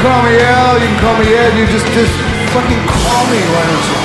call 0.00 0.22
me 0.22 0.38
Al, 0.40 0.80
you 0.80 0.86
can 0.86 0.98
call 0.98 1.18
me 1.18 1.26
Ed, 1.26 1.58
you 1.58 1.66
just, 1.66 1.84
just 1.92 2.10
fucking 2.54 2.86
call 2.88 3.26
me, 3.26 3.38
why 3.52 3.66
don't 3.66 3.84
you? 3.84 3.96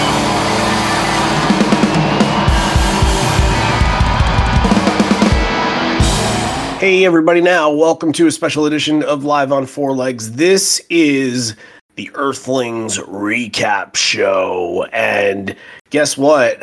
Hey, 6.80 7.06
everybody, 7.06 7.40
now, 7.40 7.72
welcome 7.72 8.12
to 8.12 8.28
a 8.28 8.32
special 8.32 8.66
edition 8.66 9.04
of 9.04 9.24
Live 9.24 9.54
on 9.54 9.66
Four 9.66 9.94
Legs. 9.94 10.34
This 10.34 10.82
is 10.90 11.56
the 11.96 12.12
Earthlings 12.14 12.98
recap 12.98 13.96
show. 13.96 14.84
And 14.92 15.56
guess 15.92 16.18
what? 16.18 16.62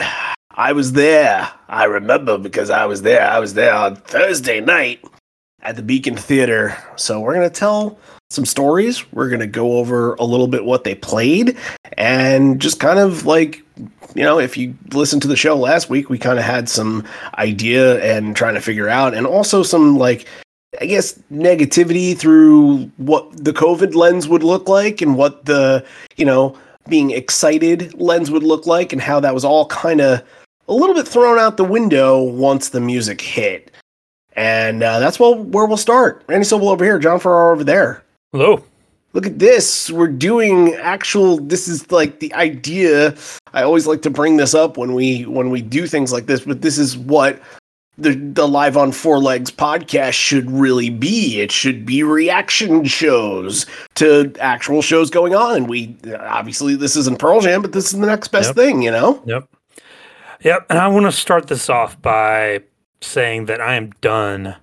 I 0.51 0.73
was 0.73 0.93
there. 0.93 1.51
I 1.71 1.85
remember 1.85 2.37
because 2.37 2.69
I 2.69 2.85
was 2.85 3.01
there. 3.01 3.27
I 3.27 3.39
was 3.39 3.55
there 3.55 3.73
on 3.75 3.97
Thursday 3.97 4.61
night 4.61 5.03
at 5.63 5.77
the 5.77 5.83
Beacon 5.83 6.19
Theater. 6.19 6.77
So 6.97 7.19
we're 7.19 7.33
going 7.33 7.49
to 7.49 7.55
tell 7.55 7.99
some 8.33 8.47
stories. 8.47 9.11
We're 9.13 9.29
going 9.29 9.41
to 9.41 9.47
go 9.47 9.79
over 9.79 10.15
a 10.15 10.25
little 10.25 10.49
bit 10.49 10.65
what 10.65 10.85
they 10.85 10.95
played 10.95 11.57
and 11.97 12.61
just 12.61 12.81
kind 12.81 12.99
of 12.99 13.27
like, 13.27 13.63
you 14.15 14.23
know, 14.23 14.39
if 14.39 14.57
you 14.57 14.77
listened 14.93 15.23
to 15.23 15.29
the 15.29 15.37
show 15.37 15.57
last 15.57 15.89
week, 15.89 16.11
we 16.11 16.19
kind 16.19 16.39
of 16.39 16.45
had 16.45 16.69
some 16.69 17.07
idea 17.39 18.03
and 18.03 18.37
trying 18.37 18.55
to 18.55 18.61
figure 18.61 18.89
out, 18.89 19.15
and 19.15 19.27
also 19.27 19.63
some 19.63 19.99
like, 19.99 20.27
I 20.81 20.87
guess, 20.87 21.19
negativity 21.33 22.17
through 22.17 22.91
what 22.97 23.45
the 23.45 23.53
COVID 23.53 23.95
lens 23.95 24.29
would 24.29 24.43
look 24.43 24.69
like 24.69 25.03
and 25.03 25.17
what 25.17 25.45
the, 25.45 25.85
you 26.17 26.25
know, 26.25 26.57
being 26.89 27.11
excited 27.11 27.95
lens 28.01 28.31
would 28.31 28.43
look 28.43 28.67
like 28.67 28.93
and 28.93 29.01
how 29.01 29.21
that 29.21 29.35
was 29.35 29.45
all 29.45 29.67
kind 29.67 30.01
of 30.01 30.23
a 30.69 30.73
little 30.73 30.95
bit 30.95 31.07
thrown 31.07 31.39
out 31.39 31.57
the 31.57 31.65
window 31.65 32.23
once 32.23 32.71
the 32.71 32.81
music 32.81 33.21
hit. 33.21 33.71
And 34.35 34.83
uh, 34.83 34.99
that's 34.99 35.21
well, 35.21 35.35
where 35.37 35.67
we'll 35.67 35.77
start. 35.77 36.25
Randy 36.27 36.47
Sobel 36.47 36.71
over 36.71 36.85
here, 36.85 36.99
John 36.99 37.21
Farrar 37.21 37.53
over 37.53 37.65
there. 37.65 38.03
Hello. 38.33 38.65
Look 39.13 39.27
at 39.27 39.39
this. 39.39 39.91
We're 39.91 40.09
doing 40.09 40.73
actual 40.75 41.37
this 41.37 41.69
is 41.69 41.91
like 41.93 42.21
the 42.21 42.33
idea. 42.35 43.15
I 43.53 43.63
always 43.63 43.87
like 43.87 44.01
to 44.03 44.11
bring 44.11 44.39
this 44.39 44.55
up 44.55 44.79
when 44.79 44.95
we 44.95 45.27
when 45.27 45.51
we 45.51 45.61
do 45.61 45.87
things 45.87 46.13
like 46.13 46.25
this, 46.27 46.41
but 46.41 46.63
this 46.63 46.79
is 46.79 46.97
what 46.97 47.39
the 47.99 48.15
the 48.15 48.49
live 48.49 48.79
on 48.79 48.91
four 48.91 49.19
legs 49.19 49.51
podcast 49.51 50.15
should 50.15 50.51
really 50.51 50.89
be. 50.89 51.43
It 51.43 51.53
should 51.53 51.85
be 51.85 52.03
reaction 52.03 52.87
shows 52.87 53.67
to 53.97 54.33
actual 54.41 54.81
shows 54.81 55.11
going 55.11 55.35
on. 55.35 55.57
And 55.57 55.69
we 55.69 55.95
obviously 56.19 56.75
this 56.75 56.97
isn't 56.97 57.19
Pearl 57.19 57.43
Jam, 57.43 57.61
but 57.61 57.73
this 57.73 57.93
is 57.93 58.01
the 58.01 58.07
next 58.07 58.29
best 58.29 58.49
Yep. 58.49 58.57
thing, 58.57 58.81
you 58.81 58.91
know? 58.93 59.23
Yep. 59.27 59.47
Yep. 60.43 60.67
And 60.71 60.79
I 60.79 60.89
want 60.89 61.05
to 61.05 61.13
start 61.13 61.49
this 61.49 61.69
off 61.69 62.01
by 62.01 62.63
saying 63.03 63.45
that 63.47 63.61
I 63.61 63.75
am 63.75 63.91
done 64.01 64.57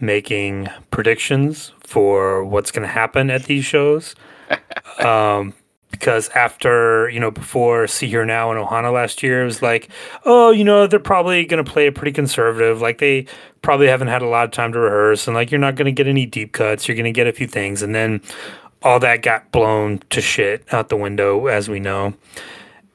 making 0.00 0.68
predictions 0.90 1.72
for 1.80 2.44
what's 2.44 2.70
going 2.70 2.86
to 2.86 2.92
happen 2.92 3.30
at 3.30 3.44
these 3.44 3.64
shows. 3.64 4.14
um, 4.98 5.54
because 5.90 6.28
after, 6.30 7.08
you 7.10 7.18
know, 7.18 7.32
before 7.32 7.86
Sea.Hear.Now 7.86 8.52
and 8.52 8.64
Ohana 8.64 8.92
last 8.92 9.22
year, 9.24 9.42
it 9.42 9.44
was 9.44 9.60
like, 9.60 9.88
oh, 10.24 10.50
you 10.50 10.62
know, 10.62 10.86
they're 10.86 11.00
probably 11.00 11.44
going 11.44 11.62
to 11.62 11.68
play 11.68 11.88
it 11.88 11.94
pretty 11.94 12.12
conservative. 12.12 12.80
Like 12.80 12.98
they 12.98 13.26
probably 13.60 13.88
haven't 13.88 14.08
had 14.08 14.22
a 14.22 14.28
lot 14.28 14.44
of 14.44 14.52
time 14.52 14.72
to 14.72 14.78
rehearse. 14.78 15.26
And 15.26 15.34
like, 15.34 15.50
you're 15.50 15.60
not 15.60 15.74
going 15.74 15.86
to 15.86 15.92
get 15.92 16.06
any 16.06 16.26
deep 16.26 16.52
cuts. 16.52 16.86
You're 16.86 16.96
going 16.96 17.04
to 17.04 17.12
get 17.12 17.26
a 17.26 17.32
few 17.32 17.48
things. 17.48 17.82
And 17.82 17.94
then 17.94 18.22
all 18.82 19.00
that 19.00 19.22
got 19.22 19.50
blown 19.52 19.98
to 20.10 20.20
shit 20.20 20.72
out 20.72 20.88
the 20.88 20.96
window, 20.96 21.46
as 21.46 21.68
we 21.68 21.80
know. 21.80 22.14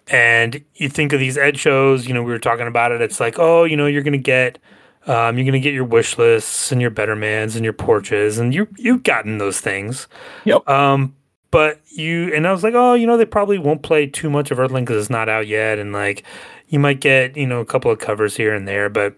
And 0.08 0.64
you 0.76 0.90
think 0.90 1.14
of 1.14 1.20
these 1.20 1.38
ed 1.38 1.58
shows, 1.58 2.08
you 2.08 2.14
know, 2.14 2.24
we 2.24 2.32
were 2.32 2.40
talking 2.40 2.68
about 2.68 2.92
it. 2.92 3.02
It's 3.02 3.20
like, 3.20 3.40
oh, 3.40 3.64
you 3.64 3.76
know, 3.76 3.88
you're 3.88 4.04
gonna 4.04 4.18
get, 4.18 4.60
um, 5.08 5.38
you're 5.38 5.46
gonna 5.46 5.60
get 5.60 5.74
your 5.74 5.86
wish 5.86 6.18
lists 6.18 6.72
and 6.72 6.82
your 6.82 6.92
Bettermans 6.92 7.56
and 7.56 7.64
your 7.64 7.74
porches, 7.74 8.40
and 8.40 8.54
you 8.54 8.68
you've 8.78 9.04
gotten 9.04 9.38
those 9.38 9.60
things. 9.60 10.08
Yep. 10.46 10.68
Um, 10.68 11.16
but 11.52 11.80
you 11.90 12.34
and 12.34 12.48
I 12.48 12.52
was 12.52 12.64
like, 12.64 12.74
oh, 12.74 12.94
you 12.94 13.08
know, 13.08 13.18
they 13.18 13.26
probably 13.26 13.58
won't 13.58 13.82
play 13.82 14.08
too 14.08 14.30
much 14.30 14.52
of 14.52 14.60
Earthling 14.60 14.84
because 14.86 15.02
it's 15.02 15.10
not 15.10 15.30
out 15.30 15.48
yet, 15.48 15.80
and 15.80 15.94
like, 15.94 16.24
you 16.68 16.80
might 16.80 17.00
get, 17.00 17.38
you 17.38 17.48
know, 17.48 17.62
a 17.62 17.66
couple 17.66 17.92
of 17.92 18.00
covers 18.00 18.36
here 18.36 18.54
and 18.54 18.68
there, 18.68 18.90
but 18.90 19.16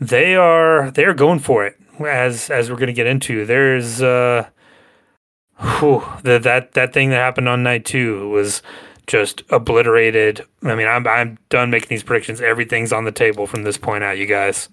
they 0.00 0.34
are 0.34 0.90
they're 0.90 1.14
going 1.14 1.38
for 1.38 1.66
it. 1.66 1.76
As 2.00 2.50
as 2.50 2.70
we're 2.70 2.78
gonna 2.78 2.92
get 2.92 3.06
into, 3.06 3.44
there's 3.44 4.00
uh, 4.00 4.48
whew, 5.58 6.02
the, 6.22 6.38
that 6.38 6.72
that 6.72 6.92
thing 6.92 7.10
that 7.10 7.16
happened 7.16 7.48
on 7.48 7.62
night 7.62 7.84
two 7.84 8.28
was 8.30 8.62
just 9.06 9.42
obliterated. 9.50 10.44
I 10.62 10.74
mean, 10.74 10.86
I'm 10.86 11.06
I'm 11.06 11.38
done 11.50 11.70
making 11.70 11.88
these 11.88 12.02
predictions. 12.02 12.40
Everything's 12.40 12.92
on 12.92 13.04
the 13.04 13.12
table 13.12 13.46
from 13.46 13.64
this 13.64 13.76
point 13.76 14.02
out, 14.02 14.16
you 14.18 14.26
guys. 14.26 14.68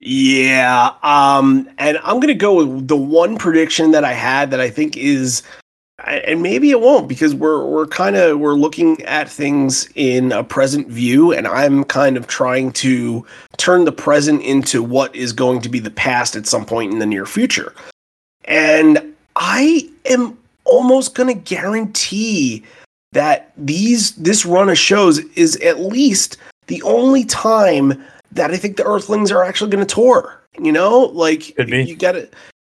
Yeah. 0.00 0.94
Um, 1.02 1.68
and 1.78 1.98
I'm 2.02 2.20
gonna 2.20 2.34
go 2.34 2.64
with 2.64 2.88
the 2.88 2.96
one 2.96 3.36
prediction 3.36 3.90
that 3.92 4.04
I 4.04 4.12
had 4.12 4.50
that 4.50 4.60
I 4.60 4.70
think 4.70 4.96
is 4.96 5.42
and 6.06 6.42
maybe 6.42 6.70
it 6.70 6.80
won't 6.80 7.08
because 7.08 7.34
we're 7.34 7.64
we're 7.64 7.86
kind 7.86 8.16
of 8.16 8.38
we're 8.38 8.54
looking 8.54 9.02
at 9.02 9.28
things 9.28 9.88
in 9.94 10.32
a 10.32 10.42
present 10.42 10.88
view 10.88 11.32
and 11.32 11.46
I'm 11.46 11.84
kind 11.84 12.16
of 12.16 12.26
trying 12.26 12.72
to 12.74 13.24
turn 13.56 13.84
the 13.84 13.92
present 13.92 14.42
into 14.42 14.82
what 14.82 15.14
is 15.14 15.32
going 15.32 15.60
to 15.62 15.68
be 15.68 15.78
the 15.78 15.90
past 15.90 16.36
at 16.36 16.46
some 16.46 16.64
point 16.64 16.92
in 16.92 16.98
the 16.98 17.06
near 17.06 17.26
future. 17.26 17.74
And 18.44 19.14
I 19.36 19.88
am 20.06 20.38
almost 20.64 21.14
going 21.14 21.28
to 21.28 21.40
guarantee 21.40 22.64
that 23.12 23.52
these 23.56 24.12
this 24.12 24.46
run 24.46 24.68
of 24.68 24.78
shows 24.78 25.18
is 25.36 25.56
at 25.56 25.80
least 25.80 26.36
the 26.68 26.82
only 26.82 27.24
time 27.24 28.02
that 28.32 28.50
I 28.50 28.56
think 28.56 28.76
the 28.76 28.84
Earthlings 28.84 29.30
are 29.32 29.44
actually 29.44 29.70
going 29.70 29.86
to 29.86 29.94
tour. 29.94 30.40
You 30.58 30.72
know, 30.72 31.10
like 31.12 31.56
you 31.58 31.96
got 31.96 32.12
to 32.12 32.28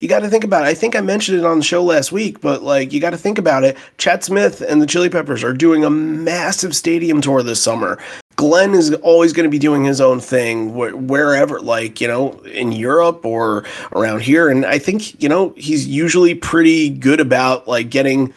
you 0.03 0.09
got 0.09 0.21
to 0.21 0.29
think 0.29 0.43
about 0.43 0.65
it. 0.65 0.67
I 0.67 0.75
think 0.75 0.97
I 0.97 1.01
mentioned 1.01 1.39
it 1.39 1.45
on 1.45 1.59
the 1.59 1.65
show 1.65 1.83
last 1.83 2.11
week, 2.11 2.41
but 2.41 2.63
like 2.63 2.93
you 2.93 3.01
got 3.01 3.11
to 3.11 3.17
think 3.17 3.39
about 3.39 3.63
it. 3.63 3.79
Chad 3.99 4.25
Smith 4.25 4.61
and 4.61 4.83
the 4.83 4.87
Chili 4.87 5.09
Peppers 5.09 5.45
are 5.45 5.53
doing 5.53 5.85
a 5.85 5.91
massive 5.91 6.75
stadium 6.75 7.21
tour 7.21 7.43
this 7.43 7.63
summer. 7.63 7.99
Glen 8.35 8.75
is 8.75 8.93
always 8.95 9.33
going 9.33 9.45
to 9.45 9.51
be 9.51 9.61
doing 9.61 9.85
his 9.85 10.01
own 10.01 10.19
thing 10.19 10.71
wh- 10.71 11.09
wherever, 11.09 11.61
like, 11.61 12.01
you 12.01 12.09
know, 12.09 12.33
in 12.41 12.73
Europe 12.73 13.25
or 13.25 13.65
around 13.93 14.23
here. 14.23 14.49
And 14.49 14.67
I 14.67 14.79
think, 14.79 15.23
you 15.23 15.29
know, 15.29 15.55
he's 15.57 15.87
usually 15.87 16.34
pretty 16.34 16.91
good 16.91 17.21
about 17.21 17.69
like 17.69 17.89
getting 17.91 18.34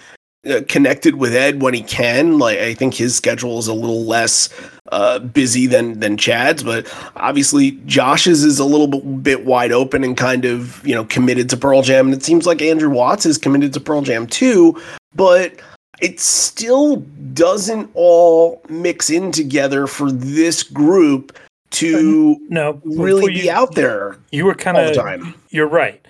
uh, 0.47 0.61
connected 0.69 1.15
with 1.15 1.33
Ed 1.33 1.61
when 1.61 1.73
he 1.73 1.81
can. 1.81 2.37
Like, 2.37 2.59
I 2.59 2.75
think 2.75 2.93
his 2.93 3.15
schedule 3.15 3.57
is 3.57 3.67
a 3.67 3.73
little 3.73 4.03
less 4.03 4.49
uh, 4.95 5.19
busy 5.19 5.67
than 5.67 5.99
than 5.99 6.15
Chad's, 6.15 6.63
but 6.63 6.87
obviously 7.17 7.71
Josh's 7.85 8.45
is 8.45 8.59
a 8.59 8.65
little 8.65 8.87
bit, 8.87 9.43
wide 9.43 9.73
open 9.73 10.05
and 10.05 10.15
kind 10.15 10.45
of, 10.45 10.85
you 10.87 10.95
know, 10.95 11.03
committed 11.03 11.49
to 11.49 11.57
Pearl 11.57 11.81
Jam. 11.81 12.07
And 12.07 12.15
it 12.15 12.23
seems 12.23 12.45
like 12.45 12.61
Andrew 12.61 12.89
Watts 12.89 13.25
is 13.25 13.37
committed 13.37 13.73
to 13.73 13.81
Pearl 13.81 14.01
Jam 14.01 14.25
too, 14.25 14.81
but 15.13 15.53
it 16.01 16.21
still 16.21 16.97
doesn't 17.33 17.91
all 17.93 18.61
mix 18.69 19.09
in 19.09 19.33
together 19.33 19.85
for 19.85 20.09
this 20.09 20.63
group 20.63 21.37
to 21.71 22.39
No, 22.47 22.81
really 22.85 23.33
before 23.33 23.43
be 23.43 23.51
out 23.51 23.75
there 23.75 24.17
You 24.31 24.45
were 24.45 24.55
kind 24.55 24.77
of. 24.77 25.35
You're 25.49 25.67
right. 25.67 26.05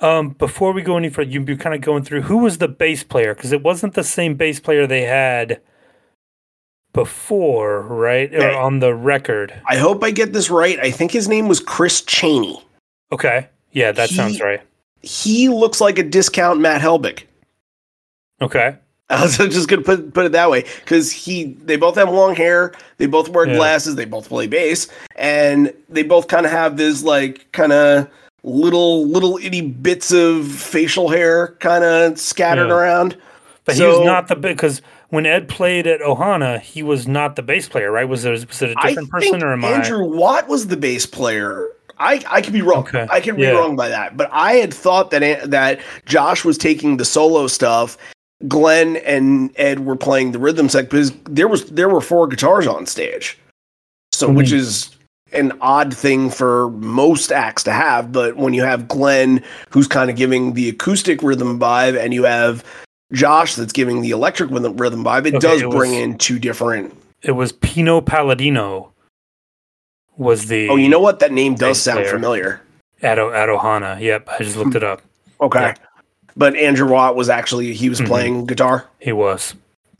Um, 0.00 0.30
before 0.30 0.72
we 0.72 0.80
go 0.80 0.96
any 0.96 1.10
further, 1.10 1.30
you're 1.30 1.56
kind 1.56 1.74
of 1.74 1.82
going 1.82 2.02
through 2.02 2.22
who 2.22 2.38
was 2.38 2.58
the 2.58 2.68
bass 2.68 3.04
player 3.04 3.34
because 3.34 3.52
it 3.52 3.62
wasn't 3.62 3.92
the 3.92 4.02
same 4.02 4.36
bass 4.36 4.58
player 4.58 4.86
they 4.86 5.02
had 5.02 5.60
before, 6.92 7.82
right? 7.82 8.32
Or 8.34 8.52
on 8.56 8.80
the 8.80 8.94
record. 8.94 9.54
I 9.66 9.76
hope 9.76 10.02
I 10.04 10.10
get 10.10 10.32
this 10.32 10.50
right. 10.50 10.78
I 10.80 10.90
think 10.90 11.10
his 11.10 11.28
name 11.28 11.48
was 11.48 11.60
Chris 11.60 12.00
Chaney. 12.02 12.62
Okay. 13.10 13.48
Yeah, 13.72 13.92
that 13.92 14.10
He- 14.10 14.16
sounds 14.16 14.40
right. 14.40 14.60
He 15.00 15.48
looks 15.48 15.80
like 15.80 15.98
a 15.98 16.02
discount 16.04 16.60
Matt 16.60 16.80
Helbig. 16.80 17.22
Okay. 18.40 18.76
I 19.10 19.22
was 19.22 19.36
just 19.36 19.68
gonna 19.68 19.82
put 19.82 20.14
put 20.14 20.24
it 20.26 20.32
that 20.32 20.48
way 20.50 20.64
because 20.80 21.12
he 21.12 21.56
they 21.64 21.76
both 21.76 21.96
have 21.96 22.08
long 22.10 22.34
hair, 22.34 22.72
they 22.98 23.06
both 23.06 23.28
wear 23.28 23.46
Yeah. 23.46 23.56
glasses, 23.56 23.94
they 23.96 24.04
both 24.06 24.28
play 24.28 24.46
bass, 24.46 24.88
and 25.16 25.72
they 25.88 26.02
both 26.02 26.28
kind 26.28 26.46
of 26.46 26.52
have 26.52 26.76
this 26.76 27.02
like 27.02 27.50
kind 27.52 27.72
of 27.72 28.08
little 28.42 29.06
little 29.06 29.38
itty 29.38 29.60
bits 29.60 30.12
of 30.12 30.46
facial 30.50 31.08
hair 31.10 31.48
kind 31.60 31.84
of 31.84 32.18
scattered 32.18 32.68
Yeah. 32.68 32.74
around. 32.74 33.16
But 33.64 33.76
he 33.76 33.84
was 33.84 34.00
not 34.00 34.28
the 34.28 34.34
big, 34.36 34.56
because 34.56 34.80
when 35.12 35.26
Ed 35.26 35.46
played 35.46 35.86
at 35.86 36.00
Ohana, 36.00 36.58
he 36.58 36.82
was 36.82 37.06
not 37.06 37.36
the 37.36 37.42
bass 37.42 37.68
player, 37.68 37.92
right? 37.92 38.08
Was 38.08 38.24
it 38.24 38.30
was 38.30 38.62
it 38.62 38.70
a 38.70 38.74
different 38.86 39.10
I 39.12 39.18
person 39.18 39.32
think 39.32 39.44
or 39.44 39.52
am 39.52 39.62
Andrew 39.62 40.02
Watt 40.06 40.48
was 40.48 40.68
the 40.68 40.76
bass 40.76 41.04
player. 41.04 41.68
I, 41.98 42.24
I 42.30 42.40
could 42.40 42.54
be 42.54 42.62
wrong. 42.62 42.78
Okay. 42.84 43.06
I 43.10 43.20
could 43.20 43.36
be 43.36 43.42
Yeah. 43.42 43.50
wrong 43.50 43.76
by 43.76 43.90
that. 43.90 44.16
But 44.16 44.30
I 44.32 44.54
had 44.54 44.72
thought 44.72 45.10
that 45.10 45.50
that 45.50 45.80
Josh 46.06 46.46
was 46.46 46.56
taking 46.56 46.96
the 46.96 47.04
solo 47.04 47.46
stuff. 47.46 47.98
Glen 48.48 48.96
and 48.96 49.50
Ed 49.56 49.84
were 49.84 49.96
playing 49.96 50.32
the 50.32 50.38
rhythm 50.38 50.70
sec 50.70 50.86
because 50.86 51.12
there 51.24 51.46
was 51.46 51.66
there 51.66 51.90
were 51.90 52.00
four 52.00 52.26
guitars 52.26 52.66
on 52.66 52.86
stage. 52.86 53.38
So 54.12 54.30
which 54.30 54.48
Mhm. 54.48 54.54
is 54.54 54.90
an 55.34 55.52
odd 55.60 55.94
thing 55.94 56.30
for 56.30 56.70
most 56.70 57.30
acts 57.32 57.62
to 57.64 57.72
have, 57.72 58.12
but 58.12 58.36
when 58.36 58.54
you 58.54 58.62
have 58.62 58.88
Glen 58.88 59.42
who's 59.68 59.86
kind 59.88 60.08
of 60.08 60.16
giving 60.16 60.54
the 60.54 60.70
acoustic 60.70 61.22
rhythm 61.22 61.60
vibe 61.60 62.02
and 62.02 62.14
you 62.14 62.24
have 62.24 62.64
Josh 63.12 63.54
that's 63.56 63.72
giving 63.72 64.00
the 64.02 64.10
electric 64.10 64.50
rhythm, 64.50 64.76
rhythm 64.76 65.04
vibe, 65.04 65.26
it 65.26 65.34
Okay, 65.34 65.38
does 65.38 65.62
it 65.62 65.70
bring 65.70 65.92
was- 65.92 66.00
in 66.00 66.18
two 66.18 66.38
different 66.38 66.96
It 67.22 67.32
was 67.32 67.52
Pino 67.52 68.00
Palladino. 68.00 68.90
Was 70.16 70.46
the 70.48 70.68
Oh, 70.68 70.76
you 70.76 70.88
know 70.88 71.00
what? 71.00 71.20
That 71.20 71.32
name 71.32 71.54
does 71.54 71.80
sound 71.80 72.00
player. 72.00 72.10
familiar. 72.10 72.60
at, 73.02 73.18
O- 73.18 73.32
at 73.32 73.48
Ohana? 73.48 74.00
Yep, 74.00 74.28
I 74.28 74.42
just 74.44 74.56
looked 74.56 74.74
it 74.76 74.84
up. 74.84 75.02
Okay. 75.40 75.60
Yeah. 75.60 75.74
But 76.36 76.54
Andrew 76.56 76.88
Watt 76.88 77.16
was 77.16 77.28
actually 77.28 77.72
he 77.72 77.88
was 77.88 78.00
Mhm. 78.00 78.06
playing 78.06 78.46
guitar. 78.46 78.86
He 79.00 79.10
was. 79.12 79.54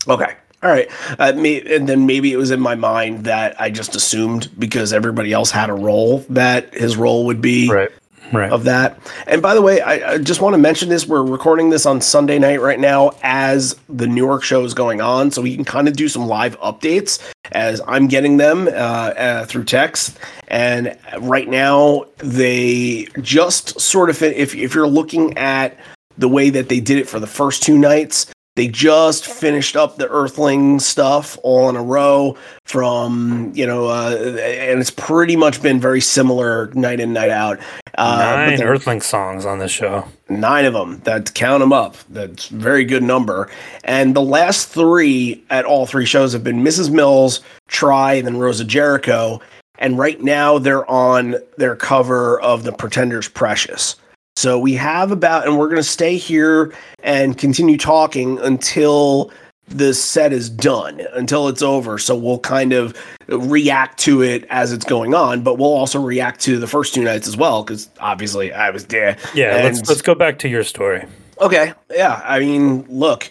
Okay. 0.08 0.34
All 0.62 0.70
right. 0.70 0.88
Uh, 1.18 1.32
may, 1.34 1.60
and 1.62 1.88
then 1.88 2.06
maybe 2.06 2.32
it 2.32 2.36
was 2.36 2.52
in 2.52 2.60
my 2.60 2.76
mind 2.76 3.24
that 3.24 3.60
I 3.60 3.70
just 3.70 3.96
assumed 3.96 4.48
because 4.58 4.92
everybody 4.92 5.32
else 5.32 5.50
had 5.50 5.68
a 5.70 5.74
role 5.74 6.24
that 6.30 6.72
his 6.74 6.96
role 6.96 7.26
would 7.26 7.40
be 7.40 7.68
Right. 7.68 7.90
Right. 8.32 8.50
of 8.50 8.64
that. 8.64 8.98
And 9.26 9.42
by 9.42 9.54
the 9.54 9.62
way, 9.62 9.80
I, 9.80 10.14
I 10.14 10.18
just 10.18 10.40
want 10.40 10.54
to 10.54 10.58
mention 10.58 10.88
this. 10.88 11.06
We're 11.06 11.22
recording 11.22 11.70
this 11.70 11.84
on 11.84 12.00
Sunday 12.00 12.38
night 12.38 12.60
right 12.60 12.80
now 12.80 13.12
as 13.22 13.76
the 13.88 14.06
Newark 14.06 14.42
show 14.42 14.64
is 14.64 14.72
going 14.74 15.00
on. 15.00 15.30
So 15.30 15.42
we 15.42 15.54
can 15.54 15.64
kind 15.64 15.86
of 15.86 15.96
do 15.96 16.08
some 16.08 16.26
live 16.26 16.58
updates 16.60 17.20
as 17.52 17.80
I'm 17.86 18.08
getting 18.08 18.38
them 18.38 18.68
uh, 18.68 18.70
uh, 18.70 19.46
through 19.46 19.64
text. 19.64 20.18
And 20.48 20.96
right 21.18 21.48
now, 21.48 22.06
they 22.18 23.06
just 23.20 23.80
sort 23.80 24.10
of, 24.10 24.22
if, 24.22 24.54
if 24.54 24.74
you're 24.74 24.88
looking 24.88 25.36
at 25.36 25.78
the 26.16 26.28
way 26.28 26.50
that 26.50 26.68
they 26.68 26.80
did 26.80 26.98
it 26.98 27.08
for 27.08 27.20
the 27.20 27.26
first 27.26 27.62
two 27.62 27.76
nights, 27.78 28.32
they 28.54 28.68
just 28.68 29.26
finished 29.26 29.76
up 29.76 29.96
the 29.96 30.08
Earthling 30.08 30.78
stuff 30.78 31.38
all 31.42 31.70
in 31.70 31.76
a 31.76 31.82
row 31.82 32.36
from, 32.66 33.50
you 33.54 33.66
know, 33.66 33.86
uh, 33.86 34.10
and 34.44 34.78
it's 34.78 34.90
pretty 34.90 35.36
much 35.36 35.62
been 35.62 35.80
very 35.80 36.02
similar 36.02 36.66
night 36.74 37.00
in, 37.00 37.14
night 37.14 37.30
out. 37.30 37.58
Uh, 37.96 38.18
Nine 38.36 38.58
then- 38.58 38.66
Earthling 38.68 39.00
songs 39.00 39.46
on 39.46 39.58
this 39.58 39.70
show. 39.70 40.04
nine 40.28 40.66
of 40.66 40.74
them. 40.74 41.00
That 41.04 41.32
count 41.34 41.60
them 41.60 41.72
up. 41.72 41.96
That's 42.10 42.50
a 42.50 42.54
very 42.54 42.84
good 42.84 43.02
number. 43.02 43.48
And 43.84 44.14
the 44.14 44.22
last 44.22 44.68
three 44.68 45.42
at 45.48 45.64
all 45.64 45.86
three 45.86 46.06
shows 46.06 46.32
have 46.34 46.44
been 46.44 46.62
Mrs. 46.62 46.90
Mills, 46.90 47.40
Try, 47.68 48.14
and 48.14 48.26
then 48.26 48.36
Rose 48.36 48.60
of 48.60 48.66
Jericho. 48.66 49.40
And 49.78 49.98
right 49.98 50.20
now 50.22 50.58
they're 50.58 50.88
on 50.90 51.36
their 51.56 51.74
cover 51.74 52.38
of 52.40 52.64
the 52.64 52.72
Pretenders 52.72 53.28
Precious. 53.28 53.96
So 54.42 54.58
we 54.58 54.74
have 54.74 55.12
about, 55.12 55.46
and 55.46 55.56
we're 55.56 55.68
going 55.68 55.76
to 55.76 55.84
stay 55.84 56.16
here 56.16 56.74
and 57.04 57.38
continue 57.38 57.78
talking 57.78 58.40
until 58.40 59.30
the 59.68 59.94
set 59.94 60.32
is 60.32 60.50
done, 60.50 61.00
until 61.12 61.46
it's 61.46 61.62
over. 61.62 61.96
So 61.96 62.16
we'll 62.16 62.40
kind 62.40 62.72
of 62.72 63.00
react 63.28 64.00
to 64.00 64.20
it 64.20 64.44
as 64.50 64.72
it's 64.72 64.84
going 64.84 65.14
on, 65.14 65.44
but 65.44 65.58
we'll 65.58 65.72
also 65.72 66.00
react 66.00 66.40
to 66.40 66.58
the 66.58 66.66
first 66.66 66.92
two 66.92 67.04
nights 67.04 67.28
as 67.28 67.36
well, 67.36 67.62
because 67.62 67.88
obviously 68.00 68.52
I 68.52 68.70
was 68.70 68.84
there. 68.86 69.16
Yeah, 69.32 69.54
And- 69.54 69.76
let's 69.76 69.88
let's 69.88 70.02
go 70.02 70.16
back 70.16 70.40
to 70.40 70.48
your 70.48 70.64
story. 70.64 71.06
Okay. 71.40 71.72
Yeah. 71.92 72.20
I 72.24 72.40
mean, 72.40 72.84
look, 72.88 73.30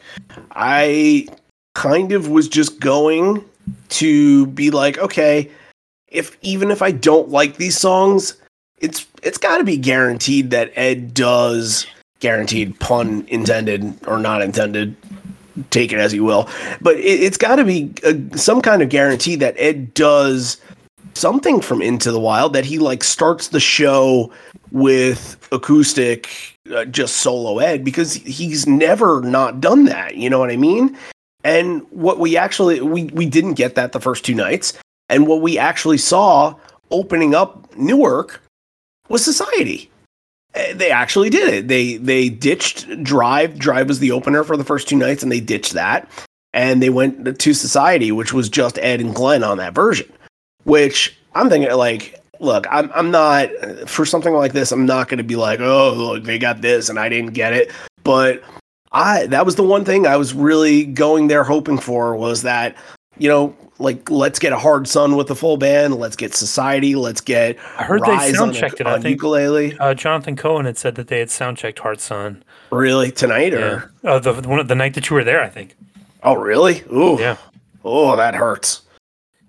I 0.52 1.28
kind 1.76 2.14
of 2.14 2.30
was 2.30 2.48
just 2.48 2.80
going 2.80 3.44
to 3.90 4.46
be 4.48 4.72
like, 4.72 4.98
okay, 5.00 5.52
if 6.08 6.38
even 6.42 6.72
if 6.72 6.82
I 6.82 6.92
don't 6.92 7.28
like 7.28 7.58
these 7.58 7.78
songs, 7.78 8.38
it's 8.82 9.08
it's 9.24 9.38
got 9.38 9.60
to 9.60 9.64
be 9.64 9.78
guaranteed 9.78 10.52
that 10.52 10.72
Ed 10.76 11.14
does 11.14 11.88
guaranteed 12.20 12.80
pun 12.80 13.26
intended 13.30 13.96
or 14.08 14.20
not 14.20 14.42
intended. 14.42 14.96
Take 15.70 15.92
it 15.92 16.00
as 16.00 16.14
you 16.14 16.24
will, 16.24 16.50
but 16.82 16.96
it, 16.96 17.22
it's 17.22 17.38
got 17.38 17.58
to 17.58 17.64
be 17.64 17.94
uh 18.04 18.14
some 18.36 18.62
kind 18.62 18.82
of 18.82 18.90
guarantee 18.90 19.36
that 19.38 19.56
Ed 19.58 19.94
does 19.94 20.58
something 21.14 21.62
from 21.62 21.82
Into 21.82 22.12
the 22.12 22.20
Wild 22.20 22.54
that 22.54 22.66
he 22.66 22.80
like 22.80 23.04
starts 23.04 23.50
the 23.50 23.60
show 23.60 24.32
with 24.72 25.48
acoustic 25.52 26.58
uh, 26.74 26.86
just 26.86 27.18
solo 27.18 27.60
ed 27.60 27.84
because 27.84 28.14
he's 28.14 28.66
never 28.66 29.20
not 29.22 29.60
done 29.60 29.86
that 29.86 30.16
you 30.16 30.30
know 30.30 30.40
what 30.40 30.50
i 30.50 30.56
mean 30.56 30.98
and 31.44 31.86
what 31.90 32.20
we 32.20 32.38
actually 32.38 32.80
we 32.80 33.06
we 33.06 33.26
didn't 33.26 33.56
get 33.56 33.76
that 33.76 33.92
the 33.92 34.00
first 34.00 34.24
two 34.24 34.34
nights 34.34 34.78
and 35.10 35.28
what 35.28 35.42
we 35.42 35.58
actually 35.58 35.98
saw 35.98 36.56
opening 36.90 37.36
up 37.36 37.76
newark 37.76 38.42
was 39.12 39.24
society. 39.24 39.90
Uh, 40.56 40.74
they 40.74 40.92
actually 40.92 41.30
did 41.30 41.54
it. 41.54 41.68
They 41.68 41.98
they 41.98 42.30
ditched 42.30 43.04
drive. 43.04 43.58
Drive 43.58 43.88
was 43.88 44.00
the 44.00 44.12
opener 44.12 44.44
for 44.44 44.58
the 44.58 44.64
first 44.64 44.88
two 44.88 44.98
nights 44.98 45.24
and 45.24 45.32
they 45.32 45.40
ditched 45.40 45.74
that. 45.74 46.10
And 46.54 46.84
they 46.84 46.90
went 46.90 47.40
to 47.40 47.54
society 47.54 48.12
which 48.12 48.34
was 48.34 48.50
just 48.50 48.78
ed 48.80 49.00
and 49.00 49.16
glen 49.16 49.44
on 49.44 49.58
that 49.58 49.74
version 49.74 50.12
which 50.64 51.18
i'm 51.36 51.50
thinking 51.50 51.72
like 51.76 52.20
look 52.40 52.66
i'm, 52.72 52.92
I'm 52.94 53.12
not 53.12 53.50
for 53.88 54.06
something 54.06 54.34
like 54.34 54.54
this 54.54 54.72
i'm 54.72 54.86
not 54.86 55.08
going 55.08 55.18
to 55.20 55.24
be 55.24 55.36
like 55.36 55.60
oh 55.60 55.94
look 55.94 56.24
they 56.24 56.40
got 56.40 56.62
this 56.62 56.90
and 56.90 57.00
i 57.00 57.10
didn't 57.10 57.34
get 57.34 57.54
it. 57.54 57.72
But 58.04 58.44
i 58.92 59.28
that 59.28 59.46
was 59.46 59.56
the 59.56 59.64
one 59.64 59.86
thing 59.86 60.06
i 60.06 60.18
was 60.18 60.34
really 60.34 60.86
going 60.86 61.28
there 61.28 61.44
hoping 61.44 61.78
for 61.78 62.16
was 62.16 62.42
that 62.42 62.76
you 63.18 63.30
know 63.30 63.56
like 63.82 64.10
let's 64.10 64.40
get 64.40 64.54
a 64.54 64.58
hard 64.58 64.88
sun 64.88 65.16
with 65.16 65.28
the 65.28 65.36
full 65.36 65.58
band 65.58 65.96
let's 65.96 66.16
get 66.16 66.34
society 66.34 66.96
let's 66.96 67.20
get 67.22 67.58
I 67.78 67.84
heard 67.84 68.02
Rise 68.02 68.32
they 68.32 68.38
sound 68.38 68.54
checked 68.54 68.80
it. 68.80 68.88
I 68.88 69.00
think 69.00 69.16
ukulele 69.16 69.78
uh, 69.80 69.94
Jonathan 69.94 70.36
Cohen 70.36 70.66
had 70.66 70.78
said 70.78 70.96
that 70.96 71.08
they 71.08 71.20
had 71.20 71.30
sound 71.30 71.58
checked 71.58 71.80
Hard 71.80 72.00
Sun. 72.00 72.44
really 72.72 73.12
tonight 73.12 73.54
Yeah. 73.54 73.60
or 73.60 73.92
Uh, 74.04 74.20
the 74.20 74.34
one 74.48 74.66
the 74.68 74.76
night 74.76 74.94
that 74.94 75.10
you 75.10 75.16
were 75.16 75.24
there, 75.24 75.42
I 75.44 75.50
think. 75.50 75.76
oh 76.24 76.36
really 76.36 76.84
ooh 76.94 77.18
Yeah, 77.20 77.38
oh 77.84 78.16
that 78.16 78.36
hurts 78.36 78.82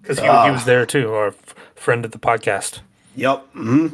because 0.00 0.18
he, 0.18 0.26
Ah. 0.26 0.46
he 0.46 0.50
was 0.50 0.64
there 0.64 0.84
too, 0.86 1.12
our 1.14 1.28
f- 1.28 1.54
friend 1.76 2.04
at 2.04 2.12
the 2.12 2.18
podcast. 2.18 2.80
Yep. 3.14 3.44
hmm 3.52 3.86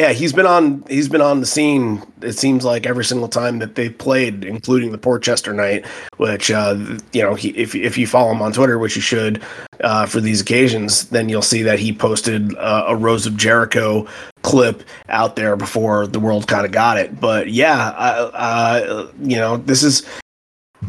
Yeah, 0.00 0.12
he's 0.12 0.32
been 0.32 0.46
on. 0.46 0.82
He's 0.88 1.10
been 1.10 1.20
on 1.20 1.40
the 1.40 1.46
scene. 1.46 2.02
It 2.22 2.32
seems 2.32 2.64
like 2.64 2.86
every 2.86 3.04
single 3.04 3.28
time 3.28 3.58
that 3.58 3.74
they 3.74 3.90
played, 3.90 4.46
including 4.46 4.92
the 4.92 4.98
Port 4.98 5.22
Chester 5.22 5.52
night, 5.52 5.84
which 6.16 6.50
uh, 6.50 6.74
you 7.12 7.20
know, 7.20 7.34
he, 7.34 7.50
if 7.50 7.74
if 7.74 7.98
you 7.98 8.06
follow 8.06 8.32
him 8.32 8.40
on 8.40 8.54
Twitter, 8.54 8.78
which 8.78 8.96
you 8.96 9.02
should, 9.02 9.42
uh, 9.84 10.06
for 10.06 10.22
these 10.22 10.40
occasions, 10.40 11.10
then 11.10 11.28
you'll 11.28 11.42
see 11.42 11.60
that 11.64 11.78
he 11.78 11.92
posted 11.92 12.56
uh, 12.56 12.86
a 12.88 12.96
Rose 12.96 13.26
of 13.26 13.36
Jericho 13.36 14.08
clip 14.40 14.84
out 15.10 15.36
there 15.36 15.54
before 15.54 16.06
the 16.06 16.18
world 16.18 16.46
kind 16.46 16.64
of 16.64 16.72
got 16.72 16.96
it. 16.96 17.20
But 17.20 17.50
yeah, 17.50 17.88
uh, 17.88 18.30
uh, 18.32 19.12
you 19.20 19.36
know, 19.36 19.58
this 19.58 19.82
is. 19.82 20.06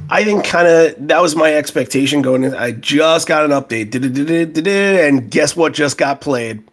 I 0.09 0.23
think 0.23 0.45
kind 0.45 0.69
of 0.69 1.09
that 1.09 1.21
was 1.21 1.35
my 1.35 1.53
expectation 1.53 2.21
going 2.21 2.45
in. 2.45 2.55
I 2.55 2.71
just 2.71 3.27
got 3.27 3.43
an 3.43 3.51
update, 3.51 3.93
and 5.05 5.29
guess 5.29 5.53
what 5.53 5.73
just 5.73 5.97
got 5.97 6.21
played? 6.21 6.63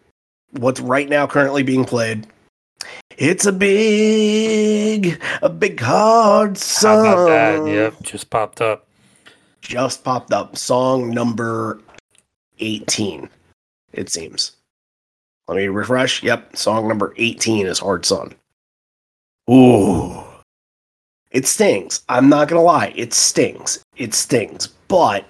What's 0.52 0.80
right 0.80 1.08
now 1.08 1.26
currently 1.26 1.62
being 1.62 1.84
played. 1.84 2.26
It's 3.16 3.46
a 3.46 3.52
big, 3.52 5.20
a 5.42 5.48
big 5.48 5.80
hard 5.80 6.50
How 6.50 6.54
song. 6.54 7.06
about 7.06 7.26
that? 7.26 7.66
Yep, 7.70 8.02
just 8.02 8.30
popped 8.30 8.60
up. 8.60 8.86
Just 9.60 10.04
popped 10.04 10.32
up. 10.32 10.56
Song 10.56 11.10
number 11.10 11.80
18, 12.60 13.28
it 13.92 14.08
seems. 14.10 14.52
Let 15.48 15.56
me 15.56 15.66
refresh. 15.68 16.22
Yep, 16.22 16.56
song 16.56 16.86
number 16.86 17.12
18 17.16 17.66
is 17.66 17.78
Hard 17.78 18.04
Sun. 18.06 18.34
Ooh. 19.50 20.22
It 21.30 21.46
stings. 21.46 22.02
I'm 22.08 22.28
not 22.28 22.48
going 22.48 22.60
to 22.60 22.64
lie. 22.64 22.92
It 22.96 23.12
stings. 23.12 23.82
It 23.96 24.14
stings. 24.14 24.68
But 24.88 25.26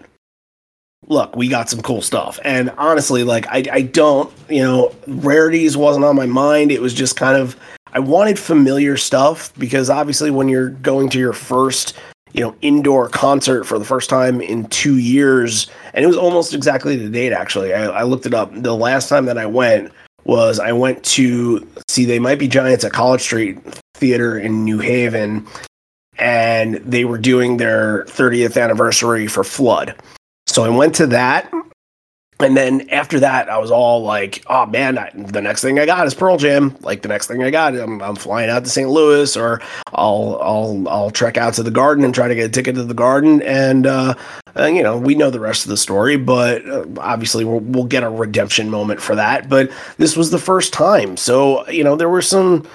look, 1.06 1.34
we 1.36 1.48
got 1.48 1.68
some 1.68 1.80
cool 1.80 2.02
stuff. 2.02 2.38
And 2.44 2.70
honestly, 2.78 3.24
like, 3.24 3.46
I, 3.48 3.64
I 3.70 3.82
don't, 3.82 4.32
you 4.48 4.62
know, 4.62 4.94
rarities 5.06 5.76
wasn't 5.76 6.04
on 6.04 6.16
my 6.16 6.26
mind. 6.26 6.70
It 6.70 6.80
was 6.80 6.94
just 6.94 7.16
kind 7.16 7.36
of, 7.36 7.56
I 7.92 7.98
wanted 8.00 8.38
familiar 8.38 8.96
stuff 8.96 9.52
because 9.58 9.90
obviously 9.90 10.30
when 10.30 10.48
you're 10.48 10.70
going 10.70 11.08
to 11.10 11.18
your 11.18 11.32
first, 11.32 11.96
you 12.32 12.42
know, 12.42 12.54
indoor 12.60 13.08
concert 13.08 13.64
for 13.64 13.78
the 13.78 13.84
first 13.84 14.10
time 14.10 14.40
in 14.42 14.66
two 14.66 14.98
years, 14.98 15.66
and 15.94 16.04
it 16.04 16.08
was 16.08 16.16
almost 16.16 16.52
exactly 16.52 16.94
the 16.96 17.08
date, 17.08 17.32
actually. 17.32 17.72
I, 17.72 17.84
I 17.84 18.02
looked 18.02 18.26
it 18.26 18.34
up. 18.34 18.50
The 18.54 18.76
last 18.76 19.08
time 19.08 19.24
that 19.26 19.38
I 19.38 19.46
went 19.46 19.90
was 20.24 20.60
I 20.60 20.72
went 20.72 21.02
to 21.04 21.66
see 21.88 22.04
They 22.04 22.18
Might 22.18 22.38
Be 22.38 22.46
Giants 22.46 22.84
at 22.84 22.92
College 22.92 23.22
Street 23.22 23.58
Theater 23.94 24.38
in 24.38 24.62
New 24.62 24.78
Haven, 24.78 25.46
and 26.18 26.74
they 26.74 27.06
were 27.06 27.16
doing 27.16 27.56
their 27.56 28.04
30th 28.04 28.62
anniversary 28.62 29.26
for 29.26 29.42
Flood. 29.42 29.96
So 30.48 30.64
I 30.64 30.70
went 30.70 30.94
to 30.96 31.06
that. 31.08 31.52
And 32.40 32.56
then 32.56 32.88
after 32.90 33.18
that, 33.20 33.48
I 33.48 33.58
was 33.58 33.72
all 33.72 34.02
like, 34.02 34.44
oh 34.46 34.64
man, 34.64 34.96
I, 34.96 35.10
the 35.12 35.42
next 35.42 35.60
thing 35.60 35.78
I 35.80 35.86
got 35.86 36.06
is 36.06 36.14
Pearl 36.14 36.36
Jam. 36.36 36.76
Like 36.80 37.02
the 37.02 37.08
next 37.08 37.26
thing 37.26 37.42
I 37.42 37.50
got, 37.50 37.74
I'm, 37.74 38.00
I'm 38.00 38.14
flying 38.14 38.48
out 38.48 38.64
to 38.64 38.70
St. 38.70 38.88
Louis 38.88 39.36
or 39.36 39.60
I'll, 39.92 40.38
I'll, 40.40 40.88
I'll 40.88 41.10
trek 41.10 41.36
out 41.36 41.54
to 41.54 41.64
the 41.64 41.70
garden 41.72 42.04
and 42.04 42.14
try 42.14 42.28
to 42.28 42.34
get 42.36 42.46
a 42.46 42.48
ticket 42.48 42.76
to 42.76 42.84
the 42.84 42.94
garden. 42.94 43.42
And, 43.42 43.88
uh, 43.88 44.14
and 44.54 44.76
you 44.76 44.84
know, 44.84 44.96
we 44.96 45.16
know 45.16 45.30
the 45.30 45.40
rest 45.40 45.64
of 45.64 45.70
the 45.70 45.76
story, 45.76 46.16
but 46.16 46.64
uh, 46.68 46.86
obviously 46.98 47.44
we'll, 47.44 47.60
we'll 47.60 47.84
get 47.84 48.04
a 48.04 48.10
redemption 48.10 48.70
moment 48.70 49.00
for 49.00 49.16
that. 49.16 49.48
But 49.48 49.72
this 49.96 50.16
was 50.16 50.30
the 50.30 50.38
first 50.38 50.72
time. 50.72 51.16
So, 51.16 51.68
you 51.68 51.82
know, 51.82 51.96
there 51.96 52.08
were 52.08 52.22
some, 52.22 52.68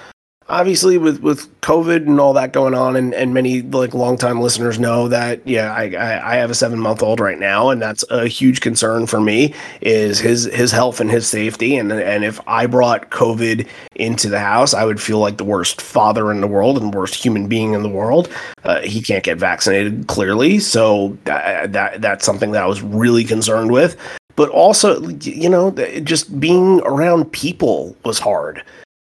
obviously 0.49 0.97
with 0.97 1.21
with 1.21 1.49
covid 1.61 2.05
and 2.07 2.19
all 2.19 2.33
that 2.33 2.51
going 2.53 2.73
on 2.73 2.95
and 2.95 3.13
and 3.13 3.33
many 3.33 3.61
like 3.61 3.93
longtime 3.93 4.41
listeners 4.41 4.79
know 4.79 5.07
that 5.07 5.45
yeah 5.47 5.73
i 5.73 5.83
i, 5.91 6.33
I 6.33 6.35
have 6.35 6.51
a 6.51 6.55
seven 6.55 6.79
month 6.79 7.01
old 7.01 7.19
right 7.19 7.39
now 7.39 7.69
and 7.69 7.81
that's 7.81 8.03
a 8.09 8.27
huge 8.27 8.61
concern 8.61 9.07
for 9.07 9.21
me 9.21 9.53
is 9.81 10.19
his 10.19 10.45
his 10.45 10.71
health 10.71 10.99
and 10.99 11.09
his 11.09 11.27
safety. 11.27 11.77
And 11.77 11.91
and 11.91 12.23
if 12.23 12.39
i 12.47 12.65
brought 12.65 13.09
covid 13.09 13.67
into 13.95 14.29
the 14.29 14.39
house 14.39 14.73
i 14.73 14.83
would 14.83 15.01
feel 15.01 15.19
like 15.19 15.37
the 15.37 15.43
worst 15.43 15.81
father 15.81 16.31
in 16.31 16.41
the 16.41 16.47
world 16.47 16.77
and 16.77 16.93
worst 16.93 17.15
human 17.15 17.47
being 17.47 17.73
in 17.73 17.83
the 17.83 17.89
world. 17.89 18.29
Uh, 18.63 18.81
he 18.81 19.01
can't 19.01 19.23
get 19.23 19.37
vaccinated 19.37 20.07
clearly. 20.07 20.59
So 20.59 21.17
that, 21.25 21.73
that 21.73 22.01
that's 22.01 22.25
something 22.25 22.51
that 22.51 22.63
i 22.63 22.67
was 22.67 22.81
really 22.81 23.23
concerned 23.23 23.71
with. 23.71 23.97
But 24.35 24.49
also 24.49 25.01
you 25.09 25.49
know 25.49 25.71
just 26.03 26.39
being 26.39 26.81
around 26.81 27.31
people 27.31 27.95
was 28.03 28.19
hard 28.19 28.63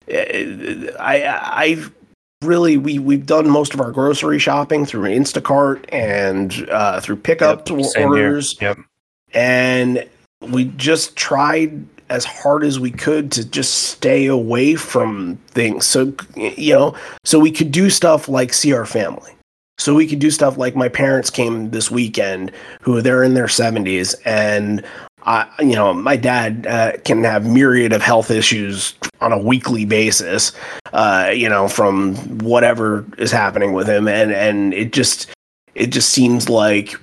I 0.09 1.23
I 1.25 1.83
really 2.43 2.77
we 2.77 2.99
we've 2.99 3.25
done 3.25 3.49
most 3.49 3.73
of 3.73 3.81
our 3.81 3.91
grocery 3.91 4.39
shopping 4.39 4.85
through 4.85 5.09
Instacart 5.09 5.85
and 5.89 6.67
uh, 6.71 6.99
through 7.01 7.17
pickup 7.17 7.69
Yep, 7.69 7.79
orders, 7.97 8.55
Yep. 8.61 8.77
and 9.33 10.07
we 10.41 10.65
just 10.65 11.15
tried 11.15 11.83
as 12.09 12.23
hard 12.23 12.63
as 12.63 12.79
we 12.79 12.91
could 12.91 13.31
to 13.33 13.43
just 13.43 13.89
stay 13.89 14.27
away 14.27 14.75
from 14.75 15.35
things. 15.47 15.85
So 15.85 16.13
you 16.35 16.73
know, 16.73 16.95
so 17.23 17.39
we 17.39 17.51
could 17.51 17.71
do 17.71 17.89
stuff 17.89 18.29
like 18.29 18.53
see 18.53 18.73
our 18.73 18.85
family. 18.85 19.31
So 19.79 19.93
we 19.93 20.07
could 20.07 20.19
do 20.19 20.31
stuff 20.31 20.57
like 20.57 20.75
my 20.75 20.89
parents 20.89 21.29
came 21.29 21.69
this 21.69 21.91
weekend, 21.91 22.51
who 22.81 22.99
they're 22.99 23.21
in 23.21 23.35
their 23.35 23.45
70s, 23.45 24.15
and 24.25 24.83
I, 25.23 25.47
you 25.59 25.75
know, 25.75 25.93
my 25.93 26.15
dad 26.15 26.65
uh, 26.65 26.93
can 27.05 27.23
have 27.23 27.45
myriad 27.45 27.93
of 27.93 28.01
health 28.01 28.31
issues 28.31 28.95
on 29.21 29.31
a 29.31 29.37
weekly 29.37 29.85
basis, 29.85 30.51
uh, 30.93 31.31
you 31.33 31.49
know, 31.49 31.67
from 31.67 32.15
whatever 32.39 33.05
is 33.17 33.31
happening 33.31 33.73
with 33.73 33.87
him, 33.87 34.07
and 34.07 34.31
and 34.31 34.73
it 34.73 34.93
just 34.93 35.29
it 35.75 35.87
just 35.87 36.09
seems 36.09 36.49
like 36.49 36.95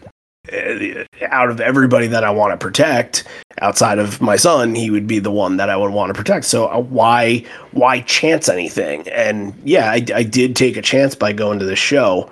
uh, 0.52 1.04
out 1.30 1.50
of 1.50 1.60
everybody 1.60 2.06
that 2.06 2.24
I 2.24 2.30
want 2.30 2.52
to 2.52 2.56
protect, 2.56 3.24
outside 3.60 3.98
of 3.98 4.20
my 4.20 4.36
son, 4.36 4.74
he 4.74 4.90
would 4.90 5.06
be 5.06 5.18
the 5.18 5.30
one 5.30 5.56
that 5.56 5.70
I 5.70 5.76
would 5.76 5.92
want 5.92 6.10
to 6.10 6.14
protect. 6.14 6.44
So 6.44 6.66
uh, 6.66 6.80
why 6.80 7.44
why 7.72 8.00
chance 8.00 8.48
anything? 8.48 9.08
And 9.08 9.54
yeah, 9.64 9.90
I, 9.90 10.04
I 10.14 10.22
did 10.22 10.56
take 10.56 10.76
a 10.76 10.82
chance 10.82 11.14
by 11.14 11.32
going 11.32 11.58
to 11.60 11.64
the 11.64 11.76
show, 11.76 12.30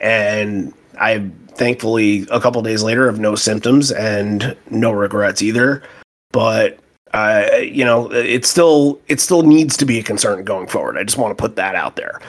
and 0.00 0.72
I 1.00 1.30
thankfully 1.54 2.26
a 2.30 2.40
couple 2.40 2.62
days 2.62 2.82
later 2.82 3.06
have 3.06 3.18
no 3.18 3.34
symptoms 3.34 3.90
and 3.90 4.56
no 4.70 4.92
regrets 4.92 5.42
either. 5.42 5.82
But 6.30 6.78
uh, 7.14 7.48
you 7.60 7.84
know, 7.84 8.10
it 8.12 8.44
still 8.44 9.00
it 9.08 9.20
still 9.20 9.42
needs 9.42 9.76
to 9.78 9.84
be 9.84 9.98
a 9.98 10.02
concern 10.02 10.44
going 10.44 10.66
forward. 10.66 10.98
I 10.98 11.04
just 11.04 11.18
want 11.18 11.36
to 11.36 11.40
put 11.40 11.56
that 11.56 11.74
out 11.74 11.96
there. 11.96 12.20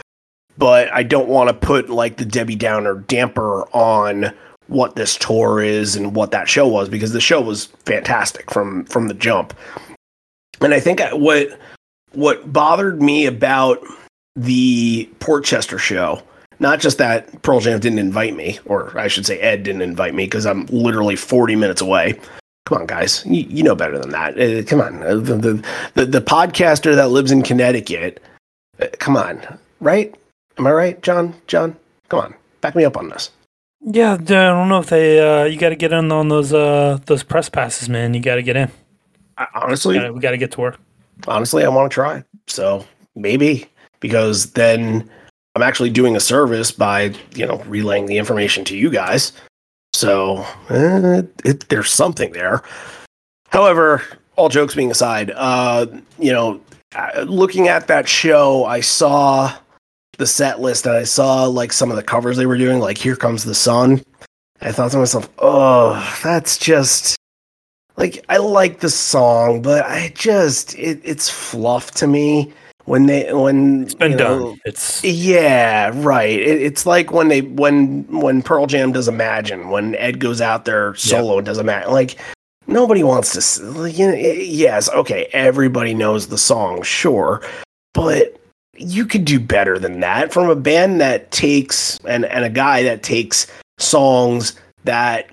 But 0.57 0.91
I 0.93 1.03
don't 1.03 1.29
want 1.29 1.50
to 1.50 1.53
put 1.53 1.89
like 1.89 2.17
the 2.17 2.25
Debbie 2.25 2.55
Downer 2.55 2.95
damper 2.95 3.63
on 3.74 4.33
what 4.67 4.95
this 4.95 5.15
tour 5.17 5.62
is 5.62 5.95
and 5.95 6.15
what 6.15 6.31
that 6.31 6.48
show 6.48 6.67
was 6.67 6.89
because 6.89 7.12
the 7.12 7.21
show 7.21 7.41
was 7.41 7.65
fantastic 7.86 8.51
from 8.51 8.86
from 8.86 9.07
the 9.07 9.13
jump. 9.13 9.53
And 10.62 10.74
I 10.74 10.79
think 10.79 11.01
what 11.13 11.59
what 12.13 12.51
bothered 12.51 13.01
me 13.01 13.25
about 13.25 13.79
the 14.36 15.09
Port 15.19 15.45
Chester 15.45 15.77
show, 15.77 16.21
not 16.59 16.79
just 16.79 16.98
that 16.98 17.41
Pearl 17.41 17.59
Jam 17.59 17.79
didn't 17.79 18.00
invite 18.00 18.36
me, 18.36 18.59
or 18.65 18.98
I 18.98 19.07
should 19.07 19.25
say 19.25 19.39
Ed 19.39 19.63
didn't 19.63 19.81
invite 19.81 20.13
me 20.13 20.25
because 20.25 20.45
I'm 20.45 20.65
literally 20.67 21.15
40 21.15 21.55
minutes 21.55 21.81
away. 21.81 22.19
Come 22.69 22.81
on, 22.81 22.85
guys, 22.85 23.25
you, 23.25 23.47
you 23.49 23.63
know 23.63 23.73
better 23.73 23.97
than 23.97 24.11
that. 24.11 24.39
Uh, 24.39 24.61
come 24.63 24.79
on, 24.79 25.01
uh, 25.01 25.15
the, 25.15 25.63
the 25.95 26.05
the 26.05 26.21
podcaster 26.21 26.93
that 26.93 27.09
lives 27.09 27.31
in 27.31 27.41
Connecticut. 27.41 28.21
Uh, 28.79 28.85
come 28.99 29.17
on, 29.17 29.41
right? 29.79 30.13
Am 30.59 30.67
I 30.67 30.71
right, 30.71 31.01
John? 31.01 31.33
John, 31.47 31.75
come 32.09 32.19
on, 32.19 32.35
back 32.61 32.75
me 32.75 32.85
up 32.85 32.95
on 32.95 33.09
this. 33.09 33.31
Yeah, 33.81 34.13
I 34.13 34.17
don't 34.17 34.69
know 34.69 34.81
if 34.81 34.85
they. 34.88 35.19
Uh, 35.19 35.45
you 35.45 35.57
got 35.57 35.69
to 35.69 35.75
get 35.75 35.91
in 35.91 36.11
on 36.11 36.29
those 36.29 36.53
uh, 36.53 36.99
those 37.07 37.23
press 37.23 37.49
passes, 37.49 37.89
man. 37.89 38.13
You 38.13 38.19
got 38.19 38.35
to 38.35 38.43
get 38.43 38.55
in. 38.55 38.69
I, 39.35 39.47
honestly, 39.55 39.95
Gotta- 39.95 40.13
we 40.13 40.19
got 40.19 40.31
to 40.31 40.38
get 40.38 40.51
to 40.51 40.61
work. 40.61 40.77
honestly, 41.27 41.65
I 41.65 41.69
want 41.69 41.89
to 41.89 41.93
try. 41.95 42.23
So 42.45 42.85
maybe 43.15 43.65
because 43.99 44.51
then 44.51 45.09
I'm 45.55 45.63
actually 45.63 45.89
doing 45.89 46.15
a 46.15 46.19
service 46.19 46.69
by 46.71 47.15
you 47.33 47.47
know 47.47 47.63
relaying 47.65 48.05
the 48.05 48.19
information 48.19 48.63
to 48.65 48.77
you 48.77 48.91
guys. 48.91 49.33
So 50.00 50.46
eh, 50.70 51.24
it, 51.44 51.68
there's 51.68 51.91
something 51.91 52.32
there. 52.32 52.63
However, 53.50 54.01
all 54.38 54.48
jokes 54.48 54.74
being 54.74 54.91
aside, 54.91 55.34
uh, 55.36 55.88
you 56.18 56.32
know, 56.32 56.62
uh, 56.96 57.25
looking 57.27 57.68
at 57.68 57.88
that 57.88 58.08
show, 58.08 58.63
I 58.63 58.79
saw 58.79 59.53
the 60.18 60.25
set 60.25 60.62
list 60.62 60.86
and 60.86 60.96
I 60.96 61.03
saw 61.03 61.44
like 61.44 61.74
some 61.74 61.89
of 61.89 61.98
the 61.98 62.03
covers 62.03 62.38
they 62.38 62.46
were 62.46 62.58
doing, 62.58 62.79
like 62.79 62.98
"Here 62.98 63.18
Comes 63.18 63.44
the 63.44 63.53
Sun." 63.53 64.01
I 64.62 64.72
thought 64.72 64.91
to 64.91 65.00
myself, 65.00 65.29
"Oh, 65.39 65.94
that's 66.24 66.58
just." 66.58 67.18
like 67.98 68.24
I 68.29 68.38
like 68.38 68.79
the 68.79 68.89
song, 68.89 69.62
but 69.62 69.86
I 69.86 70.13
just 70.15 70.74
it, 70.79 71.01
it's 71.03 71.29
fluff 71.29 71.91
to 71.96 72.08
me 72.08 72.53
when 72.89 73.05
they 73.05 73.31
when 73.31 73.84
It's 73.84 73.93
been 73.93 74.17
done. 74.17 74.39
know- 74.39 74.58
It's 74.65 75.03
Yeah, 75.03 75.91
right. 75.96 76.38
It, 76.39 76.62
it's 76.62 76.86
like 76.88 77.12
when 77.12 77.27
they 77.27 77.41
when 77.41 78.03
when 78.10 78.41
Pearl 78.41 78.65
Jam 78.65 78.91
does 78.91 79.08
Imagine, 79.08 79.69
when 79.69 79.93
Ed 79.96 80.19
goes 80.19 80.41
out 80.41 80.65
there 80.65 80.96
solo 80.96 81.38
and 81.38 81.46
does 81.46 81.60
Imagine, 81.60 81.91
like 81.91 82.17
nobody 82.67 83.03
wants 83.03 83.34
to. 83.34 83.63
Like, 83.65 83.98
you 83.98 84.08
know, 84.08 84.13
i- 84.13 84.17
yes, 84.41 84.89
okay, 84.89 85.29
everybody 85.34 85.93
knows 85.93 86.27
the 86.27 86.38
song, 86.38 86.81
sure, 86.81 87.41
but 87.93 88.36
you 88.75 89.05
could 89.05 89.25
do 89.25 89.39
better 89.39 89.77
than 89.77 90.00
that 90.00 90.31
from 90.34 90.50
a 90.50 90.55
band 90.55 91.00
that 91.00 91.29
takes 91.31 92.00
and 92.08 92.25
and 92.25 92.43
a 92.43 92.50
guy 92.50 92.81
that 92.81 93.03
takes 93.03 93.46
songs 93.77 94.55
that 94.86 95.27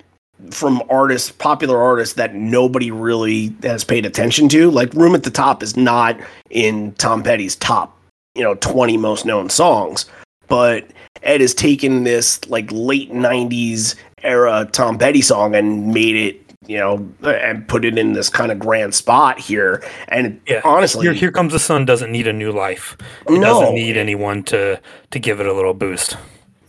from 0.51 0.81
artists, 0.89 1.31
popular 1.31 1.81
artists 1.81 2.15
that 2.15 2.35
nobody 2.35 2.91
really 2.91 3.55
has 3.63 3.83
paid 3.83 4.05
attention 4.05 4.47
to. 4.49 4.69
Like 4.69 4.93
Room 4.93 5.15
at 5.15 5.23
the 5.23 5.31
Top 5.31 5.63
is 5.63 5.75
not 5.75 6.17
in 6.49 6.93
Tom 6.93 7.23
Petty's 7.23 7.55
top, 7.55 7.97
you 8.35 8.43
know, 8.43 8.55
20 8.55 8.97
most 8.97 9.25
known 9.25 9.49
songs, 9.49 10.05
but 10.47 10.85
Ed 11.23 11.41
has 11.41 11.53
taken 11.53 12.03
this 12.03 12.47
like 12.49 12.69
late 12.71 13.11
90s 13.11 13.95
era 14.23 14.67
Tom 14.71 14.97
Petty 14.97 15.21
song 15.21 15.55
and 15.55 15.93
made 15.93 16.15
it, 16.15 16.41
you 16.67 16.77
know, 16.77 17.07
and 17.23 17.67
put 17.67 17.83
it 17.85 17.97
in 17.97 18.13
this 18.13 18.29
kind 18.29 18.51
of 18.51 18.59
grand 18.59 18.93
spot 18.93 19.39
here. 19.39 19.83
And 20.09 20.39
Yeah. 20.47 20.61
honestly, 20.63 21.03
here. 21.05 21.13
Here 21.13 21.31
comes 21.31 21.53
the 21.53 21.59
sun. 21.59 21.85
Doesn't 21.85 22.11
need 22.11 22.27
a 22.27 22.33
new 22.33 22.51
life. 22.51 22.95
It 23.27 23.33
no, 23.33 23.61
doesn't 23.61 23.75
need 23.75 23.97
anyone 23.97 24.43
to 24.43 24.79
to 25.11 25.19
give 25.19 25.39
it 25.39 25.47
a 25.47 25.53
little 25.53 25.73
boost. 25.73 26.15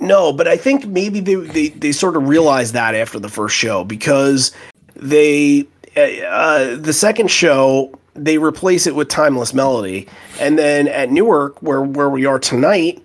No, 0.01 0.33
but 0.33 0.47
I 0.47 0.57
think 0.57 0.87
maybe 0.87 1.21
they, 1.21 1.35
they, 1.35 1.69
they 1.69 1.93
sort 1.93 2.17
of 2.17 2.29
realized 2.29 2.73
that 2.75 2.95
after 2.95 3.19
the 3.19 3.29
first 3.29 3.57
show 3.57 3.85
because 3.85 4.53
they 4.95 5.67
uh, 5.97 6.01
uh, 6.27 6.77
the 6.77 6.93
second 6.93 7.31
show 7.31 7.93
they 8.15 8.39
replace 8.39 8.87
it 8.87 8.95
with 8.95 9.09
timeless 9.09 9.55
melody, 9.55 10.09
and 10.41 10.59
then 10.59 10.89
at 10.89 11.11
Newark 11.11 11.61
where 11.63 11.83
where 11.83 12.11
we 12.11 12.27
are 12.27 12.39
tonight, 12.39 13.05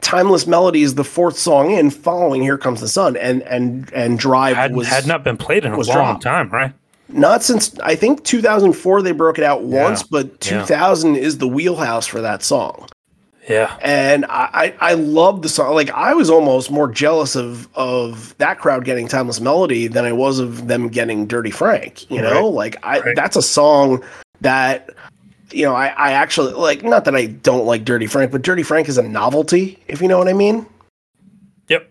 timeless 0.00 0.46
melody 0.46 0.82
is 0.82 0.94
the 0.94 1.04
fourth 1.04 1.38
song 1.38 1.70
in, 1.72 1.90
following 1.90 2.42
Here 2.42 2.58
Comes 2.58 2.80
the 2.80 2.88
Sun, 2.88 3.16
and 3.16 3.42
and 3.42 3.92
and 3.92 4.18
Drive 4.18 4.56
Had, 4.56 4.74
was 4.74 4.88
had 4.88 5.06
not 5.06 5.24
been 5.24 5.36
played 5.36 5.64
in 5.64 5.72
a 5.72 5.76
long 5.76 5.84
dropped. 5.84 6.22
time, 6.22 6.48
right? 6.50 6.72
not 7.08 7.42
since 7.42 7.78
I 7.80 7.94
think 7.94 8.24
2004 8.24 9.02
they 9.02 9.12
broke 9.12 9.38
it 9.38 9.44
out 9.44 9.62
once, 9.62 10.02
Yeah, 10.02 10.06
but 10.10 10.26
yeah. 10.50 10.60
2000 10.62 11.16
is 11.16 11.38
the 11.38 11.46
wheelhouse 11.48 12.06
for 12.06 12.20
that 12.20 12.42
song. 12.42 12.88
Yeah. 13.48 13.76
and 13.80 14.24
I, 14.26 14.74
I 14.80 14.90
I 14.90 14.94
love 14.94 15.42
the 15.42 15.48
song. 15.48 15.74
Like 15.74 15.90
I 15.90 16.14
was 16.14 16.28
almost 16.30 16.70
more 16.70 16.88
jealous 16.90 17.36
of 17.36 17.68
of 17.76 18.36
that 18.38 18.58
crowd 18.58 18.84
getting 18.84 19.06
"Timeless 19.08 19.40
Melody" 19.40 19.86
than 19.86 20.04
I 20.04 20.12
was 20.12 20.38
of 20.38 20.66
them 20.68 20.88
getting 20.88 21.26
"Dirty 21.26 21.50
Frank." 21.52 22.10
You 22.10 22.20
know, 22.22 22.44
Right. 22.46 22.54
like 22.54 22.76
I 22.82 23.00
Right. 23.00 23.16
that's 23.16 23.36
a 23.36 23.42
song 23.42 24.02
that 24.40 24.90
you 25.52 25.64
know 25.64 25.74
I 25.74 25.86
I 25.88 26.12
actually 26.12 26.54
like. 26.54 26.82
Not 26.82 27.04
that 27.04 27.14
I 27.14 27.26
don't 27.26 27.66
like 27.66 27.84
"Dirty 27.84 28.06
Frank," 28.06 28.32
but 28.32 28.42
"Dirty 28.42 28.62
Frank" 28.64 28.88
is 28.88 28.98
a 28.98 29.02
novelty, 29.02 29.78
if 29.86 30.00
you 30.02 30.08
know 30.08 30.18
what 30.18 30.28
I 30.28 30.32
mean. 30.32 30.66
Yep. 31.68 31.88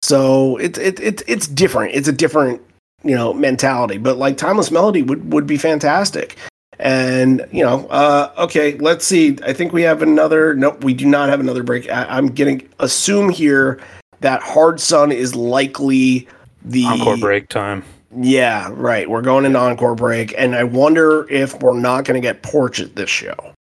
So 0.00 0.56
it's 0.56 0.78
it, 0.78 0.98
it 1.00 1.22
it's 1.26 1.46
different. 1.46 1.94
It's 1.94 2.08
a 2.08 2.12
different 2.12 2.62
you 3.04 3.14
know 3.14 3.34
mentality. 3.34 3.98
But 3.98 4.16
like 4.16 4.38
"Timeless 4.38 4.70
Melody" 4.70 5.02
would 5.02 5.32
would 5.32 5.46
be 5.46 5.58
fantastic. 5.58 6.36
And 6.82 7.46
you 7.52 7.62
know, 7.62 7.86
uh, 7.86 8.32
okay, 8.38 8.76
let's 8.78 9.06
see. 9.06 9.38
I 9.44 9.52
think 9.52 9.72
we 9.72 9.82
have 9.82 10.02
another. 10.02 10.52
Nope, 10.54 10.82
we 10.82 10.94
do 10.94 11.06
not 11.06 11.28
have 11.28 11.38
another 11.38 11.62
break. 11.62 11.88
I, 11.88 12.04
I'm 12.04 12.26
getting 12.26 12.68
assume 12.80 13.30
here 13.30 13.80
that 14.20 14.42
Hard 14.42 14.80
Sun 14.80 15.12
is 15.12 15.36
likely 15.36 16.26
the 16.64 16.84
Encore 16.86 17.16
break 17.16 17.48
time. 17.48 17.84
Yeah, 18.20 18.68
right. 18.72 19.08
We're 19.08 19.22
going 19.22 19.44
into 19.44 19.58
encore 19.58 19.94
break, 19.94 20.34
and 20.36 20.56
I 20.56 20.64
wonder 20.64 21.26
if 21.30 21.60
we're 21.60 21.78
not 21.78 22.04
going 22.04 22.20
to 22.20 22.26
get 22.26 22.42
Porch 22.42 22.80
at 22.80 22.96
this 22.96 23.08
show 23.08 23.54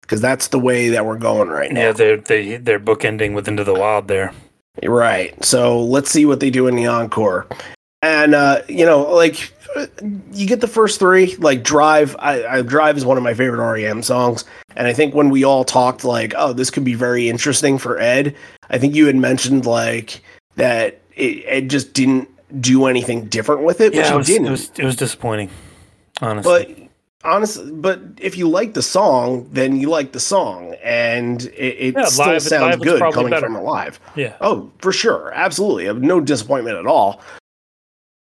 because 0.00 0.22
that's 0.22 0.48
the 0.48 0.58
way 0.58 0.88
that 0.88 1.04
we're 1.04 1.18
going 1.18 1.48
right 1.48 1.70
now. 1.70 1.80
Yeah, 1.80 1.92
they're 1.92 2.16
they 2.16 2.56
they're 2.56 2.80
bookending 2.80 3.34
with 3.34 3.46
Into 3.46 3.64
the 3.64 3.74
Wild 3.74 4.08
there. 4.08 4.32
Right. 4.82 5.44
So 5.44 5.82
let's 5.82 6.10
see 6.10 6.24
what 6.24 6.40
they 6.40 6.50
do 6.50 6.68
in 6.68 6.74
the 6.74 6.86
encore. 6.86 7.46
And 8.00 8.34
uh, 8.34 8.62
you 8.68 8.86
know, 8.86 9.02
like 9.02 9.52
you 10.32 10.46
get 10.46 10.60
the 10.60 10.68
first 10.68 10.98
three, 10.98 11.36
like 11.36 11.62
Drive. 11.62 12.16
I, 12.18 12.44
I 12.46 12.62
Drive 12.62 12.96
is 12.96 13.04
one 13.04 13.16
of 13.16 13.22
my 13.22 13.34
favorite 13.34 13.60
REM 13.64 14.02
songs, 14.02 14.44
and 14.76 14.86
I 14.86 14.92
think 14.92 15.14
when 15.14 15.30
we 15.30 15.44
all 15.44 15.64
talked, 15.64 16.04
like, 16.04 16.34
oh, 16.36 16.52
this 16.52 16.70
could 16.70 16.84
be 16.84 16.94
very 16.94 17.28
interesting 17.28 17.78
for 17.78 17.98
Ed. 17.98 18.34
I 18.70 18.78
think 18.78 18.94
you 18.94 19.06
had 19.06 19.16
mentioned 19.16 19.66
like 19.66 20.22
that 20.56 21.00
it, 21.16 21.44
Ed 21.46 21.70
just 21.70 21.92
didn't 21.92 22.28
do 22.60 22.86
anything 22.86 23.26
different 23.26 23.62
with 23.62 23.80
it, 23.80 23.92
which 23.92 24.06
Yeah, 24.06 24.14
it 24.14 24.16
was, 24.16 24.26
didn't. 24.26 24.46
it 24.46 24.50
was 24.50 24.70
it 24.78 24.84
was 24.84 24.96
disappointing, 24.96 25.50
honestly. 26.22 26.88
but 27.22 27.30
honestly, 27.30 27.70
but 27.72 28.00
if 28.18 28.38
you 28.38 28.48
like 28.48 28.72
the 28.74 28.82
song, 28.82 29.48
then 29.52 29.76
you 29.76 29.90
like 29.90 30.12
the 30.12 30.20
song, 30.20 30.74
and 30.82 31.42
it, 31.56 31.76
it 31.78 31.94
Yeah, 31.96 32.04
still 32.06 32.26
live- 32.26 32.42
sounds 32.42 32.76
good 32.76 33.00
coming 33.12 33.30
better. 33.30 33.46
from 33.46 33.56
it 33.56 33.60
live. 33.62 34.00
yeah, 34.16 34.34
Oh, 34.40 34.70
for 34.78 34.92
sure. 34.92 35.30
Absolutely. 35.34 35.92
No 36.06 36.20
disappointment 36.20 36.78
at 36.78 36.86
all. 36.86 37.20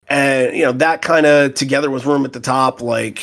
And, 0.08 0.56
you 0.56 0.64
know, 0.64 0.72
that 0.72 1.02
kind 1.02 1.26
of 1.26 1.54
together 1.54 1.90
with 1.90 2.06
Room 2.06 2.24
at 2.24 2.32
the 2.32 2.40
Top, 2.40 2.80
like, 2.80 3.22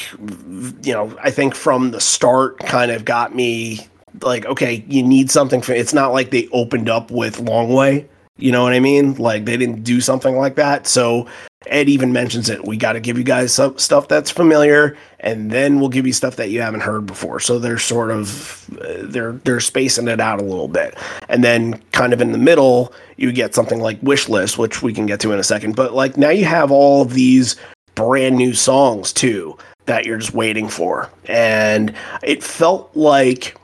you 0.83 0.93
know, 0.93 1.15
I 1.21 1.31
think 1.31 1.55
from 1.55 1.91
the 1.91 2.01
start 2.01 2.59
kind 2.59 2.91
of 2.91 3.05
got 3.05 3.33
me 3.33 3.87
like 4.21 4.45
okay, 4.45 4.83
you 4.87 5.03
need 5.03 5.31
something 5.31 5.61
for. 5.61 5.73
It's 5.73 5.93
not 5.93 6.11
like 6.11 6.29
they 6.31 6.47
opened 6.51 6.89
up 6.89 7.11
with 7.11 7.39
Long 7.39 7.73
Way. 7.73 8.07
You 8.37 8.51
know 8.51 8.63
what 8.63 8.73
I 8.73 8.79
mean? 8.79 9.15
Like 9.15 9.45
they 9.45 9.57
didn't 9.57 9.83
do 9.83 10.01
something 10.01 10.37
like 10.37 10.55
that. 10.55 10.87
So 10.87 11.27
Ed 11.67 11.89
even 11.89 12.13
mentions 12.13 12.49
it. 12.49 12.65
We 12.65 12.77
got 12.77 12.93
to 12.93 12.99
give 12.99 13.17
you 13.17 13.23
guys 13.23 13.53
some 13.53 13.77
stuff 13.77 14.07
that's 14.07 14.29
familiar, 14.29 14.97
and 15.19 15.51
then 15.51 15.79
we'll 15.79 15.89
give 15.89 16.05
you 16.05 16.13
stuff 16.13 16.35
that 16.35 16.49
you 16.49 16.61
haven't 16.61 16.81
heard 16.81 17.05
before. 17.05 17.39
So 17.39 17.59
they're 17.59 17.79
sort 17.79 18.11
of 18.11 18.69
uh, 18.81 18.97
they're 19.03 19.33
they're 19.33 19.59
spacing 19.59 20.07
it 20.07 20.19
out 20.19 20.41
a 20.41 20.43
little 20.43 20.67
bit, 20.67 20.97
and 21.29 21.43
then 21.43 21.81
kind 21.91 22.13
of 22.13 22.21
in 22.21 22.31
the 22.31 22.37
middle 22.37 22.93
you 23.17 23.31
get 23.31 23.55
something 23.55 23.79
like 23.79 24.01
Wish 24.01 24.29
List, 24.29 24.57
which 24.57 24.81
we 24.81 24.93
can 24.93 25.05
get 25.05 25.19
to 25.21 25.31
in 25.31 25.39
a 25.39 25.43
second. 25.43 25.75
But 25.75 25.93
like 25.93 26.17
now 26.17 26.29
you 26.29 26.45
have 26.45 26.71
all 26.71 27.01
of 27.01 27.13
these 27.13 27.55
brand 27.95 28.35
new 28.35 28.53
songs 28.53 29.13
too 29.13 29.57
that 29.85 30.05
you're 30.05 30.17
just 30.17 30.33
waiting 30.33 30.69
for, 30.69 31.09
and 31.27 31.93
it 32.21 32.43
felt 32.43 32.95
like 32.95 33.57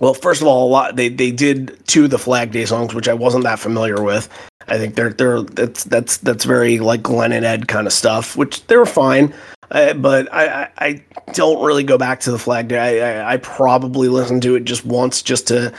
well, 0.00 0.14
first 0.14 0.40
of 0.40 0.46
all, 0.46 0.68
a 0.68 0.70
lot 0.70 0.96
they 0.96 1.08
they 1.08 1.30
did 1.30 1.84
two 1.86 2.04
of 2.04 2.10
the 2.10 2.18
Flag 2.18 2.52
Day 2.52 2.64
songs, 2.64 2.94
which 2.94 3.08
I 3.08 3.14
wasn't 3.14 3.44
that 3.44 3.58
familiar 3.58 4.02
with. 4.02 4.28
I 4.68 4.78
think 4.78 4.94
they're 4.94 5.12
they're 5.12 5.42
that's 5.42 5.84
that's 5.84 6.18
that's 6.18 6.44
very 6.44 6.78
like 6.78 7.02
Glen 7.02 7.32
and 7.32 7.44
Ed 7.44 7.68
kind 7.68 7.86
of 7.86 7.92
stuff, 7.92 8.36
which 8.36 8.66
they 8.66 8.76
were 8.76 8.86
fine. 8.86 9.34
Uh, 9.70 9.92
but 9.94 10.32
I, 10.32 10.46
I, 10.62 10.70
I 10.78 11.04
don't 11.32 11.64
really 11.64 11.84
go 11.84 11.98
back 11.98 12.20
to 12.20 12.30
the 12.30 12.38
Flag 12.38 12.68
Day. 12.68 13.02
I, 13.02 13.20
I, 13.20 13.32
I 13.34 13.36
probably 13.38 14.08
listened 14.08 14.42
to 14.42 14.54
it 14.54 14.64
just 14.64 14.84
once 14.84 15.20
just 15.20 15.46
to 15.48 15.74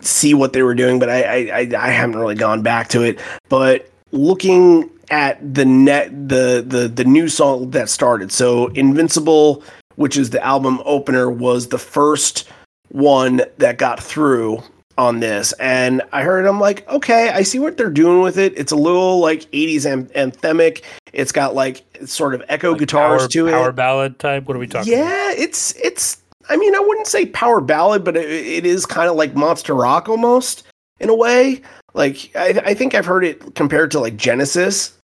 see 0.00 0.34
what 0.34 0.52
they 0.52 0.62
were 0.62 0.74
doing, 0.74 0.98
but 0.98 1.08
I, 1.08 1.48
I 1.48 1.70
I 1.78 1.88
haven't 1.90 2.18
really 2.18 2.34
gone 2.34 2.62
back 2.62 2.88
to 2.88 3.02
it. 3.02 3.20
But 3.48 3.90
looking 4.10 4.90
at 5.10 5.54
the 5.54 5.64
net 5.64 6.28
the 6.28 6.64
the 6.66 6.88
the 6.88 7.04
new 7.04 7.28
song 7.28 7.70
that 7.70 7.88
started, 7.88 8.32
so 8.32 8.68
Invincible, 8.68 9.62
which 9.96 10.16
is 10.16 10.30
the 10.30 10.44
album 10.44 10.80
opener, 10.84 11.30
was 11.30 11.68
the 11.68 11.78
first 11.78 12.48
one 12.88 13.42
that 13.58 13.78
got 13.78 14.02
through 14.02 14.62
on 14.98 15.20
this 15.20 15.52
and 15.54 16.02
i 16.12 16.22
heard 16.22 16.44
i'm 16.46 16.60
like 16.60 16.86
okay 16.88 17.30
i 17.30 17.42
see 17.42 17.58
what 17.58 17.76
they're 17.76 17.88
doing 17.90 18.20
with 18.20 18.36
it 18.38 18.52
it's 18.58 18.72
a 18.72 18.76
little 18.76 19.20
like 19.20 19.42
80s 19.52 19.90
an- 19.90 20.06
anthemic 20.30 20.82
it's 21.12 21.32
got 21.32 21.54
like 21.54 21.82
sort 22.06 22.34
of 22.34 22.42
echo 22.48 22.70
Like 22.72 22.80
guitars 22.80 23.22
power, 23.22 23.28
to 23.28 23.44
power 23.46 23.48
it 23.48 23.52
power 23.52 23.72
ballad 23.72 24.18
type. 24.18 24.44
What 24.46 24.56
are 24.56 24.60
we 24.60 24.66
talking? 24.66 24.92
yeah 24.92 25.32
it's 25.32 25.74
it's 25.76 26.18
i 26.50 26.56
mean 26.56 26.74
i 26.74 26.80
wouldn't 26.80 27.06
say 27.06 27.26
power 27.26 27.60
ballad 27.60 28.04
but 28.04 28.16
it, 28.16 28.28
it 28.28 28.66
is 28.66 28.84
kind 28.86 29.08
of 29.08 29.16
like 29.16 29.34
monster 29.34 29.74
rock 29.74 30.08
almost 30.08 30.64
in 31.00 31.08
a 31.08 31.14
way 31.16 31.62
like 31.94 32.30
I, 32.36 32.60
I 32.66 32.74
think 32.74 32.94
i've 32.94 33.06
heard 33.06 33.24
it 33.24 33.54
compared 33.54 33.90
to 33.92 34.00
like 34.00 34.16
genesis 34.16 34.96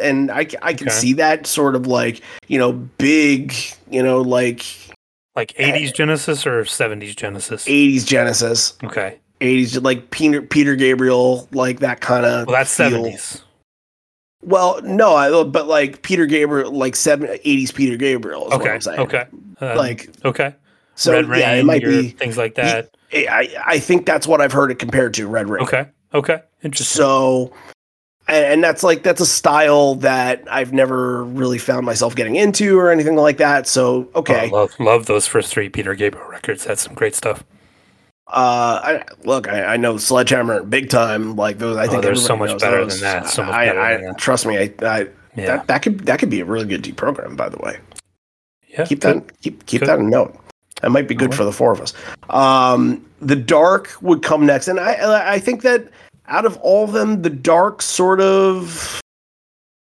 and 0.00 0.30
i, 0.30 0.46
I 0.62 0.74
can 0.74 0.88
Okay. 0.88 0.90
see 0.96 1.12
that 1.14 1.46
sort 1.46 1.74
of 1.74 1.86
like 1.86 2.22
you 2.46 2.58
know 2.58 2.72
big 2.72 3.54
you 3.90 4.02
know 4.02 4.20
like 4.22 4.64
Like 5.38 5.52
80s 5.54 5.94
Genesis 5.94 6.44
or 6.48 6.62
70s 6.64 7.14
Genesis? 7.14 7.64
80s 7.64 8.04
genesis 8.04 8.76
Okay. 8.82 9.20
80s 9.40 9.80
like 9.84 10.10
Peter 10.10 10.42
Peter 10.42 10.74
Gabriel 10.74 11.48
like 11.52 11.78
that 11.78 12.00
kind 12.00 12.26
of 12.26 12.48
Well, 12.48 12.56
that's 12.56 12.76
70s. 12.76 13.42
Well, 14.42 14.80
no, 14.82 15.14
I, 15.14 15.44
but 15.44 15.68
like 15.68 16.02
Peter 16.02 16.26
Gabriel 16.26 16.72
like 16.72 16.96
seven, 16.96 17.28
80s 17.28 17.72
Peter 17.72 17.96
Gabriel 17.96 18.46
is 18.46 18.50
what 18.50 18.60
Okay. 18.62 18.70
I'm 18.70 18.80
saying. 18.80 18.98
Okay. 18.98 19.26
Uh, 19.60 19.76
Like 19.76 20.10
okay. 20.24 20.56
so 20.96 21.12
Red 21.12 21.26
Rain, 21.26 21.40
yeah, 21.40 21.52
it 21.52 21.64
might 21.64 21.82
be 21.84 22.08
things 22.08 22.36
like 22.36 22.56
that. 22.56 22.90
I 23.12 23.48
I 23.64 23.78
think 23.78 24.06
that's 24.06 24.26
what 24.26 24.40
I've 24.40 24.52
heard 24.52 24.72
it 24.72 24.80
compared 24.80 25.14
to 25.14 25.28
Red 25.28 25.48
Rain. 25.48 25.62
Okay. 25.62 25.86
Okay. 26.14 26.42
Interesting. 26.64 26.96
So 27.00 27.52
and, 28.28 28.44
and 28.44 28.64
that's 28.64 28.82
like 28.82 29.02
that's 29.02 29.20
a 29.20 29.26
style 29.26 29.96
that 29.96 30.44
I've 30.50 30.72
never 30.72 31.24
really 31.24 31.58
found 31.58 31.84
myself 31.86 32.14
getting 32.14 32.36
into 32.36 32.78
or 32.78 32.90
anything 32.90 33.16
like 33.16 33.38
that. 33.38 33.66
So 33.66 34.08
okay. 34.14 34.48
Oh, 34.52 34.56
love 34.56 34.80
love 34.80 35.06
those 35.06 35.26
first 35.26 35.52
three 35.52 35.68
Peter 35.68 35.94
Gabriel 35.94 36.28
records. 36.28 36.64
That's 36.64 36.82
some 36.82 36.94
great 36.94 37.14
stuff. 37.14 37.44
Uh, 38.30 38.80
I, 38.84 39.04
look, 39.24 39.48
I, 39.48 39.64
I 39.64 39.76
know 39.78 39.96
Sledgehammer 39.96 40.62
big 40.62 40.90
time. 40.90 41.34
Like 41.36 41.56
those, 41.58 41.78
I 41.78 41.86
Oh, 41.86 41.88
think 41.88 42.02
they're 42.02 42.14
so 42.14 42.36
much 42.36 42.60
better 42.60 42.84
those. 42.84 43.00
than 43.00 43.22
that, 43.22 43.26
so 43.30 43.42
much 43.42 43.54
I, 43.54 43.66
better 43.66 43.80
I, 43.80 43.96
than 43.96 44.04
that. 44.08 44.18
trust 44.18 44.44
me. 44.44 44.58
I, 44.58 44.72
I 44.82 44.98
Yeah. 45.34 45.46
that, 45.56 45.66
that 45.68 45.82
could 45.82 46.00
that 46.00 46.18
could 46.18 46.28
be 46.28 46.40
a 46.40 46.44
really 46.44 46.66
good 46.66 46.82
deprogram. 46.82 47.36
By 47.36 47.48
the 47.48 47.56
way, 47.58 47.78
yeah. 48.68 48.84
keep 48.84 49.00
that 49.00 49.40
keep 49.40 49.64
keep 49.64 49.80
that 49.82 49.98
in 49.98 50.10
note. 50.10 50.36
That 50.82 50.90
might 50.90 51.08
be 51.08 51.14
good 51.14 51.28
Alright. 51.28 51.38
for 51.38 51.44
the 51.44 51.52
four 51.52 51.72
of 51.72 51.80
us. 51.80 51.94
Um, 52.28 53.04
the 53.22 53.34
dark 53.34 53.96
would 54.02 54.22
come 54.22 54.44
next, 54.44 54.68
and 54.68 54.78
I 54.78 55.32
I 55.32 55.38
think 55.38 55.62
that 55.62 55.88
out 56.28 56.44
of 56.46 56.56
all 56.58 56.84
of 56.84 56.92
them, 56.92 57.22
the 57.22 57.30
dark 57.30 57.82
sort 57.82 58.20
of. 58.20 59.00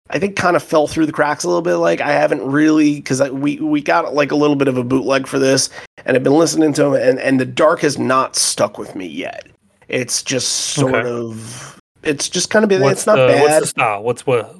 I 0.09 0.19
think 0.19 0.37
kind 0.37 0.55
of 0.55 0.63
fell 0.63 0.87
through 0.87 1.05
the 1.05 1.11
cracks 1.11 1.43
a 1.43 1.47
little 1.47 1.61
bit. 1.61 1.75
Like 1.75 1.99
I 1.99 2.13
haven't 2.13 2.45
really 2.49 2.95
because 2.95 3.21
we 3.29 3.57
we 3.59 3.81
got 3.81 4.13
like 4.13 4.31
a 4.31 4.35
little 4.35 4.55
bit 4.55 4.69
of 4.69 4.77
a 4.77 4.83
bootleg 4.83 5.27
for 5.27 5.37
this, 5.37 5.69
and 6.05 6.15
I've 6.15 6.23
been 6.23 6.37
listening 6.37 6.71
to 6.73 6.83
them, 6.83 6.93
and 6.93 7.19
and 7.19 7.39
the 7.39 7.45
dark 7.45 7.81
has 7.81 7.97
not 7.99 8.35
stuck 8.37 8.77
with 8.77 8.95
me 8.95 9.05
yet. 9.05 9.47
It's 9.89 10.23
just 10.23 10.47
sort 10.49 10.95
Okay. 10.95 11.09
of. 11.09 11.79
It's 12.03 12.29
just 12.29 12.49
kind 12.49 12.63
of 12.63 12.69
been. 12.69 12.81
What's 12.81 13.01
it's 13.01 13.07
not 13.07 13.17
the, 13.17 13.27
bad. 13.27 13.41
What's 13.41 13.59
the 13.59 13.67
style? 13.67 14.03
What's 14.03 14.25
what? 14.25 14.55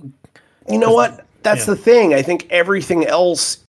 You 0.69 0.77
know 0.79 0.91
what? 0.91 1.25
That's 1.43 1.61
Yeah. 1.65 1.75
the 1.75 1.75
thing. 1.77 2.13
I 2.13 2.21
think 2.21 2.45
everything 2.49 3.05
else 3.05 3.59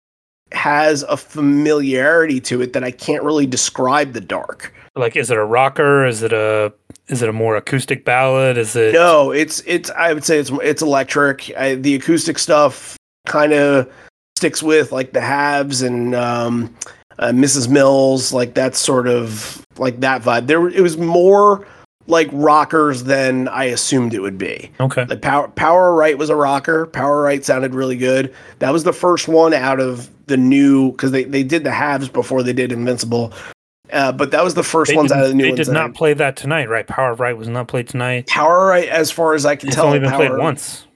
has 0.50 1.04
a 1.04 1.16
familiarity 1.16 2.40
to 2.40 2.60
it 2.62 2.72
that 2.72 2.82
I 2.82 2.90
can't 2.90 3.22
really 3.22 3.46
describe 3.46 4.14
the 4.14 4.20
dark. 4.20 4.74
Like, 4.98 5.16
is 5.16 5.30
it 5.30 5.36
a 5.36 5.44
rocker? 5.44 6.04
Is 6.04 6.22
it 6.22 6.32
a 6.32 6.72
is 7.06 7.22
it 7.22 7.28
a 7.28 7.32
more 7.32 7.56
acoustic 7.56 8.04
ballad? 8.04 8.58
Is 8.58 8.76
it 8.76 8.92
No, 8.92 9.30
it's 9.30 9.62
it's 9.66 9.90
I 9.90 10.12
would 10.12 10.24
say 10.24 10.38
it's 10.38 10.50
it's 10.62 10.82
electric. 10.82 11.50
I, 11.56 11.76
the 11.76 11.94
acoustic 11.94 12.38
stuff 12.38 12.96
kind 13.26 13.52
of 13.52 13.90
sticks 14.36 14.62
with 14.62 14.92
like 14.92 15.12
the 15.12 15.20
Haves 15.20 15.82
and 15.82 16.14
um, 16.14 16.74
uh, 17.18 17.28
Mrs. 17.28 17.68
Mills, 17.68 18.32
like 18.32 18.54
that 18.54 18.74
sort 18.74 19.08
of 19.08 19.64
like 19.78 20.00
that 20.00 20.22
vibe. 20.22 20.46
There 20.46 20.68
it 20.68 20.80
was 20.80 20.98
more 20.98 21.66
like 22.06 22.28
rockers 22.32 23.04
than 23.04 23.48
I 23.48 23.64
assumed 23.64 24.14
it 24.14 24.20
would 24.20 24.38
be. 24.38 24.70
okay? 24.80 25.04
Like 25.04 25.20
Power 25.22 25.48
Power 25.48 25.94
Right 25.94 26.16
was 26.18 26.30
a 26.30 26.36
rocker. 26.36 26.86
Power 26.86 27.22
Right 27.22 27.44
sounded 27.44 27.74
really 27.74 27.96
good. 27.96 28.34
That 28.58 28.72
was 28.72 28.84
the 28.84 28.92
first 28.92 29.28
one 29.28 29.54
out 29.54 29.78
of 29.78 30.08
the 30.26 30.36
new 30.36 30.92
because 30.92 31.10
they, 31.10 31.24
they 31.24 31.42
did 31.42 31.64
the 31.64 31.70
Haves 31.70 32.08
before 32.08 32.42
they 32.42 32.52
did 32.52 32.72
Invincible. 32.72 33.32
Uh, 33.92 34.12
but 34.12 34.30
that 34.32 34.44
was 34.44 34.54
the 34.54 34.62
first 34.62 34.90
They, 34.90 34.96
ones 34.96 35.10
out 35.12 35.22
of 35.22 35.28
the 35.28 35.34
new 35.34 35.44
they 35.50 35.52
did 35.64 35.68
not 35.68 35.94
play 35.94 36.12
that 36.14 36.36
tonight, 36.36 36.68
right? 36.68 36.86
Power 36.86 37.12
of 37.12 37.20
Right 37.20 37.36
was 37.36 37.48
not 37.48 37.68
played 37.68 37.88
tonight. 37.88 38.26
Power 38.26 38.66
Right, 38.66 38.88
as 38.88 39.10
far 39.10 39.34
as 39.34 39.46
I 39.46 39.56
can 39.56 39.68
It's 39.68 39.76
tell, 39.76 39.86
only 39.86 39.98
been 39.98 40.10
Power, 40.10 40.28
played 40.28 40.38
once. 40.38 40.86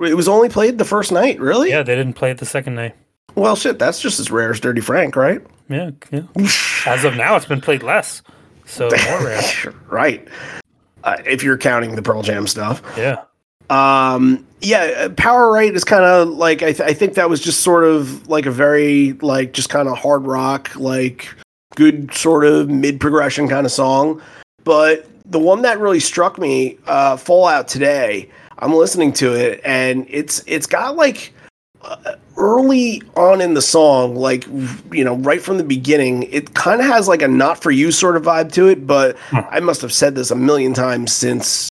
It 0.00 0.14
was 0.16 0.28
only 0.28 0.48
played 0.48 0.78
the 0.78 0.84
first 0.84 1.12
night, 1.12 1.38
really? 1.40 1.70
Yeah, 1.70 1.82
they 1.82 1.94
didn't 1.94 2.14
play 2.14 2.30
it 2.30 2.38
the 2.38 2.46
second 2.46 2.74
night. 2.74 2.94
Well, 3.34 3.56
shit, 3.56 3.78
that's 3.78 4.00
just 4.00 4.20
as 4.20 4.30
rare 4.30 4.50
as 4.50 4.60
Dirty 4.60 4.80
Frank, 4.80 5.16
right? 5.16 5.40
Yeah, 5.68 5.90
yeah. 6.12 6.22
As 6.86 7.04
of 7.04 7.16
now, 7.16 7.36
it's 7.36 7.46
been 7.46 7.60
played 7.60 7.82
less, 7.82 8.22
so 8.64 8.88
more 9.08 9.24
rare. 9.24 9.42
right. 9.88 10.26
Uh, 11.02 11.16
if 11.26 11.42
you're 11.42 11.58
counting 11.58 11.96
the 11.96 12.02
Pearl 12.02 12.22
Jam 12.22 12.46
stuff. 12.46 12.80
Yeah. 12.96 13.24
Um, 13.70 14.46
yeah, 14.60 14.94
uh, 14.96 15.08
Power 15.10 15.52
Right 15.52 15.74
is 15.74 15.84
kind 15.84 16.04
of 16.04 16.28
like 16.28 16.62
I, 16.62 16.72
th- 16.72 16.80
I 16.88 16.92
think 16.94 17.14
that 17.14 17.28
was 17.30 17.40
just 17.40 17.60
sort 17.60 17.84
of 17.84 18.28
like 18.28 18.46
a 18.46 18.50
very 18.50 19.12
like 19.14 19.52
just 19.52 19.68
kind 19.68 19.88
of 19.88 19.96
hard 19.98 20.26
rock, 20.26 20.74
like 20.76 21.28
good 21.74 22.12
sort 22.14 22.44
of 22.44 22.68
mid 22.70 23.00
progression 23.00 23.48
kind 23.48 23.66
of 23.66 23.72
song. 23.72 24.20
But 24.64 25.06
the 25.26 25.38
one 25.38 25.62
that 25.62 25.78
really 25.78 26.00
struck 26.00 26.38
me, 26.38 26.78
uh, 26.86 27.16
Fallout 27.16 27.68
Today. 27.68 28.30
I'm 28.60 28.72
listening 28.72 29.12
to 29.14 29.34
it, 29.34 29.60
and 29.64 30.06
it's 30.08 30.42
it's 30.46 30.66
got 30.66 30.96
like 30.96 31.34
uh, 31.82 32.14
early 32.36 33.02
on 33.16 33.40
in 33.40 33.54
the 33.54 33.60
song, 33.60 34.14
like 34.14 34.46
you 34.92 35.04
know, 35.04 35.16
right 35.16 35.42
from 35.42 35.58
the 35.58 35.64
beginning, 35.64 36.22
it 36.24 36.54
kind 36.54 36.80
of 36.80 36.86
has 36.86 37.08
like 37.08 37.20
a 37.20 37.28
not 37.28 37.60
for 37.60 37.72
you 37.72 37.90
sort 37.90 38.16
of 38.16 38.22
vibe 38.22 38.52
to 38.52 38.68
it. 38.68 38.86
But 38.86 39.18
Hmm. 39.30 39.40
I 39.50 39.60
must 39.60 39.82
have 39.82 39.92
said 39.92 40.14
this 40.14 40.30
a 40.30 40.36
million 40.36 40.72
times 40.72 41.12
since 41.12 41.68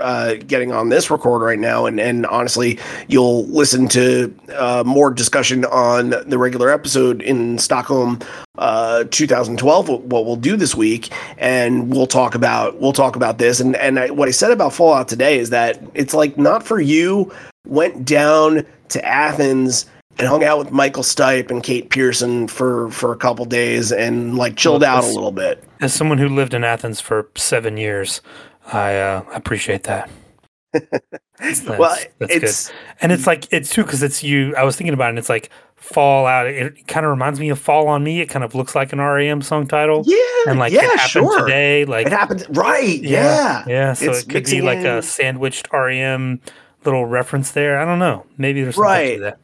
uh, 0.00 0.34
getting 0.46 0.72
on 0.72 0.88
this 0.88 1.10
record 1.10 1.42
right 1.42 1.58
now, 1.58 1.86
and 1.86 2.00
and 2.00 2.26
honestly, 2.26 2.78
you'll 3.08 3.44
listen 3.46 3.88
to 3.88 4.34
uh, 4.56 4.82
more 4.86 5.10
discussion 5.10 5.64
on 5.66 6.10
the 6.26 6.38
regular 6.38 6.70
episode 6.70 7.20
in 7.22 7.58
Stockholm, 7.58 8.18
uh, 8.58 9.04
2012. 9.10 9.88
What 9.88 10.24
we'll 10.26 10.36
do 10.36 10.56
this 10.56 10.74
week, 10.74 11.10
and 11.38 11.90
we'll 11.90 12.06
talk 12.06 12.34
about 12.34 12.80
we'll 12.80 12.92
talk 12.92 13.16
about 13.16 13.38
this. 13.38 13.60
And 13.60 13.76
and 13.76 13.98
I, 13.98 14.10
what 14.10 14.28
I 14.28 14.32
said 14.32 14.50
about 14.52 14.72
Fallout 14.72 15.08
today 15.08 15.38
is 15.38 15.50
that 15.50 15.82
it's 15.94 16.14
like 16.14 16.38
not 16.38 16.62
for 16.62 16.80
you. 16.80 17.32
Went 17.66 18.04
down 18.04 18.66
to 18.88 19.04
Athens 19.04 19.86
and 20.18 20.28
hung 20.28 20.44
out 20.44 20.58
with 20.58 20.70
Michael 20.72 21.02
Stipe 21.02 21.50
and 21.50 21.62
Kate 21.62 21.88
Pierson 21.90 22.48
for 22.48 22.90
for 22.90 23.12
a 23.12 23.16
couple 23.16 23.44
days 23.44 23.92
and 23.92 24.36
like 24.36 24.56
chilled 24.56 24.82
Well, 24.82 24.98
out 24.98 25.04
a 25.04 25.06
little 25.06 25.32
bit. 25.32 25.62
As 25.80 25.94
someone 25.94 26.18
who 26.18 26.28
lived 26.28 26.54
in 26.54 26.64
Athens 26.64 27.00
for 27.00 27.28
seven 27.36 27.76
years, 27.76 28.20
I 28.66 28.96
uh, 28.96 29.24
appreciate 29.32 29.84
that. 29.84 30.10
That's- 30.72 31.64
well, 31.66 31.96
that's 32.18 32.32
it's 32.34 32.68
good. 32.68 32.76
And 33.02 33.12
it's 33.12 33.26
like 33.26 33.52
it's 33.52 33.70
too 33.70 33.82
because 33.82 34.02
it's 34.02 34.22
you. 34.22 34.54
I 34.56 34.62
was 34.62 34.76
thinking 34.76 34.94
about 34.94 35.06
it. 35.06 35.10
and 35.10 35.18
It's 35.18 35.28
like 35.28 35.50
fall 35.76 36.26
out. 36.26 36.46
It 36.46 36.86
kind 36.86 37.04
of 37.04 37.10
reminds 37.10 37.40
me 37.40 37.48
of 37.48 37.58
Fall 37.58 37.88
on 37.88 38.04
Me. 38.04 38.20
It 38.20 38.26
kind 38.26 38.44
of 38.44 38.54
looks 38.54 38.74
like 38.76 38.92
an 38.92 39.00
REM 39.00 39.42
song 39.42 39.66
title. 39.66 40.04
yeah, 40.06 40.16
and 40.46 40.58
like 40.60 40.72
yeah, 40.72 40.80
it 40.84 40.98
happened 40.98 41.10
sure. 41.10 41.40
today. 41.44 41.84
Like 41.84 42.06
It 42.06 42.12
happened 42.12 42.46
right. 42.56 43.02
Yeah. 43.02 43.64
yeah. 43.66 43.92
So 43.92 44.12
It's 44.12 44.22
it 44.22 44.28
could 44.28 44.44
be 44.44 44.62
like 44.62 44.78
in- 44.78 44.86
a 44.86 45.02
sandwiched 45.02 45.68
REM 45.72 46.40
little 46.84 47.06
reference 47.06 47.50
there. 47.50 47.78
I 47.80 47.84
don't 47.84 47.98
know. 47.98 48.24
Maybe 48.38 48.62
there's 48.62 48.76
something 48.76 48.88
Right. 48.90 49.16
to 49.16 49.22
that. 49.22 49.38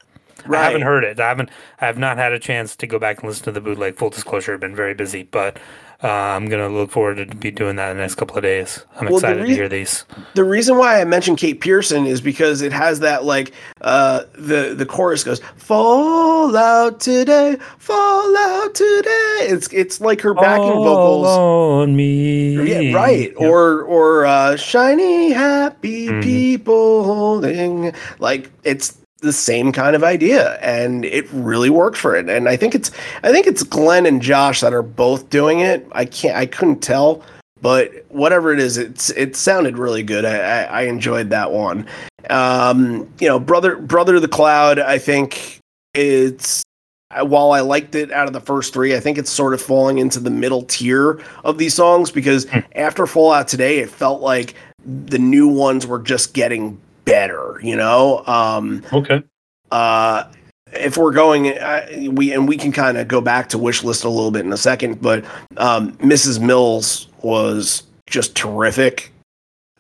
Right. 0.47 0.61
I 0.61 0.65
haven't 0.67 0.83
heard 0.83 1.03
it. 1.05 1.19
I 1.19 1.29
haven't. 1.29 1.51
I 1.81 1.87
have 1.87 1.99
not 1.99 2.17
had 2.17 2.33
a 2.33 2.39
chance 2.39 2.77
to 2.77 2.87
go 2.87 2.99
back 3.01 3.19
and 3.19 3.29
listen 3.29 3.45
to 3.47 3.51
the 3.51 3.61
bootleg. 3.61 3.97
Full 3.97 4.11
disclosure, 4.11 4.55
I've 4.55 4.61
been 4.61 4.77
very 4.77 4.95
busy, 4.95 5.25
but 5.25 5.59
uh, 6.03 6.07
I'm 6.09 6.47
gonna 6.49 6.69
look 6.69 6.91
forward 6.91 7.17
to 7.17 7.37
be 7.37 7.51
doing 7.51 7.77
that 7.77 7.91
in 7.91 7.97
the 7.97 8.03
next 8.03 8.15
couple 8.15 8.37
of 8.37 8.43
days. 8.43 8.85
I'm 8.97 9.07
Well, 9.07 9.17
excited 9.17 9.43
rea- 9.43 9.49
to 9.49 9.55
hear 9.55 9.69
these. 9.69 10.05
The 10.35 10.45
reason 10.45 10.77
why 10.79 11.01
I 11.01 11.05
mentioned 11.05 11.39
Kate 11.39 11.61
Pierson 11.61 12.07
is 12.07 12.21
because 12.21 12.63
it 12.63 12.73
has 12.73 13.01
that 13.01 13.25
like 13.25 13.53
uh 13.81 14.23
the 14.35 14.75
the 14.77 14.87
chorus 14.87 15.25
goes 15.25 15.41
fall 15.57 16.57
out 16.57 17.01
today, 17.01 17.57
fall 17.79 18.37
out 18.37 18.75
today. 18.75 19.39
It's 19.51 19.67
it's 19.73 20.01
like 20.01 20.21
her 20.21 20.35
backing 20.35 20.65
All 20.71 20.85
vocals. 20.85 21.27
on 21.27 21.97
me. 21.97 22.53
Yeah, 22.91 22.97
right. 22.97 23.31
Yep. 23.31 23.41
Or 23.41 23.83
or 23.83 24.25
uh 24.27 24.57
shiny 24.57 25.33
happy 25.33 26.09
Mhm. 26.09 26.23
people 26.23 27.05
holding 27.05 27.93
like 28.21 28.51
it's 28.63 28.99
the 29.21 29.33
same 29.33 29.73
kind 29.73 29.97
of 29.97 30.05
idea 30.05 30.59
and 30.61 31.05
it 31.05 31.29
really 31.33 31.71
worked 31.71 31.97
for 31.97 32.15
it. 32.15 32.29
And 32.29 32.49
I 32.49 32.57
think 32.57 32.75
it's 32.75 32.91
I 33.23 33.33
think 33.33 33.47
it's 33.47 33.63
Glen 33.63 34.07
and 34.07 34.23
Josh 34.23 34.61
that 34.61 34.73
are 34.73 34.83
both 34.83 35.29
doing 35.31 35.61
it. 35.61 35.87
I 35.93 36.05
can't 36.05 36.37
I 36.37 36.47
couldn't 36.47 36.81
tell, 36.81 37.23
but 37.61 37.93
whatever 38.09 38.53
it 38.53 38.61
is, 38.61 38.77
it's 38.77 39.11
it 39.11 39.35
sounded 39.35 39.77
really 39.77 40.03
good. 40.03 40.25
I 40.25 40.37
I, 40.37 40.63
I 40.63 40.83
enjoyed 40.83 41.31
that 41.31 41.51
one. 41.51 41.87
Um, 42.31 43.13
you 43.19 43.29
know, 43.29 43.41
brother 43.41 43.77
brother 43.77 44.21
the 44.21 44.29
cloud, 44.29 44.79
I 44.79 44.99
think 44.99 45.59
it's 45.95 46.63
while 47.23 47.53
I 47.53 47.61
liked 47.61 47.95
it 47.95 48.13
out 48.13 48.27
of 48.27 48.35
the 48.35 48.41
first 48.41 48.75
three, 48.75 48.95
I 48.95 49.01
think 49.01 49.19
it's 49.19 49.31
sort 49.31 49.55
of 49.55 49.63
falling 49.63 49.99
into 49.99 50.21
the 50.21 50.31
middle 50.31 50.63
tier 50.63 51.23
of 51.43 51.59
these 51.59 51.75
songs 51.75 52.11
because 52.11 52.47
after 52.75 53.07
Fallout 53.07 53.49
Today, 53.49 53.79
it 53.79 53.89
felt 53.89 54.21
like 54.21 54.55
the 54.85 55.19
new 55.19 55.49
ones 55.49 55.87
were 55.87 55.99
just 55.99 56.35
getting 56.35 56.79
better, 57.09 57.59
you 57.63 57.77
know? 57.77 58.23
Um, 58.27 58.83
Okay. 58.93 59.23
uh, 59.71 60.25
if 60.73 60.97
we're 60.99 61.13
going, 61.13 61.57
uh, 61.59 61.87
we 62.13 62.33
and 62.33 62.47
we 62.47 62.57
can 62.59 62.73
kind 62.73 62.99
of 62.99 63.09
go 63.09 63.21
back 63.23 63.49
to 63.51 63.59
wish 63.59 63.83
list 63.83 64.05
a 64.05 64.09
little 64.09 64.31
bit 64.31 64.45
in 64.45 64.53
a 64.53 64.57
second, 64.59 65.01
but 65.01 65.25
um, 65.57 65.93
Mrs. 65.99 66.39
Mills 66.41 67.09
was 67.23 67.85
just 68.07 68.35
terrific. 68.35 69.11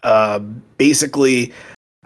Uh, 0.02 0.38
basically, 0.78 1.52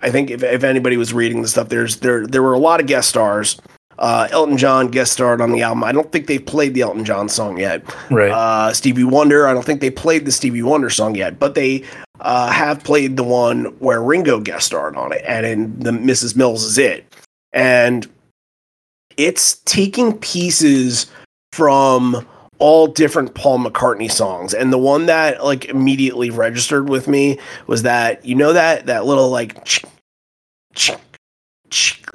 I 0.01 0.11
think 0.11 0.31
if, 0.31 0.43
if 0.43 0.65
anybody 0.65 0.97
was 0.97 1.13
reading 1.15 1.43
the 1.43 1.49
stuff, 1.49 1.69
there's 1.69 1.99
there 2.01 2.27
there 2.27 2.43
were 2.43 2.55
a 2.55 2.59
lot 2.59 2.81
of 2.81 2.87
guest 2.87 3.09
stars. 3.09 3.57
Uh, 3.99 4.29
Elton 4.31 4.57
John 4.57 4.89
guest 4.89 5.13
starred 5.13 5.41
on 5.41 5.53
the 5.53 5.63
album. 5.63 5.85
I 5.85 5.93
don't 5.93 6.11
think 6.11 6.27
they've 6.27 6.45
played 6.45 6.75
the 6.75 6.81
Elton 6.81 7.05
John 7.05 7.29
song 7.29 7.59
yet. 7.59 7.83
Right. 8.11 8.31
Uh, 8.31 8.73
Stevie 8.73 9.05
Wonder. 9.05 9.47
I 9.47 9.55
don't 9.55 9.65
think 9.65 9.81
they 9.81 9.91
played 9.91 10.25
the 10.25 10.33
Stevie 10.33 10.63
Wonder 10.63 10.91
song 10.91 11.15
yet, 11.15 11.39
but 11.39 11.55
they 11.55 11.85
uh, 12.21 12.51
have 12.51 12.83
played 12.83 13.17
the 13.17 13.25
one 13.25 13.67
where 13.79 14.03
Ringo 14.03 14.41
guest 14.41 14.67
starred 14.67 14.97
on 14.97 15.13
it, 15.13 15.23
and 15.27 15.47
in 15.47 15.79
the 15.79 15.91
Mrs. 15.91 16.37
Mills 16.37 16.65
is 16.65 16.79
it, 16.79 17.05
and 17.53 18.09
it's 19.17 19.57
taking 19.65 20.17
pieces 20.19 21.07
from 21.53 22.27
all 22.59 22.87
different 22.87 23.35
Paul 23.35 23.59
McCartney 23.59 24.11
songs, 24.11 24.55
and 24.55 24.73
the 24.73 24.79
one 24.79 25.07
that 25.07 25.45
like 25.45 25.67
immediately 25.67 26.31
registered 26.31 26.89
with 26.89 27.09
me 27.09 27.39
was 27.67 27.83
that 27.83 28.25
you 28.25 28.35
know 28.35 28.53
that 28.53 28.87
that 28.87 29.05
little 29.05 29.31
like 29.31 29.65
ch- 29.65 29.85
ch- 30.75 30.93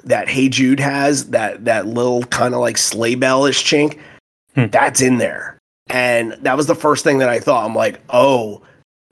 that 0.04 0.28
Hey 0.28 0.48
Jude 0.48 0.80
has 0.80 1.30
that 1.30 1.64
that 1.64 1.86
little 1.86 2.22
kind 2.24 2.54
of 2.54 2.60
like 2.60 2.78
sleigh 2.78 3.14
bellish 3.14 3.64
chink 3.64 3.98
Hmm. 4.54 4.66
that's 4.70 5.00
in 5.00 5.18
there. 5.18 5.58
And 5.90 6.32
that 6.42 6.56
was 6.56 6.66
the 6.66 6.74
first 6.74 7.04
thing 7.04 7.18
that 7.18 7.28
I 7.28 7.38
thought. 7.38 7.64
I'm 7.64 7.74
like, 7.74 8.00
oh, 8.10 8.60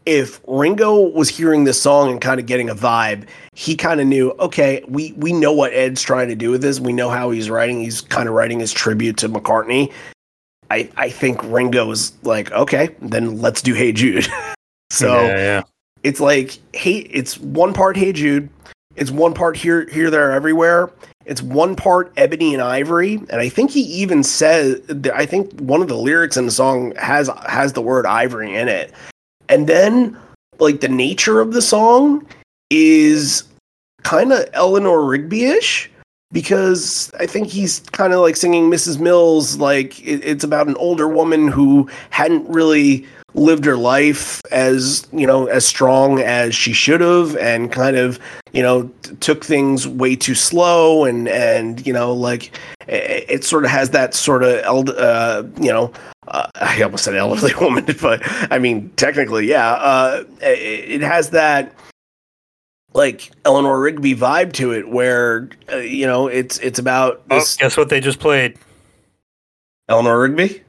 if 0.04 0.40
Ringo 0.46 1.08
was 1.08 1.28
hearing 1.28 1.64
this 1.64 1.80
song 1.80 2.10
and 2.10 2.20
kind 2.20 2.38
of 2.38 2.46
getting 2.46 2.68
a 2.68 2.74
vibe, 2.74 3.26
he 3.54 3.76
kind 3.76 4.00
of 4.00 4.06
knew, 4.06 4.32
okay, 4.32 4.84
we 4.88 5.12
we 5.12 5.32
know 5.32 5.52
what 5.52 5.72
Ed's 5.72 6.02
trying 6.02 6.28
to 6.28 6.34
do 6.34 6.50
with 6.50 6.62
this. 6.62 6.80
We 6.80 6.92
know 6.92 7.10
how 7.10 7.30
he's 7.30 7.48
writing. 7.48 7.80
He's 7.80 8.00
kind 8.00 8.28
of 8.28 8.34
writing 8.34 8.60
his 8.60 8.72
tribute 8.72 9.16
to 9.18 9.28
McCartney. 9.28 9.92
I 10.70 10.90
I 10.96 11.10
think 11.10 11.42
Ringo 11.44 11.86
was 11.86 12.12
like, 12.22 12.50
okay, 12.52 12.94
then 13.00 13.40
let's 13.40 13.62
do 13.62 13.72
Hey 13.72 13.92
Jude. 13.92 14.26
so 14.90 15.14
yeah, 15.26 15.36
yeah. 15.36 15.62
it's 16.02 16.20
like 16.20 16.58
hey 16.72 16.98
it's 16.98 17.38
one 17.38 17.72
part 17.72 17.96
hey 17.96 18.12
jude 18.12 18.48
it's 18.96 19.10
one 19.10 19.34
part 19.34 19.56
here 19.56 19.86
here 19.88 20.10
there 20.10 20.32
everywhere. 20.32 20.90
It's 21.24 21.42
one 21.42 21.76
part 21.76 22.12
ebony 22.16 22.54
and 22.54 22.62
ivory 22.62 23.14
and 23.14 23.40
i 23.40 23.48
think 23.48 23.72
he 23.72 23.80
even 23.80 24.22
says 24.22 24.80
i 25.12 25.26
think 25.26 25.52
one 25.58 25.82
of 25.82 25.88
the 25.88 25.96
lyrics 25.96 26.36
in 26.36 26.46
the 26.46 26.52
song 26.52 26.94
has 26.94 27.28
has 27.46 27.72
the 27.72 27.82
word 27.82 28.06
ivory 28.06 28.54
in 28.54 28.68
it. 28.68 28.92
And 29.48 29.66
then 29.66 30.16
like 30.58 30.80
the 30.80 30.88
nature 30.88 31.40
of 31.40 31.52
the 31.52 31.62
song 31.62 32.26
is 32.70 33.44
kind 34.02 34.32
of 34.32 34.48
eleanor 34.52 35.04
rigby-ish 35.04 35.90
because 36.32 37.10
i 37.18 37.26
think 37.26 37.48
he's 37.48 37.80
kind 37.92 38.12
of 38.12 38.20
like 38.20 38.36
singing 38.36 38.70
mrs 38.70 38.98
mills 38.98 39.56
like 39.58 40.00
it, 40.00 40.24
it's 40.24 40.44
about 40.44 40.66
an 40.66 40.76
older 40.76 41.08
woman 41.08 41.48
who 41.48 41.88
hadn't 42.10 42.48
really 42.48 43.06
lived 43.34 43.64
her 43.64 43.76
life 43.76 44.40
as 44.50 45.06
you 45.12 45.26
know 45.26 45.46
as 45.46 45.64
strong 45.64 46.20
as 46.20 46.54
she 46.54 46.72
should 46.72 47.00
have 47.00 47.36
and 47.36 47.70
kind 47.70 47.96
of 47.96 48.18
you 48.52 48.62
know 48.62 48.90
t- 49.02 49.14
took 49.16 49.44
things 49.44 49.86
way 49.86 50.16
too 50.16 50.34
slow 50.34 51.04
and 51.04 51.28
and 51.28 51.86
you 51.86 51.92
know 51.92 52.12
like 52.12 52.58
it, 52.88 53.24
it 53.28 53.44
sort 53.44 53.64
of 53.64 53.70
has 53.70 53.90
that 53.90 54.14
sort 54.14 54.42
of 54.42 54.58
eld- 54.64 54.90
uh 54.90 55.44
you 55.60 55.70
know 55.70 55.92
uh, 56.28 56.48
I 56.60 56.82
almost 56.82 57.04
said 57.04 57.14
elderly 57.14 57.54
woman, 57.60 57.86
but 58.00 58.20
I 58.50 58.58
mean 58.58 58.90
technically, 58.96 59.46
yeah. 59.46 59.74
Uh, 59.74 60.24
it, 60.40 61.00
it 61.00 61.00
has 61.02 61.30
that 61.30 61.72
like 62.96 63.30
Eleanor 63.44 63.78
Rigby 63.78 64.14
vibe 64.14 64.52
to 64.54 64.72
it, 64.72 64.88
where 64.88 65.48
uh, 65.70 65.76
you 65.76 66.06
know 66.06 66.26
it's 66.26 66.58
it's 66.58 66.78
about 66.78 67.22
Oh, 67.30 67.44
guess 67.58 67.76
what 67.76 67.90
they 67.90 68.00
just 68.00 68.18
played? 68.18 68.58
Eleanor 69.88 70.18
Rigby, 70.18 70.62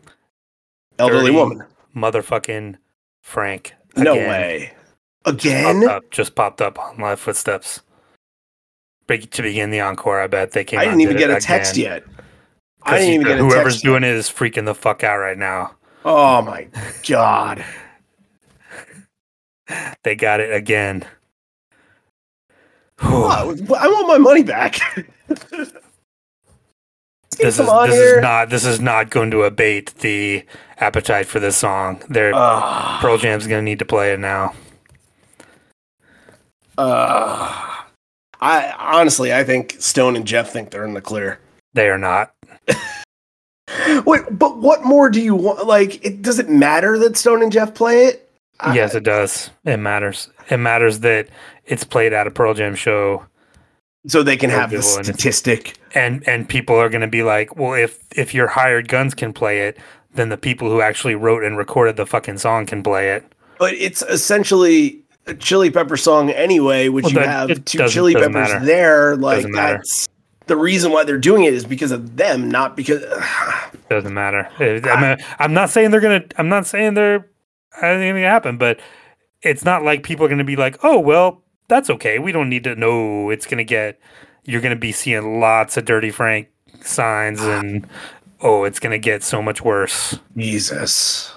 elderly 1.00 1.32
woman. 1.32 1.64
Motherfucking 1.96 2.76
Frank. 3.24 3.74
No 3.96 4.14
Again. 4.14 4.30
way. 4.30 4.74
Popped 5.24 5.44
Again, 5.44 5.90
up, 5.90 6.12
just 6.12 6.36
popped 6.36 6.62
up 6.62 6.78
on 6.78 6.98
live 7.00 7.20
footsteps. 7.20 7.82
Big 9.08 9.32
to 9.32 9.42
begin 9.42 9.72
the 9.72 9.80
encore. 9.82 10.22
I 10.22 10.28
bet 10.28 10.52
they 10.52 10.64
came. 10.64 10.80
I 10.80 10.86
didn't 10.86 11.02
even 11.02 11.18
get 11.18 11.32
a 11.32 11.40
text 11.40 11.78
yet. 11.78 12.04
I 12.84 13.00
didn't 13.00 13.14
even 13.16 13.28
get 13.28 13.38
a 13.38 13.42
text. 13.42 13.54
Whoever's 13.54 13.74
text. 13.76 13.86
doing 13.86 14.04
it 14.04 14.14
is 14.14 14.30
freaking 14.30 14.66
the 14.66 14.76
fuck 14.76 15.04
out 15.04 15.18
right 15.18 15.38
now. 15.38 15.72
Oh 16.06 16.42
my 16.42 16.68
god! 17.08 17.64
They 20.04 20.16
got 20.16 20.40
it 20.40 20.54
again. 20.54 21.06
I 23.00 23.44
want 23.46 24.08
my 24.08 24.18
money 24.18 24.44
back. 24.44 24.80
this 25.28 25.70
is 27.40 27.58
this 27.58 27.94
here. 27.94 28.18
is 28.18 28.22
not 28.22 28.50
this 28.50 28.66
is 28.66 28.80
not 28.82 29.10
going 29.10 29.32
to 29.32 29.44
abate 29.44 29.94
the 30.00 30.44
appetite 30.80 31.28
for 31.28 31.40
this 31.40 31.56
song. 31.58 32.02
They're 32.10 32.34
Uh, 32.34 33.00
Pearl 33.00 33.18
Jam's 33.18 33.46
gonna 33.48 33.62
need 33.62 33.80
to 33.80 33.86
play 33.86 34.14
it 34.14 34.20
now. 34.20 34.54
uh, 36.78 37.84
I 38.40 38.72
honestly, 38.78 39.34
I 39.34 39.44
think 39.44 39.76
Stone 39.80 40.16
and 40.16 40.26
Jeff 40.28 40.52
think 40.52 40.70
they're 40.72 40.86
in 40.86 40.94
the 40.94 41.02
clear. 41.02 41.40
They 41.74 41.90
are 41.90 41.98
not. 41.98 42.32
Wait, 44.06 44.22
but 44.32 44.58
what 44.58 44.84
more 44.84 45.10
do 45.10 45.22
you 45.22 45.36
want? 45.36 45.66
Like, 45.68 46.04
it 46.06 46.22
does 46.22 46.40
it 46.40 46.50
matter 46.50 46.98
that 47.00 47.18
Stone 47.18 47.44
and 47.44 47.52
Jeff 47.52 47.74
play 47.74 48.06
it? 48.06 48.30
I- 48.60 48.74
yes, 48.76 48.96
it 48.96 49.04
does. 49.04 49.50
It 49.66 49.78
matters. 49.78 50.30
It 50.50 50.58
matters 50.58 51.00
that 51.02 51.28
it's 51.68 51.84
played 51.84 52.14
at 52.14 52.28
a 52.28 52.32
Pearl 52.32 52.54
Jam 52.54 52.76
show, 52.76 53.26
so 54.08 54.24
they 54.24 54.38
can 54.38 54.50
have 54.50 54.70
the 54.72 54.78
People 54.78 54.94
in 54.96 55.00
it. 55.02 55.04
statistic. 55.06 55.78
and 55.94 56.28
and 56.28 56.48
people 56.48 56.76
are 56.76 56.90
going 56.90 57.02
to 57.02 57.08
be 57.08 57.24
like, 57.24 57.56
well, 57.56 57.74
if 57.74 58.00
if 58.16 58.34
your 58.34 58.48
hired 58.48 58.88
guns 58.88 59.14
can 59.14 59.34
play 59.34 59.68
it, 59.68 59.78
then 60.14 60.30
the 60.30 60.38
people 60.38 60.70
who 60.70 60.82
actually 60.82 61.16
wrote 61.16 61.44
and 61.44 61.58
recorded 61.58 61.96
the 61.98 62.06
fucking 62.06 62.38
song 62.38 62.66
can 62.66 62.82
play 62.84 63.12
it. 63.12 63.24
But 63.60 63.74
it's 63.74 64.02
essentially 64.04 65.02
a 65.26 65.34
Chili 65.34 65.70
Pepper 65.72 65.98
song 65.98 66.30
anyway, 66.30 66.90
which 66.90 67.04
Well, 67.06 67.14
you 67.14 67.20
have 67.22 67.66
two 67.66 67.88
Chili 67.90 68.14
Peppers 68.14 68.32
matter. 68.34 68.66
there. 68.66 69.16
Like 69.18 69.46
that's 69.52 70.08
the 70.46 70.56
reason 70.56 70.92
why 70.94 71.04
they're 71.04 71.18
doing 71.18 71.44
it 71.44 71.54
is 71.54 71.66
because 71.66 71.92
of 71.92 72.16
them, 72.18 72.50
not 72.50 72.76
because. 72.78 73.04
Doesn't 73.90 74.14
matter. 74.14 74.50
It- 74.60 74.86
I 74.88 75.02
mean, 75.02 75.26
I'm 75.40 75.54
not 75.54 75.70
saying 75.70 75.92
they're 75.92 76.00
gonna. 76.02 76.24
I'm 76.38 76.50
not 76.50 76.66
saying 76.68 76.94
they're 76.94 77.28
anything 77.82 78.14
gonna 78.16 78.30
happen, 78.30 78.58
but 78.58 78.80
it's 79.42 79.64
not 79.66 79.84
like 79.84 80.04
people 80.04 80.26
are 80.26 80.30
gonna 80.30 80.44
be 80.44 80.56
like, 80.56 80.78
oh 80.84 81.00
well, 81.00 81.42
that's 81.68 81.90
okay. 81.90 82.20
We 82.20 82.32
don't 82.32 82.50
need 82.50 82.64
to 82.66 82.76
know. 82.76 83.30
It's 83.30 83.46
gonna 83.46 83.64
get. 83.64 84.00
You're 84.46 84.62
gonna 84.62 84.76
be 84.76 84.92
seeing 84.92 85.40
lots 85.40 85.78
of 85.78 85.86
Dirty 85.86 86.12
Frank 86.12 86.50
signs, 86.82 87.40
ah. 87.42 87.60
and 87.60 87.88
oh, 88.42 88.64
it's 88.64 88.80
gonna 88.80 88.98
get 88.98 89.24
so 89.24 89.42
much 89.42 89.62
worse. 89.62 90.20
Jesus. 90.36 91.34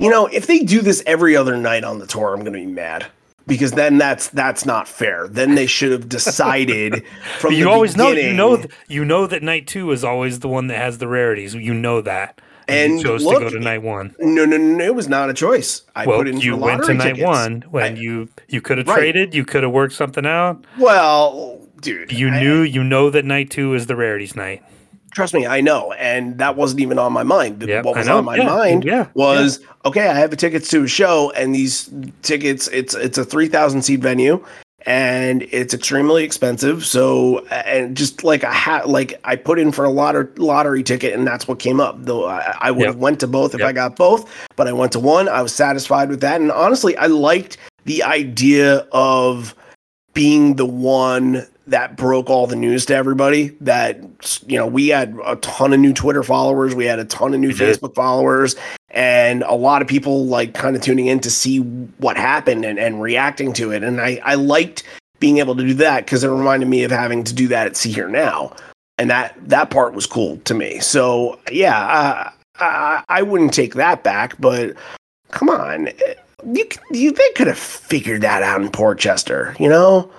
You 0.00 0.08
know, 0.08 0.26
if 0.26 0.46
they 0.46 0.60
do 0.60 0.80
this 0.80 1.02
every 1.06 1.36
other 1.36 1.58
night 1.58 1.84
on 1.84 1.98
the 1.98 2.06
tour, 2.06 2.32
I'm 2.32 2.40
going 2.40 2.54
to 2.54 2.58
be 2.58 2.64
mad 2.64 3.06
because 3.46 3.72
then 3.72 3.98
that's 3.98 4.28
that's 4.28 4.64
not 4.64 4.88
fair. 4.88 5.28
Then 5.28 5.56
they 5.56 5.66
should 5.66 5.92
have 5.92 6.08
decided 6.08 7.04
from 7.38 7.52
you 7.52 7.64
the 7.64 7.70
always 7.70 7.96
know. 7.98 8.08
You 8.08 8.32
know. 8.32 8.64
You 8.88 9.04
know 9.04 9.26
that 9.26 9.42
night 9.42 9.66
two 9.66 9.90
is 9.92 10.02
always 10.02 10.40
the 10.40 10.48
one 10.48 10.68
that 10.68 10.78
has 10.78 10.98
the 10.98 11.06
rarities. 11.06 11.54
You 11.54 11.74
know 11.74 12.00
that. 12.00 12.40
And, 12.70 12.98
you 12.98 13.02
chose 13.04 13.24
look, 13.24 13.38
to 13.38 13.44
go 13.44 13.50
to 13.50 13.58
night 13.60 13.82
one. 13.82 14.14
No, 14.18 14.44
no, 14.44 14.56
no, 14.56 14.84
it 14.84 14.94
was 14.94 15.08
not 15.08 15.30
a 15.30 15.34
choice. 15.34 15.82
I 15.96 16.06
Well, 16.06 16.18
put 16.18 16.28
in 16.28 16.36
the 16.38 16.40
lottery. 16.40 16.46
you 16.46 16.56
went 16.56 16.84
to 16.84 16.94
night 16.94 17.04
tickets. 17.16 17.24
one 17.26 17.64
when 17.70 17.96
I- 17.96 17.96
you 18.00 18.28
you 18.48 18.60
could 18.60 18.78
have 18.78 18.88
Right. 18.88 18.96
traded. 18.98 19.34
You 19.34 19.44
could 19.44 19.62
have 19.62 19.72
worked 19.72 19.94
something 19.94 20.26
out. 20.26 20.64
Well, 20.78 21.58
dude, 21.80 22.12
You 22.12 22.28
I- 22.28 22.40
knew. 22.40 22.62
You 22.62 22.82
know 22.84 23.10
that 23.10 23.24
night 23.24 23.50
two 23.50 23.74
is 23.74 23.86
the 23.86 23.96
rarities 23.96 24.34
night. 24.36 24.62
Trust 25.12 25.34
me, 25.34 25.44
I 25.44 25.60
know, 25.60 25.92
and 25.98 26.38
that 26.38 26.54
wasn't 26.56 26.80
even 26.82 26.96
on 26.96 27.12
my 27.12 27.24
mind. 27.24 27.64
Yep, 27.66 27.84
what 27.84 27.96
was 27.96 28.06
on 28.06 28.24
my 28.24 28.36
Yeah, 28.36 28.44
mind 28.46 28.84
yeah, 28.84 29.06
was 29.14 29.58
okay. 29.84 30.06
I 30.06 30.14
have 30.14 30.30
the 30.30 30.36
tickets 30.36 30.68
to 30.70 30.84
a 30.84 30.86
show, 30.86 31.32
and 31.34 31.52
these 31.52 31.90
tickets 32.22 32.68
it's 32.68 32.94
it's 32.94 33.18
a 33.18 33.24
three 33.24 33.48
thousand 33.48 33.82
seat 33.82 33.98
venue, 34.00 34.40
and 34.86 35.42
it's 35.50 35.74
extremely 35.74 36.24
expensive. 36.24 36.84
So 36.86 37.44
and 37.46 37.96
just 37.96 38.24
like 38.24 38.42
a 38.42 38.52
hat, 38.52 38.88
like 38.88 39.20
I 39.24 39.36
put 39.36 39.58
in 39.58 39.72
for 39.72 39.84
a 39.84 39.90
lottery 39.90 40.28
lottery 40.36 40.82
ticket, 40.82 41.14
and 41.14 41.26
that's 41.26 41.46
what 41.46 41.58
came 41.58 41.80
up. 41.80 41.96
Though 42.04 42.26
I, 42.26 42.56
I 42.60 42.70
would 42.70 42.86
have 42.86 42.94
Yep. 42.96 43.00
went 43.02 43.20
to 43.20 43.26
both 43.26 43.54
if 43.54 43.60
Yep. 43.60 43.68
I 43.68 43.72
got 43.72 43.96
both, 43.96 44.30
but 44.56 44.66
I 44.68 44.72
went 44.72 44.92
to 44.92 45.00
one. 45.00 45.28
I 45.28 45.42
was 45.42 45.54
satisfied 45.54 46.08
with 46.08 46.20
that, 46.22 46.40
and 46.40 46.50
honestly, 46.52 46.96
I 46.96 47.06
liked 47.06 47.56
the 47.84 48.02
idea 48.02 48.86
of 48.92 49.54
being 50.14 50.56
the 50.56 50.66
one 50.66 51.46
that 51.66 51.96
broke 51.96 52.28
all 52.28 52.48
the 52.48 52.56
news 52.56 52.84
to 52.86 52.94
everybody 52.94 53.48
that 53.60 54.00
you 54.48 54.58
know 54.58 54.66
we 54.66 54.88
had 54.88 55.16
a 55.24 55.36
ton 55.36 55.72
of 55.72 55.78
new 55.78 55.92
twitter 55.92 56.24
followers 56.24 56.74
we 56.74 56.84
had 56.84 56.98
a 56.98 57.04
ton 57.04 57.32
of 57.32 57.38
new 57.38 57.48
We 57.48 57.54
did. 57.54 57.78
facebook 57.78 57.94
followers 57.94 58.56
and 58.90 59.42
a 59.44 59.54
lot 59.54 59.82
of 59.82 59.88
people 59.88 60.26
like 60.26 60.54
kind 60.54 60.74
of 60.74 60.82
tuning 60.82 61.06
in 61.06 61.20
to 61.20 61.30
see 61.30 61.58
what 61.58 62.16
happened 62.16 62.64
and, 62.64 62.78
and 62.78 63.00
reacting 63.00 63.52
to 63.52 63.70
it 63.72 63.82
and 63.82 64.00
i 64.00 64.20
i 64.24 64.34
liked 64.34 64.82
being 65.18 65.38
able 65.38 65.54
to 65.54 65.62
do 65.62 65.74
that 65.74 66.04
because 66.04 66.24
it 66.24 66.28
reminded 66.28 66.68
me 66.68 66.82
of 66.82 66.90
having 66.90 67.22
to 67.22 67.34
do 67.34 67.46
that 67.46 67.66
at 67.66 67.76
Sea.Hear.Now 67.76 68.56
and 68.96 69.10
that 69.10 69.36
that 69.48 69.70
part 69.70 69.92
was 69.94 70.06
cool 70.06 70.38
to 70.38 70.54
me 70.54 70.80
so 70.80 71.38
yeah 71.52 71.78
uh, 71.78 72.30
I, 72.58 73.04
I 73.08 73.22
wouldn't 73.22 73.52
take 73.52 73.74
that 73.74 74.02
back 74.02 74.40
but 74.40 74.74
come 75.30 75.50
on 75.50 75.90
you, 76.44 76.66
you 76.90 77.12
they 77.12 77.30
could 77.32 77.46
have 77.46 77.58
figured 77.58 78.22
that 78.22 78.42
out 78.42 78.60
in 78.60 78.70
Port 78.70 78.98
Chester, 78.98 79.54
you 79.58 79.68
know? 79.68 80.10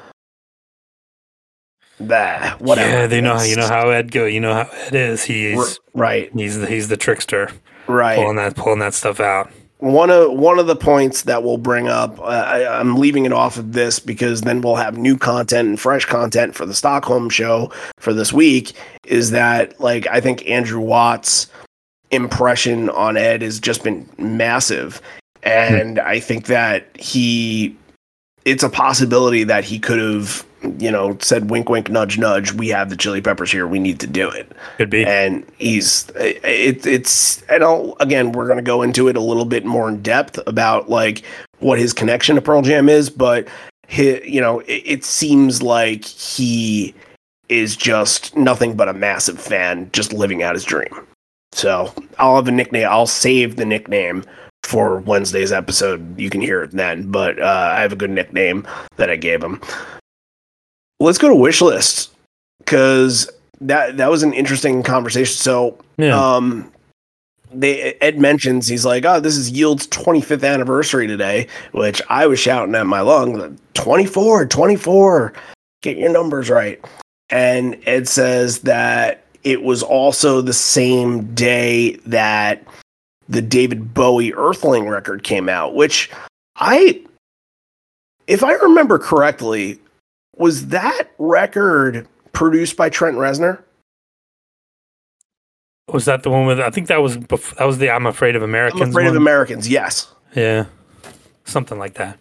Bah, 1.99 2.55
whatever. 2.57 2.89
Yeah, 2.89 3.07
they 3.07 3.21
know 3.21 3.37
how 3.37 3.43
you 3.43 3.55
know 3.55 3.67
how 3.67 3.89
Ed 3.89 4.11
go. 4.11 4.25
You 4.25 4.39
know 4.39 4.53
how 4.53 4.69
Ed 4.87 4.95
is. 4.95 5.23
He's 5.23 5.79
right, 5.93 6.31
he's 6.33 6.57
the, 6.57 6.65
he's 6.65 6.87
the 6.87 6.97
trickster 6.97 7.51
right. 7.91 8.17
pulling 8.17 8.37
that 8.37 8.55
pulling 8.55 8.79
that 8.79 8.93
stuff 8.93 9.19
out. 9.19 9.51
one 9.79 10.09
of 10.09 10.31
one 10.33 10.59
of 10.59 10.67
the 10.67 10.75
points 10.75 11.23
that 11.23 11.43
we'll 11.43 11.57
bring 11.57 11.87
up 11.87 12.19
uh, 12.19 12.23
I, 12.23 12.79
i'm 12.79 12.95
leaving 12.95 13.25
it 13.25 13.33
off 13.33 13.57
of 13.57 13.73
this 13.73 13.99
because 13.99 14.41
then 14.41 14.61
we'll 14.61 14.75
have 14.75 14.97
new 14.97 15.17
content 15.17 15.69
and 15.69 15.79
fresh 15.79 16.05
content 16.05 16.55
for 16.55 16.65
the 16.65 16.73
stockholm 16.73 17.29
show 17.29 17.71
for 17.97 18.13
this 18.13 18.31
week 18.31 18.73
is 19.05 19.31
that 19.31 19.79
like 19.79 20.07
i 20.07 20.21
think 20.21 20.47
andrew 20.47 20.79
watts 20.79 21.47
impression 22.11 22.89
on 22.91 23.17
ed 23.17 23.41
has 23.41 23.59
just 23.59 23.83
been 23.83 24.07
massive 24.17 25.01
and 25.43 25.99
i 25.99 26.19
think 26.19 26.45
that 26.45 26.95
he 26.97 27.75
it's 28.45 28.63
a 28.63 28.69
possibility 28.69 29.43
that 29.43 29.63
he 29.63 29.79
could 29.79 29.99
have 29.99 30.45
you 30.79 30.91
know 30.91 31.17
said 31.19 31.49
wink 31.49 31.69
wink 31.69 31.89
nudge 31.89 32.17
nudge 32.17 32.53
we 32.53 32.67
have 32.67 32.89
the 32.89 32.95
chili 32.95 33.21
peppers 33.21 33.51
here 33.51 33.67
we 33.67 33.79
need 33.79 33.99
to 33.99 34.07
do 34.07 34.29
it 34.29 34.51
Could 34.77 34.89
be. 34.91 35.03
and 35.05 35.45
he's 35.57 36.09
it, 36.15 36.85
it's 36.85 37.41
and 37.43 37.63
I'll 37.63 37.95
again 37.99 38.31
we're 38.31 38.45
going 38.45 38.57
to 38.57 38.63
go 38.63 38.81
into 38.81 39.07
it 39.07 39.17
a 39.17 39.21
little 39.21 39.45
bit 39.45 39.65
more 39.65 39.89
in 39.89 40.01
depth 40.01 40.39
about 40.45 40.89
like 40.89 41.23
what 41.59 41.79
his 41.79 41.93
connection 41.93 42.35
to 42.35 42.41
Pearl 42.41 42.61
Jam 42.61 42.89
is 42.89 43.09
but 43.09 43.47
he, 43.87 44.23
you 44.27 44.39
know 44.39 44.59
it, 44.61 44.83
it 44.85 45.03
seems 45.03 45.63
like 45.63 46.05
he 46.05 46.93
is 47.49 47.75
just 47.75 48.35
nothing 48.35 48.75
but 48.75 48.87
a 48.87 48.93
massive 48.93 49.39
fan 49.39 49.89
just 49.93 50.13
living 50.13 50.43
out 50.43 50.53
his 50.53 50.63
dream 50.63 51.07
so 51.53 51.91
I'll 52.19 52.35
have 52.35 52.47
a 52.47 52.51
nickname 52.51 52.87
I'll 52.87 53.07
save 53.07 53.55
the 53.55 53.65
nickname 53.65 54.23
for 54.63 54.99
Wednesday's 54.99 55.51
episode 55.51 56.19
you 56.19 56.29
can 56.29 56.41
hear 56.41 56.63
it 56.63 56.71
then 56.71 57.09
but 57.11 57.41
uh, 57.41 57.73
I 57.75 57.81
have 57.81 57.93
a 57.93 57.97
good 57.97 58.11
nickname 58.11 58.67
that 58.97 59.09
I 59.09 59.15
gave 59.15 59.43
him 59.43 59.61
let's 61.01 61.17
go 61.17 61.27
to 61.27 61.35
wish 61.35 61.61
list 61.61 62.11
because 62.59 63.29
that 63.59 63.97
that 63.97 64.09
was 64.09 64.23
an 64.23 64.33
interesting 64.33 64.83
conversation. 64.83 65.35
So, 65.35 65.77
yeah. 65.97 66.17
um, 66.17 66.71
they 67.53 67.93
Ed 68.01 68.19
mentions 68.19 68.67
he's 68.67 68.85
like, 68.85 69.05
oh, 69.05 69.19
this 69.19 69.35
is 69.35 69.51
Yield's 69.51 69.87
25th 69.87 70.47
anniversary 70.47 71.07
today, 71.07 71.47
which 71.73 72.01
I 72.09 72.27
was 72.27 72.39
shouting 72.39 72.75
at 72.75 72.87
my 72.87 73.01
lung, 73.01 73.57
24, 73.73 74.45
24, 74.47 75.33
get 75.81 75.97
your 75.97 76.11
numbers 76.11 76.49
right. 76.49 76.83
And 77.29 77.77
Ed 77.85 78.07
says 78.07 78.59
that 78.59 79.23
it 79.43 79.63
was 79.63 79.83
also 79.83 80.41
the 80.41 80.53
same 80.53 81.33
day 81.33 81.95
that 82.05 82.63
the 83.31 83.41
David 83.41 83.93
Bowie 83.93 84.33
Earthling 84.33 84.87
record 84.89 85.23
came 85.23 85.47
out, 85.49 85.73
which 85.73 86.09
I, 86.57 87.01
if 88.27 88.43
I 88.43 88.53
remember 88.53 88.99
correctly, 88.99 89.79
was 90.37 90.67
that 90.67 91.03
record 91.17 92.07
produced 92.33 92.75
by 92.77 92.89
Trent 92.89 93.17
Reznor? 93.17 93.63
was 95.91 96.05
that 96.05 96.23
the 96.23 96.29
one 96.29 96.45
with? 96.45 96.59
I 96.59 96.69
think 96.69 96.87
that 96.87 97.01
was 97.01 97.17
bef- 97.17 97.55
that 97.57 97.65
was 97.65 97.77
the 97.77 97.89
I'm 97.89 98.05
afraid 98.05 98.35
of 98.37 98.43
Americans. 98.43 98.81
I'm 98.81 98.89
afraid 98.89 99.07
of? 99.07 99.15
Americans. 99.15 99.67
Yes, 99.67 100.13
Yeah, 100.35 100.65
something 101.43 101.77
like 101.77 101.95
that. 101.95 102.17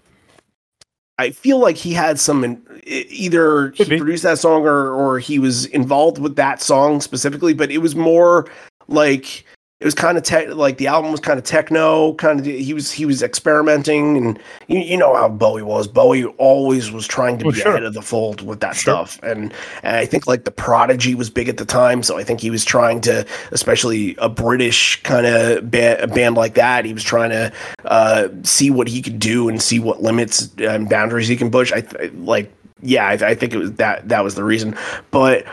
I 1.18 1.30
feel 1.30 1.58
like 1.58 1.76
he 1.76 1.92
had 1.92 2.18
some. 2.18 2.42
In, 2.42 2.60
either 2.84 3.70
he 3.72 3.76
Could 3.76 3.90
be. 3.90 3.98
produced 3.98 4.22
that 4.24 4.38
song 4.38 4.62
or 4.62 4.90
or 4.92 5.18
he 5.20 5.38
was 5.38 5.66
involved 5.66 6.18
with 6.18 6.34
that 6.36 6.60
song 6.60 7.00
specifically, 7.00 7.52
but 7.54 7.70
it 7.70 7.78
was 7.78 7.94
more 7.94 8.48
like 8.88 9.44
it 9.80 9.84
was 9.86 9.94
kind 9.94 10.18
of 10.18 10.24
te- 10.24 10.48
like 10.48 10.76
the 10.76 10.86
album 10.88 11.10
was 11.10 11.20
kind 11.20 11.38
of 11.38 11.44
techno, 11.44 12.12
kind 12.14 12.38
of 12.38 12.44
he 12.44 12.74
was 12.74 12.92
he 12.92 13.06
was 13.06 13.22
experimenting, 13.22 14.16
and 14.18 14.38
you, 14.68 14.78
you 14.78 14.96
know 14.98 15.14
how 15.16 15.26
Bowie 15.28 15.62
was. 15.62 15.88
Bowie 15.88 16.26
always 16.36 16.90
was 16.90 17.06
trying 17.06 17.38
to 17.38 17.46
Oh, 17.46 17.50
be 17.50 17.58
sure. 17.60 17.70
ahead 17.72 17.84
of 17.84 17.94
the 17.94 18.02
fold 18.02 18.42
with 18.42 18.60
that 18.60 18.76
Sure. 18.76 19.06
stuff, 19.06 19.18
and, 19.22 19.54
and 19.82 19.96
I 19.96 20.04
think 20.04 20.26
like 20.26 20.44
the 20.44 20.50
Prodigy 20.50 21.14
was 21.14 21.30
big 21.30 21.48
at 21.48 21.56
the 21.56 21.64
time, 21.64 22.02
so 22.02 22.18
I 22.18 22.24
think 22.24 22.40
he 22.40 22.50
was 22.50 22.62
trying 22.64 23.00
to, 23.02 23.26
especially 23.52 24.16
a 24.18 24.28
British 24.28 25.02
kind 25.02 25.24
of 25.26 25.70
ba- 25.70 26.06
band 26.14 26.34
like 26.36 26.54
that, 26.54 26.84
he 26.84 26.92
was 26.92 27.02
trying 27.02 27.30
to 27.30 27.50
uh, 27.86 28.28
see 28.42 28.70
what 28.70 28.86
he 28.86 29.00
could 29.00 29.18
do 29.18 29.48
and 29.48 29.62
see 29.62 29.78
what 29.78 30.02
limits 30.02 30.50
and 30.58 30.90
boundaries 30.90 31.26
he 31.28 31.36
can 31.36 31.50
push. 31.50 31.72
I 31.72 31.80
th- 31.80 32.12
like, 32.16 32.52
yeah, 32.82 33.06
I, 33.08 33.12
I 33.12 33.34
think 33.34 33.54
it 33.54 33.58
was 33.58 33.72
that 33.72 34.08
that 34.10 34.22
was 34.24 34.34
the 34.34 34.44
reason, 34.44 34.76
but 35.10 35.46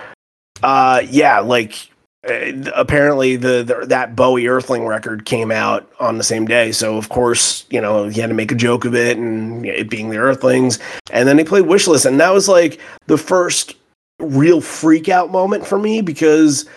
uh, 0.63 1.02
yeah, 1.10 1.40
like 1.40 1.92
uh, 2.28 2.72
apparently 2.76 3.36
the, 3.36 3.63
the 3.63 3.86
that 3.88 4.16
Bowie 4.16 4.48
Earthling 4.48 4.86
record 4.86 5.26
came 5.26 5.52
out 5.52 5.90
on 6.00 6.18
the 6.18 6.24
same 6.24 6.46
day, 6.46 6.72
so 6.72 6.98
of 6.98 7.10
course 7.10 7.66
you 7.70 7.82
know 7.82 8.08
he 8.08 8.20
had 8.20 8.30
to 8.30 8.36
make 8.36 8.52
a 8.52 8.56
joke 8.56 8.86
of 8.86 8.96
it 8.96 9.18
and 9.18 9.66
it 9.66 9.90
being 9.90 10.10
the 10.10 10.18
Earthlings, 10.18 10.80
and 11.12 11.28
then 11.28 11.38
he 11.38 11.44
played 11.44 11.66
Wishlist, 11.66 12.06
and 12.06 12.20
that 12.20 12.34
was 12.34 12.48
like 12.48 12.80
the 13.08 13.18
first 13.18 13.76
real 14.20 14.62
freak 14.62 15.10
out 15.10 15.32
moment 15.32 15.66
for 15.66 15.78
me 15.78 16.02
because 16.02 16.68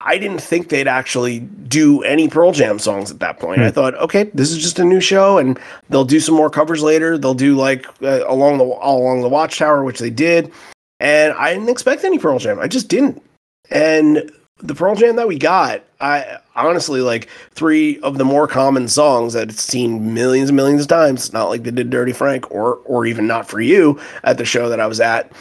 I 0.00 0.18
didn't 0.18 0.42
think 0.42 0.68
they'd 0.68 0.86
actually 0.86 1.40
do 1.40 2.02
any 2.02 2.28
Pearl 2.28 2.52
Jam 2.52 2.78
songs 2.78 3.10
at 3.10 3.20
that 3.20 3.40
point. 3.40 3.60
Hmm. 3.60 3.66
I 3.66 3.70
thought, 3.70 3.94
okay, 3.94 4.24
this 4.34 4.50
is 4.50 4.58
just 4.58 4.78
a 4.78 4.84
new 4.84 5.00
show, 5.00 5.38
and 5.38 5.58
they'll 5.88 6.04
do 6.04 6.20
some 6.20 6.34
more 6.34 6.50
covers 6.50 6.82
later. 6.82 7.16
They'll 7.16 7.34
do 7.34 7.56
like 7.56 7.86
uh, 8.02 8.26
along 8.28 8.58
the 8.58 8.64
all 8.64 9.02
along 9.02 9.22
the 9.22 9.28
Watchtower, 9.28 9.82
which 9.82 9.98
they 9.98 10.10
did, 10.10 10.52
and 11.00 11.32
I 11.32 11.54
didn't 11.54 11.70
expect 11.70 12.04
any 12.04 12.18
Pearl 12.18 12.38
Jam. 12.38 12.60
I 12.60 12.68
just 12.68 12.88
didn't. 12.88 13.22
And 13.70 14.30
the 14.58 14.74
Pearl 14.74 14.94
Jam 14.94 15.16
that 15.16 15.28
we 15.28 15.38
got, 15.38 15.82
I 16.00 16.38
honestly 16.54 17.00
like 17.00 17.28
three 17.50 17.98
of 18.00 18.18
the 18.18 18.24
more 18.24 18.46
common 18.46 18.88
songs 18.88 19.32
that 19.32 19.50
it's 19.50 19.62
seen 19.62 20.14
millions 20.14 20.50
and 20.50 20.56
millions 20.56 20.82
of 20.82 20.88
times. 20.88 21.32
Not 21.32 21.48
like 21.48 21.62
they 21.62 21.70
did 21.70 21.90
Dirty 21.90 22.12
Frank 22.12 22.50
or 22.50 22.76
or 22.84 23.06
even 23.06 23.26
Not 23.26 23.48
for 23.48 23.60
You 23.60 24.00
at 24.22 24.38
the 24.38 24.44
show 24.44 24.68
that 24.68 24.80
I 24.80 24.86
was 24.86 25.00
at. 25.00 25.32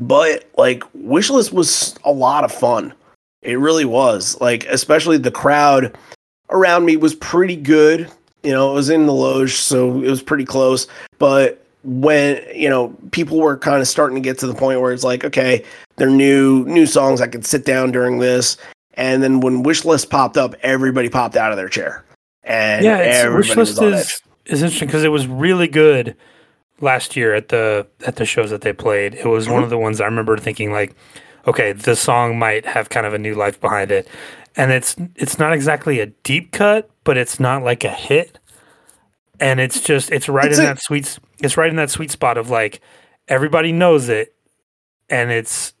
But 0.00 0.48
like 0.56 0.80
Wishlist 0.94 1.52
was 1.52 1.94
a 2.04 2.12
lot 2.12 2.44
of 2.44 2.52
fun. 2.52 2.94
It 3.42 3.58
really 3.58 3.84
was. 3.84 4.40
Like 4.40 4.64
especially 4.66 5.18
the 5.18 5.30
crowd 5.30 5.96
around 6.50 6.84
me 6.84 6.96
was 6.96 7.14
pretty 7.14 7.56
good. 7.56 8.10
You 8.42 8.52
know, 8.52 8.70
it 8.70 8.74
was 8.74 8.90
in 8.90 9.06
the 9.06 9.12
loge, 9.12 9.54
so 9.54 10.02
it 10.02 10.10
was 10.10 10.22
pretty 10.22 10.44
close. 10.44 10.86
But 11.18 11.63
when 11.84 12.42
you 12.54 12.68
know 12.68 12.94
people 13.10 13.38
were 13.38 13.56
kind 13.56 13.80
of 13.80 13.86
starting 13.88 14.14
to 14.16 14.20
get 14.20 14.38
to 14.38 14.46
the 14.46 14.54
point 14.54 14.80
where 14.80 14.92
it's 14.92 15.04
like, 15.04 15.24
okay, 15.24 15.64
they're 15.96 16.10
new 16.10 16.64
new 16.64 16.86
songs. 16.86 17.20
I 17.20 17.26
could 17.26 17.44
sit 17.46 17.64
down 17.64 17.92
during 17.92 18.18
this. 18.18 18.56
And 18.96 19.22
then 19.22 19.40
when 19.40 19.62
wish 19.64 19.84
list 19.84 20.08
popped 20.10 20.36
up, 20.36 20.54
everybody 20.62 21.08
popped 21.08 21.36
out 21.36 21.50
of 21.50 21.56
their 21.56 21.68
chair, 21.68 22.04
and 22.44 22.84
yeah, 22.84 22.98
everybody 22.98 23.48
Wishlist 23.48 23.80
was 23.80 24.00
is 24.00 24.22
is 24.46 24.62
interesting 24.62 24.86
because 24.86 25.02
it 25.04 25.08
was 25.08 25.26
really 25.26 25.66
good 25.66 26.16
last 26.80 27.16
year 27.16 27.34
at 27.34 27.48
the 27.48 27.86
at 28.06 28.16
the 28.16 28.24
shows 28.24 28.50
that 28.50 28.60
they 28.60 28.72
played. 28.72 29.14
It 29.14 29.26
was 29.26 29.48
one 29.48 29.56
Mm-hmm. 29.56 29.64
of 29.64 29.70
the 29.70 29.78
ones 29.78 30.00
I 30.00 30.04
remember 30.04 30.36
thinking 30.36 30.70
like, 30.70 30.94
okay, 31.48 31.72
this 31.72 31.98
song 31.98 32.38
might 32.38 32.64
have 32.66 32.88
kind 32.88 33.04
of 33.04 33.14
a 33.14 33.18
new 33.18 33.34
life 33.34 33.60
behind 33.60 33.90
it, 33.90 34.06
and 34.54 34.70
it's 34.70 34.94
it's 35.16 35.40
not 35.40 35.52
exactly 35.52 35.98
a 35.98 36.06
deep 36.06 36.52
cut, 36.52 36.88
but 37.02 37.16
it's 37.16 37.40
not 37.40 37.64
like 37.64 37.82
a 37.82 37.90
hit, 37.90 38.38
and 39.40 39.58
it's 39.58 39.80
just 39.80 40.12
it's 40.12 40.28
right 40.28 40.46
It's 40.50 40.58
in 40.58 40.66
a- 40.66 40.68
that 40.68 40.80
sweet 40.82 41.18
it's 41.44 41.56
right 41.56 41.70
in 41.70 41.76
that 41.76 41.90
sweet 41.90 42.10
spot 42.10 42.38
of 42.38 42.50
like 42.50 42.80
everybody 43.28 43.72
knows 43.72 44.08
it, 44.08 44.34
and 45.08 45.30
it's 45.30 45.72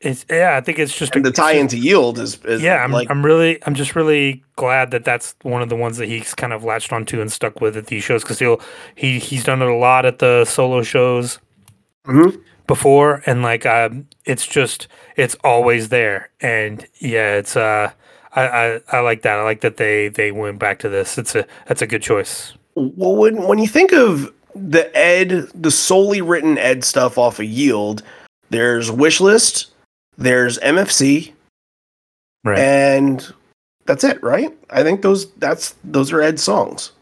it's 0.00 0.24
yeah 0.30 0.56
I 0.56 0.60
think 0.62 0.78
it's 0.78 0.96
just 0.96 1.14
And 1.14 1.26
a, 1.26 1.30
the 1.30 1.34
tie 1.34 1.52
into 1.52 1.76
yield 1.76 2.18
is, 2.18 2.42
is 2.44 2.62
yeah, 2.62 2.82
I'm, 2.82 2.90
like 2.90 3.10
I'm 3.10 3.24
really, 3.24 3.62
I'm 3.66 3.74
just 3.74 3.94
really 3.94 4.42
glad 4.56 4.90
that 4.92 5.04
that's 5.04 5.34
one 5.42 5.60
of 5.62 5.68
the 5.68 5.76
ones 5.76 5.98
that 5.98 6.08
he's 6.08 6.34
kind 6.34 6.52
of 6.52 6.64
latched 6.64 6.92
onto 6.92 7.20
and 7.20 7.30
stuck 7.30 7.60
with 7.60 7.76
at 7.76 7.86
these 7.88 8.02
shows 8.02 8.22
because 8.22 8.38
he'll, 8.38 8.60
he, 8.94 9.18
he's 9.18 9.44
done 9.44 9.60
it 9.60 9.68
a 9.68 9.74
lot 9.74 10.06
at 10.06 10.18
the 10.18 10.44
solo 10.46 10.82
shows, 10.82 11.38
Mhm. 12.06 12.40
before, 12.66 13.22
and 13.26 13.42
like 13.42 13.66
um, 13.66 14.06
it's 14.24 14.46
just 14.46 14.88
it's 15.16 15.36
always 15.44 15.90
there, 15.90 16.30
and 16.40 16.86
yeah, 16.98 17.34
it's 17.34 17.54
uh, 17.56 17.90
I, 18.34 18.42
I 18.48 18.80
I 18.92 19.00
like 19.00 19.20
that. 19.22 19.38
I 19.38 19.42
like 19.42 19.60
that 19.60 19.76
they 19.76 20.08
they 20.08 20.32
went 20.32 20.58
back 20.58 20.78
to 20.78 20.88
this. 20.88 21.18
It's 21.18 21.34
a 21.34 21.46
that's 21.66 21.82
a 21.82 21.86
good 21.86 22.00
choice. 22.00 22.54
Well, 22.74 23.16
when 23.16 23.42
when 23.46 23.58
you 23.58 23.66
think 23.68 23.92
of 23.92 24.32
the 24.54 24.94
Ed, 24.96 25.48
the 25.54 25.70
solely 25.70 26.20
written 26.20 26.58
Ed 26.58 26.84
stuff 26.84 27.18
off 27.18 27.38
of 27.38 27.44
Yield, 27.46 28.02
there's 28.50 28.90
Wishlist, 28.90 29.66
there's 30.18 30.58
MFC, 30.58 31.32
Right. 32.44 32.58
and 32.58 33.32
that's 33.86 34.04
it, 34.04 34.22
right? 34.22 34.50
I 34.70 34.82
think 34.82 35.02
those 35.02 35.30
that's 35.34 35.74
those 35.84 36.12
are 36.12 36.20
Ed 36.22 36.40
songs. 36.40 36.92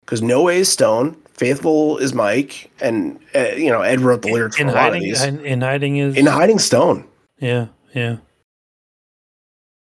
Because 0.00 0.20
No 0.22 0.42
Way 0.42 0.58
is 0.58 0.68
Stone, 0.68 1.16
Faithful 1.32 1.96
is 1.98 2.12
Mike, 2.12 2.70
and 2.80 3.18
uh, 3.34 3.48
you 3.56 3.70
know 3.70 3.80
Ed 3.82 4.00
wrote 4.00 4.22
the 4.22 4.32
lyrics 4.32 4.58
in 4.58 4.66
for 4.68 4.72
a 4.72 4.76
lot 4.76 4.88
of 4.88 4.92
hiding, 4.94 5.02
these. 5.08 5.22
in, 5.24 5.40
in 5.44 5.60
hiding 5.62 5.96
is 5.96 6.16
In 6.16 6.26
Hiding 6.26 6.58
Stone, 6.58 7.06
yeah, 7.38 7.68
yeah. 7.94 8.16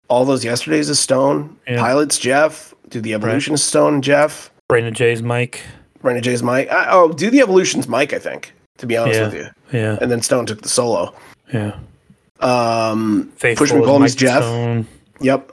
all 0.07 0.25
those 0.25 0.43
yesterdays 0.43 0.89
is 0.89 0.99
Stone. 0.99 1.55
Yeah. 1.67 1.75
Pilate's 1.85 2.17
Jeff, 2.17 2.73
Do 2.89 3.01
the 3.01 3.13
Evolution 3.13 3.53
is 3.53 3.63
Stone 3.63 4.01
Jeff. 4.01 4.51
Brain 4.67 4.85
of 4.85 4.93
J's 4.93 5.21
Mike. 5.21 5.61
Brain 6.01 6.17
of 6.17 6.23
J's 6.23 6.43
Mike. 6.43 6.69
I, 6.71 6.87
oh, 6.91 7.11
Do 7.13 7.29
the 7.29 7.41
Evolution's 7.41 7.87
Mike, 7.87 8.13
I 8.13 8.19
think. 8.19 8.53
To 8.79 8.85
be 8.85 8.97
honest 8.97 9.19
Yeah. 9.19 9.25
with 9.25 9.33
you, 9.35 9.47
Yeah, 9.79 9.97
and 10.01 10.11
then 10.11 10.21
Stone 10.21 10.47
took 10.47 10.61
the 10.61 10.67
solo. 10.69 11.13
yeah. 11.53 11.77
Um, 12.41 13.31
Faithful 13.37 13.65
Push 13.67 13.73
Me 13.73 13.81
Pull 13.85 13.99
Jeff. 14.07 14.43
Stone. 14.43 14.87
Yep. 15.21 15.51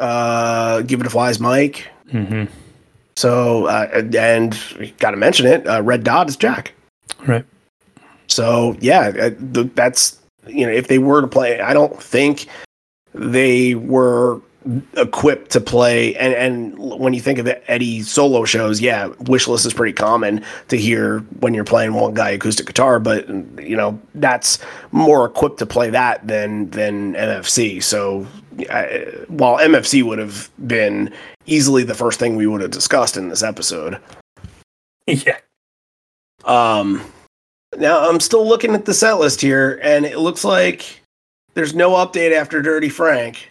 Uh, 0.00 0.80
Given 0.82 1.04
to 1.04 1.10
Fly's 1.10 1.38
Mike. 1.38 1.88
hmm 2.10 2.44
So, 3.16 3.66
uh, 3.66 3.88
and 3.92 4.58
got 4.98 5.10
to 5.10 5.16
mention 5.18 5.46
it. 5.46 5.66
Uh, 5.66 5.82
Red 5.82 6.02
Dot 6.04 6.28
is 6.28 6.36
Jack. 6.36 6.72
Right. 7.26 7.44
So 8.28 8.76
yeah, 8.80 9.12
uh, 9.20 9.30
that's 9.74 10.18
you 10.46 10.64
know 10.66 10.72
if 10.72 10.88
they 10.88 10.98
were 10.98 11.20
to 11.20 11.26
play, 11.28 11.60
I 11.60 11.74
don't 11.74 12.02
think 12.02 12.46
they 13.14 13.74
were 13.74 14.40
equipped 14.96 15.50
to 15.50 15.60
play. 15.60 16.14
And 16.16 16.34
and 16.34 16.78
when 16.78 17.14
you 17.14 17.20
think 17.20 17.38
of 17.38 17.44
the 17.44 17.70
Eddie 17.70 18.02
solo 18.02 18.44
shows, 18.44 18.80
yeah, 18.80 19.08
wish 19.20 19.48
list 19.48 19.66
is 19.66 19.74
pretty 19.74 19.92
common 19.92 20.44
to 20.68 20.76
hear 20.76 21.20
when 21.40 21.54
you're 21.54 21.64
playing 21.64 21.94
one 21.94 22.14
guy 22.14 22.30
acoustic 22.30 22.66
guitar, 22.66 22.98
but 22.98 23.28
you 23.60 23.76
know 23.76 24.00
that's 24.14 24.58
more 24.92 25.26
equipped 25.26 25.58
to 25.58 25.66
play 25.66 25.90
that 25.90 26.26
than 26.26 26.70
than 26.70 27.14
MFC. 27.14 27.82
So 27.82 28.26
uh, 28.70 28.86
while 29.28 29.58
MFC 29.58 30.02
would 30.02 30.18
have 30.18 30.50
been 30.66 31.12
easily 31.46 31.84
the 31.84 31.94
first 31.94 32.18
thing 32.18 32.36
we 32.36 32.46
would 32.46 32.60
have 32.60 32.70
discussed 32.70 33.16
in 33.16 33.28
this 33.28 33.42
episode. 33.42 33.98
Yeah. 35.08 35.38
Um, 36.44 37.02
now 37.76 38.08
I'm 38.08 38.20
still 38.20 38.46
looking 38.46 38.72
at 38.72 38.84
the 38.84 38.94
set 38.94 39.14
list 39.14 39.40
here, 39.40 39.80
and 39.82 40.06
it 40.06 40.18
looks 40.18 40.44
like 40.44 41.02
there's 41.54 41.74
no 41.74 41.90
update 41.92 42.32
after 42.32 42.62
Dirty 42.62 42.88
Frank. 42.88 43.50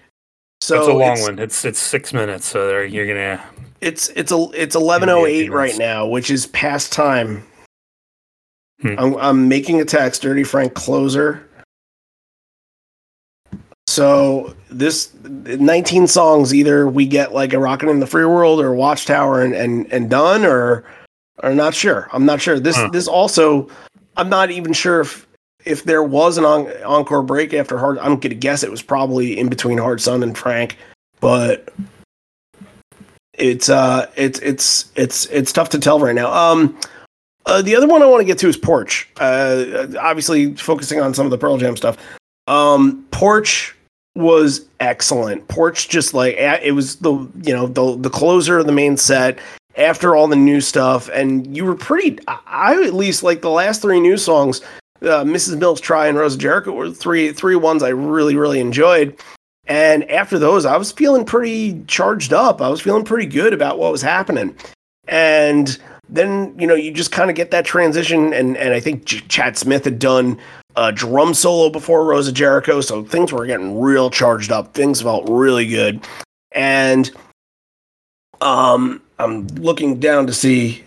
So 0.62 0.78
it's 0.78 0.88
a 0.88 0.94
long 0.94 1.12
it's, 1.14 1.22
one. 1.24 1.40
It's 1.40 1.66
it's 1.66 1.80
six 1.80 2.14
minutes, 2.14 2.46
so 2.46 2.68
there 2.68 2.86
you're 2.86 3.08
gonna. 3.08 3.44
It's 3.82 4.10
it's 4.10 4.32
a 4.32 4.48
it's 4.54 4.76
11:08 4.76 5.50
right 5.50 5.76
now, 5.78 6.06
which 6.06 6.30
is 6.30 6.46
past 6.48 6.94
time. 6.94 7.44
Hmm. 8.82 8.96
I'm 8.98 9.16
I'm 9.18 9.48
making 9.48 9.82
a 9.82 9.86
text, 9.86 10.22
Dirty 10.22 10.44
Frank 10.44 10.76
closer. 10.76 11.48
So 13.88 14.56
this 14.70 15.12
19 15.24 16.08
songs, 16.08 16.54
either 16.54 16.88
we 16.88 17.06
get 17.06 17.34
like 17.34 17.54
a 17.54 17.60
Rockin' 17.60 17.90
in 17.90 18.00
the 18.00 18.08
Free 18.08 18.26
World 18.26 18.62
or 18.62 18.74
Watchtower 18.74 19.42
and 19.42 19.56
and 19.56 19.92
and 19.92 20.10
done, 20.12 20.46
or 20.46 20.86
or 21.44 21.56
not 21.56 21.74
sure. 21.74 22.08
I'm 22.14 22.26
not 22.26 22.40
sure. 22.40 22.60
This 22.60 22.76
Huh. 22.76 22.90
this 22.94 23.08
also, 23.08 23.68
I'm 24.16 24.30
not 24.30 24.52
even 24.52 24.74
sure 24.74 25.02
if 25.02 25.28
if 25.66 25.84
there 25.84 26.04
was 26.04 26.38
an 26.38 26.46
encore 26.46 27.24
break 27.24 27.54
after 27.54 27.78
Hard. 27.78 27.98
I'm 28.00 28.20
gonna 28.20 28.36
guess 28.36 28.64
it 28.64 28.72
was 28.72 28.82
probably 28.82 29.38
in 29.38 29.50
between 29.50 29.78
Hard 29.78 30.02
Sun 30.02 30.24
and 30.24 30.38
Frank, 30.38 30.78
but 31.20 31.70
it's 33.34 33.70
uh 33.70 34.10
it's 34.16 34.40
it's 34.40 34.92
it's 34.96 35.26
it's 35.28 35.52
tough 35.52 35.70
to 35.70 35.80
tell 35.80 36.00
right 36.00 36.16
now. 36.16 36.32
Um. 36.32 36.78
Uh, 37.48 37.60
the 37.60 37.76
other 37.76 37.88
one 37.88 38.04
I 38.04 38.06
want 38.06 38.22
to 38.22 38.26
get 38.26 38.38
to 38.38 38.48
is 38.48 38.56
Porch. 38.56 39.10
Uh, 39.20 39.88
obviously, 40.00 40.54
focusing 40.54 41.02
on 41.02 41.16
some 41.16 41.26
of 41.26 41.32
the 41.32 41.40
Pearl 41.40 41.58
Jam 41.58 41.76
stuff. 41.76 41.98
Um, 42.46 43.04
Porch 43.10 43.76
was 44.16 44.68
excellent. 44.80 45.48
Porch 45.48 45.90
just 45.90 46.14
like 46.14 46.36
it 46.36 46.74
was 46.76 46.98
the 46.98 47.12
you 47.44 47.54
know 47.54 47.68
the 47.68 47.98
the 47.98 48.10
closer 48.10 48.60
of 48.60 48.66
the 48.66 48.72
main 48.72 48.96
set 48.98 49.40
after 49.78 50.16
all 50.16 50.28
the 50.28 50.36
new 50.36 50.62
stuff, 50.62 51.10
and 51.14 51.56
you 51.56 51.66
were 51.66 51.76
pretty. 51.76 52.20
I, 52.28 52.40
I 52.46 52.84
at 52.84 52.94
least 52.94 53.24
like 53.24 53.42
the 53.42 53.50
last 53.50 53.82
three 53.82 54.00
new 54.00 54.18
songs. 54.18 54.62
Uh, 55.02 55.24
Mrs. 55.24 55.58
Mills 55.58 55.82
Try 55.82 56.08
and 56.08 56.18
Rose 56.18 56.36
of 56.36 56.40
Jericho 56.40 56.72
were 56.72 56.92
three 56.92 57.32
three 57.32 57.56
ones 57.56 57.84
I 57.84 57.90
really 57.90 58.36
really 58.36 58.60
enjoyed. 58.60 59.18
And 59.66 60.10
after 60.10 60.38
those, 60.40 60.66
I 60.66 60.76
was 60.78 60.92
feeling 60.92 61.24
pretty 61.24 61.84
charged 61.88 62.34
up. 62.34 62.62
I 62.62 62.70
was 62.70 62.82
feeling 62.82 63.06
pretty 63.06 63.28
good 63.28 63.54
about 63.54 63.80
what 63.80 63.92
was 63.92 64.02
happening. 64.02 64.56
And 65.08 65.78
then 66.12 66.54
you 66.60 66.68
know 66.68 66.76
you 66.76 66.92
just 66.92 67.12
kind 67.12 67.30
of 67.30 67.36
get 67.36 67.52
that 67.52 67.66
transition, 67.66 68.34
and 68.34 68.58
and 68.58 68.74
I 68.74 68.80
think 68.80 69.06
Ch- 69.06 69.28
Chad 69.28 69.58
Smith 69.58 69.86
had 69.86 69.98
done 69.98 70.38
a 70.76 70.92
drum 70.92 71.34
solo 71.34 71.70
before 71.70 72.06
Rose 72.06 72.28
of 72.28 72.34
Jericho, 72.34 72.82
so 72.82 73.04
things 73.04 73.32
were 73.32 73.46
getting 73.46 73.80
real 73.80 74.10
charged 74.10 74.52
up. 74.52 74.74
Things 74.74 75.02
felt 75.02 75.30
really 75.30 75.66
good, 75.66 76.06
and 76.52 77.10
um, 78.42 79.02
I'm 79.20 79.48
looking 79.48 80.00
down 80.00 80.28
to 80.28 80.34
see 80.34 80.84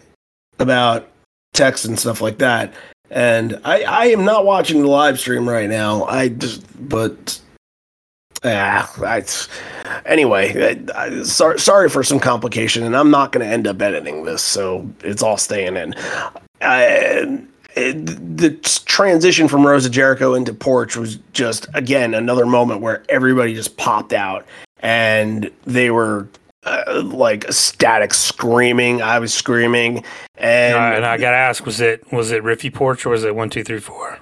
about 0.59 1.09
text 1.55 1.85
and 1.85 1.99
stuff 1.99 2.21
like 2.21 2.39
that, 2.39 2.75
and 3.15 3.59
I 3.65 3.83
I 3.85 4.05
am 4.07 4.25
not 4.25 4.45
watching 4.45 4.83
the 4.83 4.89
live 4.89 5.19
stream 5.19 5.49
right 5.49 5.71
now. 5.71 6.05
I 6.05 6.29
just 6.29 6.63
but. 6.89 7.41
Yeah, 8.43 8.87
I, 8.99 9.25
anyway, 10.05 10.85
I, 10.95 11.05
I, 11.07 11.23
sorry, 11.23 11.59
sorry 11.59 11.89
for 11.89 12.03
some 12.03 12.21
complication, 12.21 12.83
and 12.83 12.95
I'm 12.95 13.11
not 13.11 13.33
going 13.33 13.47
to 13.47 13.51
end 13.51 13.67
up 13.67 13.81
editing 13.81 14.25
this, 14.27 14.43
so 14.43 14.87
it's 15.03 15.23
all 15.23 15.39
staying 15.39 15.79
in. 15.79 15.95
I, 16.61 17.41
it, 17.75 18.37
the 18.37 18.51
transition 18.85 19.49
from 19.49 19.67
Rose 19.67 19.87
of 19.87 19.93
Jericho 19.93 20.35
into 20.35 20.53
Porch 20.53 20.95
was 20.95 21.17
just 21.33 21.69
again 21.73 22.13
another 22.13 22.45
moment 22.45 22.83
where 22.83 23.03
everybody 23.09 23.55
just 23.55 23.79
popped 23.79 24.13
out 24.13 24.45
and 24.81 25.51
they 25.65 25.91
were 25.91 26.29
uh, 26.65 27.03
like 27.05 27.51
static 27.53 28.15
screaming. 28.15 29.03
I 29.03 29.19
was 29.19 29.33
screaming, 29.35 30.05
and, 30.37 30.75
Uh, 30.75 30.97
and 30.97 31.05
I 31.05 31.17
gotta 31.17 31.37
ask, 31.37 31.65
was 31.67 31.81
it 31.81 32.11
was 32.13 32.31
it 32.31 32.43
Riffy 32.43 32.73
Porch 32.73 33.07
or 33.07 33.11
was 33.11 33.25
it 33.25 33.35
one 33.35 33.51
two 33.51 33.65
three 33.65 33.81
four? 33.81 34.19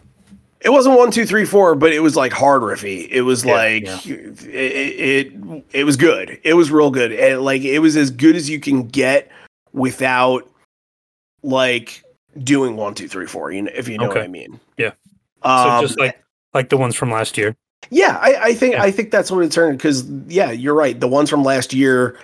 it 0.65 0.71
wasn't 0.71 0.97
one, 0.97 1.11
two, 1.11 1.27
three, 1.27 1.45
four, 1.45 1.75
but 1.75 1.93
it 1.93 1.99
was 2.01 2.15
like 2.15 2.33
hard 2.33 2.63
riffy. 2.63 3.09
It 3.11 3.23
was 3.23 3.45
Yeah, 3.45 3.53
like 3.53 3.85
yeah. 3.85 3.99
It, 4.07 5.33
it 5.33 5.65
it 5.73 5.85
was 5.85 5.97
good. 5.97 6.39
It 6.45 6.55
was 6.55 6.71
real 6.71 6.91
good, 6.91 7.13
and 7.13 7.43
like 7.43 7.63
it 7.63 7.81
was 7.81 7.97
as 7.97 8.11
good 8.11 8.37
as 8.37 8.49
you 8.49 8.61
can 8.61 8.87
get 8.87 9.29
without 9.73 10.49
like 11.43 12.05
doing 12.45 12.77
one, 12.77 12.95
two, 12.95 13.09
three, 13.09 13.27
four. 13.27 13.51
You 13.51 13.63
know, 13.63 13.73
if 13.75 13.89
you 13.89 13.99
know 13.99 14.07
what 14.07 14.19
I 14.19 14.29
mean. 14.29 14.61
Yeah. 14.77 14.93
Um, 15.43 15.81
so 15.81 15.87
just 15.89 15.99
like 15.99 16.23
like 16.55 16.69
the 16.69 16.77
ones 16.77 16.95
from 16.95 17.11
last 17.11 17.37
year. 17.37 17.57
Yeah, 17.91 18.19
I, 18.23 18.37
I 18.41 18.55
think 18.55 18.75
Yeah. 18.75 18.83
I 18.85 18.93
think 18.93 19.11
that's 19.11 19.33
what 19.33 19.45
it 19.45 19.51
turned 19.51 19.79
because 19.79 20.09
yeah, 20.29 20.53
you're 20.53 20.75
right. 20.75 20.99
The 20.99 21.09
ones 21.09 21.29
from 21.29 21.43
last 21.43 21.73
year 21.75 22.17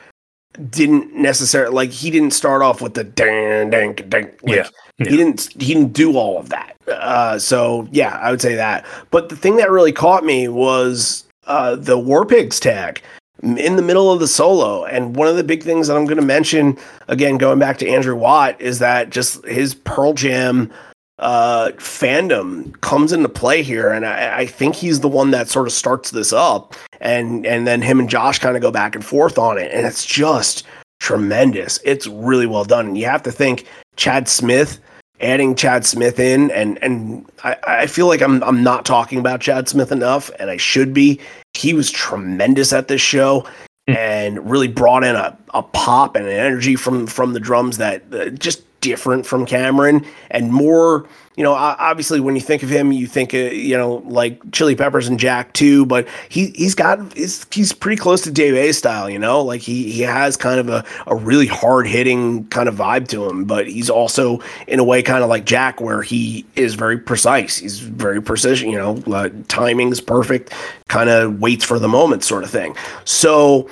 didn't 0.71 1.15
necessarily 1.15 1.75
like 1.75 1.91
he 1.91 2.11
didn't 2.11 2.33
start 2.33 2.63
off 2.63 2.81
with 2.81 2.95
the 2.95 3.05
dang 3.05 3.71
dang 3.71 3.95
dang. 3.95 4.25
Like, 4.25 4.41
Yeah, 4.45 4.69
yeah. 4.99 5.09
he 5.09 5.17
didn't 5.17 5.53
he 5.59 5.75
didn't 5.75 5.93
do 5.93 6.17
all 6.17 6.39
of 6.39 6.49
that. 6.49 6.77
Uh, 6.89 7.39
so 7.39 7.87
yeah, 7.91 8.19
I 8.23 8.31
would 8.31 8.41
say 8.41 8.55
that. 8.55 8.85
But 9.11 9.29
the 9.29 9.37
thing 9.37 9.57
that 9.57 9.71
really 9.71 9.93
caught 9.93 10.25
me 10.25 10.49
was 10.49 11.25
uh, 11.47 11.77
the 11.77 11.99
War 11.99 12.25
Pigs 12.27 12.59
tag 12.61 13.01
in 13.43 13.77
the 13.77 13.83
middle 13.83 14.11
of 14.11 14.21
the 14.21 14.29
solo. 14.29 14.85
And 14.85 15.15
one 15.15 15.29
of 15.29 15.37
the 15.37 15.45
big 15.45 15.63
things 15.63 15.87
that 15.87 15.97
I'm 15.97 16.07
going 16.07 16.17
to 16.17 16.25
mention 16.25 16.77
again, 17.07 17.39
going 17.39 17.59
back 17.59 17.79
to 17.79 17.89
Andrew 17.89 18.17
Watt, 18.17 18.61
is 18.61 18.81
that 18.81 19.11
just 19.11 19.45
his 19.47 19.75
Pearl 19.75 20.13
Jam 20.13 20.73
uh, 21.19 21.73
fandom 21.77 22.81
comes 22.81 23.13
into 23.13 23.29
play 23.29 23.63
here, 23.63 23.91
and 23.91 24.07
I, 24.07 24.41
I 24.41 24.47
think 24.47 24.77
he's 24.77 25.01
the 25.01 25.09
one 25.09 25.31
that 25.33 25.49
sort 25.49 25.67
of 25.67 25.73
starts 25.73 26.11
this 26.11 26.33
up, 26.33 26.75
and 27.01 27.47
and 27.47 27.67
then 27.67 27.83
him 27.83 27.99
and 27.99 28.09
Josh 28.09 28.39
kind 28.39 28.57
of 28.57 28.63
go 28.63 28.71
back 28.71 28.95
and 28.95 29.05
forth 29.05 29.39
on 29.39 29.59
it, 29.59 29.73
and 29.73 29.87
it's 29.87 30.07
just 30.07 30.65
tremendous. 31.01 31.81
It's 31.85 32.07
really 32.07 32.47
well 32.47 32.65
done, 32.65 32.87
and 32.87 32.99
you 32.99 33.07
have 33.07 33.23
to 33.25 33.33
think 33.33 33.67
Chad 33.97 34.29
Smith. 34.29 34.81
Adding 35.21 35.57
Chad 35.57 35.85
Smith 35.85 36.21
in, 36.21 36.53
and 36.53 36.81
and 36.81 37.29
I, 37.43 37.57
I 37.67 37.87
feel 37.89 38.07
like 38.07 38.23
I'm 38.23 38.41
I'm 38.45 38.63
not 38.63 38.85
talking 38.85 39.19
about 39.19 39.41
Chad 39.41 39.69
Smith 39.69 39.91
enough, 39.91 40.31
and 40.39 40.49
I 40.49 40.59
should 40.59 40.95
be. 40.95 41.19
He 41.55 41.75
was 41.75 41.91
tremendous 41.91 42.73
at 42.73 42.87
this 42.87 43.01
show, 43.01 43.45
and 43.89 44.49
really 44.49 44.69
brought 44.69 45.03
in 45.03 45.17
a, 45.17 45.37
a 45.55 45.63
pop 45.65 46.15
and 46.15 46.25
an 46.25 46.31
energy 46.31 46.77
from 46.77 47.09
from 47.09 47.33
the 47.33 47.41
drums 47.41 47.79
that 47.79 48.05
uh, 48.15 48.29
just 48.31 48.63
different 48.81 49.27
from 49.27 49.47
Cameron 49.47 50.05
and 50.31 50.53
more 50.53 51.09
you 51.39 51.45
know, 51.45 51.55
obviously 51.55 52.19
when 52.19 52.35
you 52.35 52.41
think 52.41 52.65
of 52.65 52.69
him, 52.69 52.91
you 52.91 53.07
think, 53.07 53.33
uh, 53.33 53.37
you 53.37 53.77
know, 53.77 54.03
like 54.07 54.41
Chili 54.51 54.75
Peppers 54.75 55.07
and 55.07 55.21
Jack 55.21 55.53
too, 55.53 55.87
but 55.87 56.09
he, 56.29 56.49
he's 56.57 56.75
got, 56.75 57.13
he's, 57.13 57.47
he's 57.53 57.73
pretty 57.73 57.97
close 57.97 58.23
to 58.23 58.33
Dave 58.33 58.57
A 58.57 58.73
style, 58.73 59.09
you 59.09 59.21
know, 59.21 59.41
like 59.41 59.61
he, 59.61 59.89
he 59.89 60.03
has 60.03 60.37
kind 60.37 60.59
of 60.59 60.69
a, 60.69 60.85
a 61.07 61.15
really 61.15 61.47
hard 61.47 61.87
hitting 61.87 62.45
kind 62.49 62.69
of 62.69 62.75
vibe 62.75 63.07
to 63.11 63.29
him, 63.29 63.45
but 63.45 63.69
he's 63.69 63.89
also 63.89 64.41
in 64.67 64.81
a 64.81 64.85
way 64.85 65.01
kind 65.01 65.23
of 65.23 65.29
like 65.29 65.45
Jack 65.45 65.81
where 65.81 66.03
he 66.03 66.45
is 66.57 66.75
very 66.75 66.99
precise. 66.99 67.57
He's 67.57 67.79
very 67.79 68.21
precision, 68.21 68.69
you 68.69 68.77
know, 68.77 69.01
uh, 69.07 69.29
timing's 69.47 70.01
perfect, 70.01 70.53
kind 70.89 71.09
of 71.09 71.39
waits 71.39 71.65
for 71.65 71.79
the 71.79 71.87
moment 71.87 72.25
sort 72.25 72.43
of 72.43 72.51
thing. 72.51 72.75
So 73.05 73.71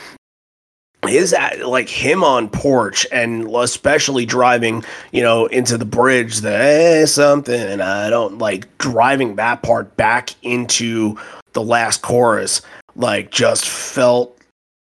his 1.07 1.35
like 1.65 1.89
him 1.89 2.23
on 2.23 2.49
porch 2.49 3.07
and 3.11 3.49
especially 3.55 4.27
driving 4.27 4.85
you 5.13 5.23
know 5.23 5.47
into 5.47 5.79
the 5.79 5.85
bridge 5.85 6.39
that 6.39 6.61
eh, 6.61 7.07
something 7.07 7.61
and 7.61 7.83
i 7.83 8.11
don't 8.11 8.39
like 8.39 8.77
driving 8.79 9.37
that 9.37 9.63
part 9.63 9.97
back 9.97 10.31
into 10.43 11.17
the 11.53 11.63
last 11.63 12.03
chorus 12.03 12.63
like 12.95 13.31
just 13.31 13.69
felt 13.69 14.39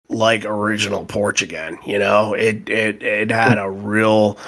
like 0.08 0.44
original 0.44 1.04
porch 1.04 1.42
again 1.42 1.78
you 1.84 1.98
know? 1.98 2.34
It 2.34 2.68
it 2.68 3.02
it 3.02 3.30
had 3.30 3.58
a 3.58 3.70
real 3.70 4.38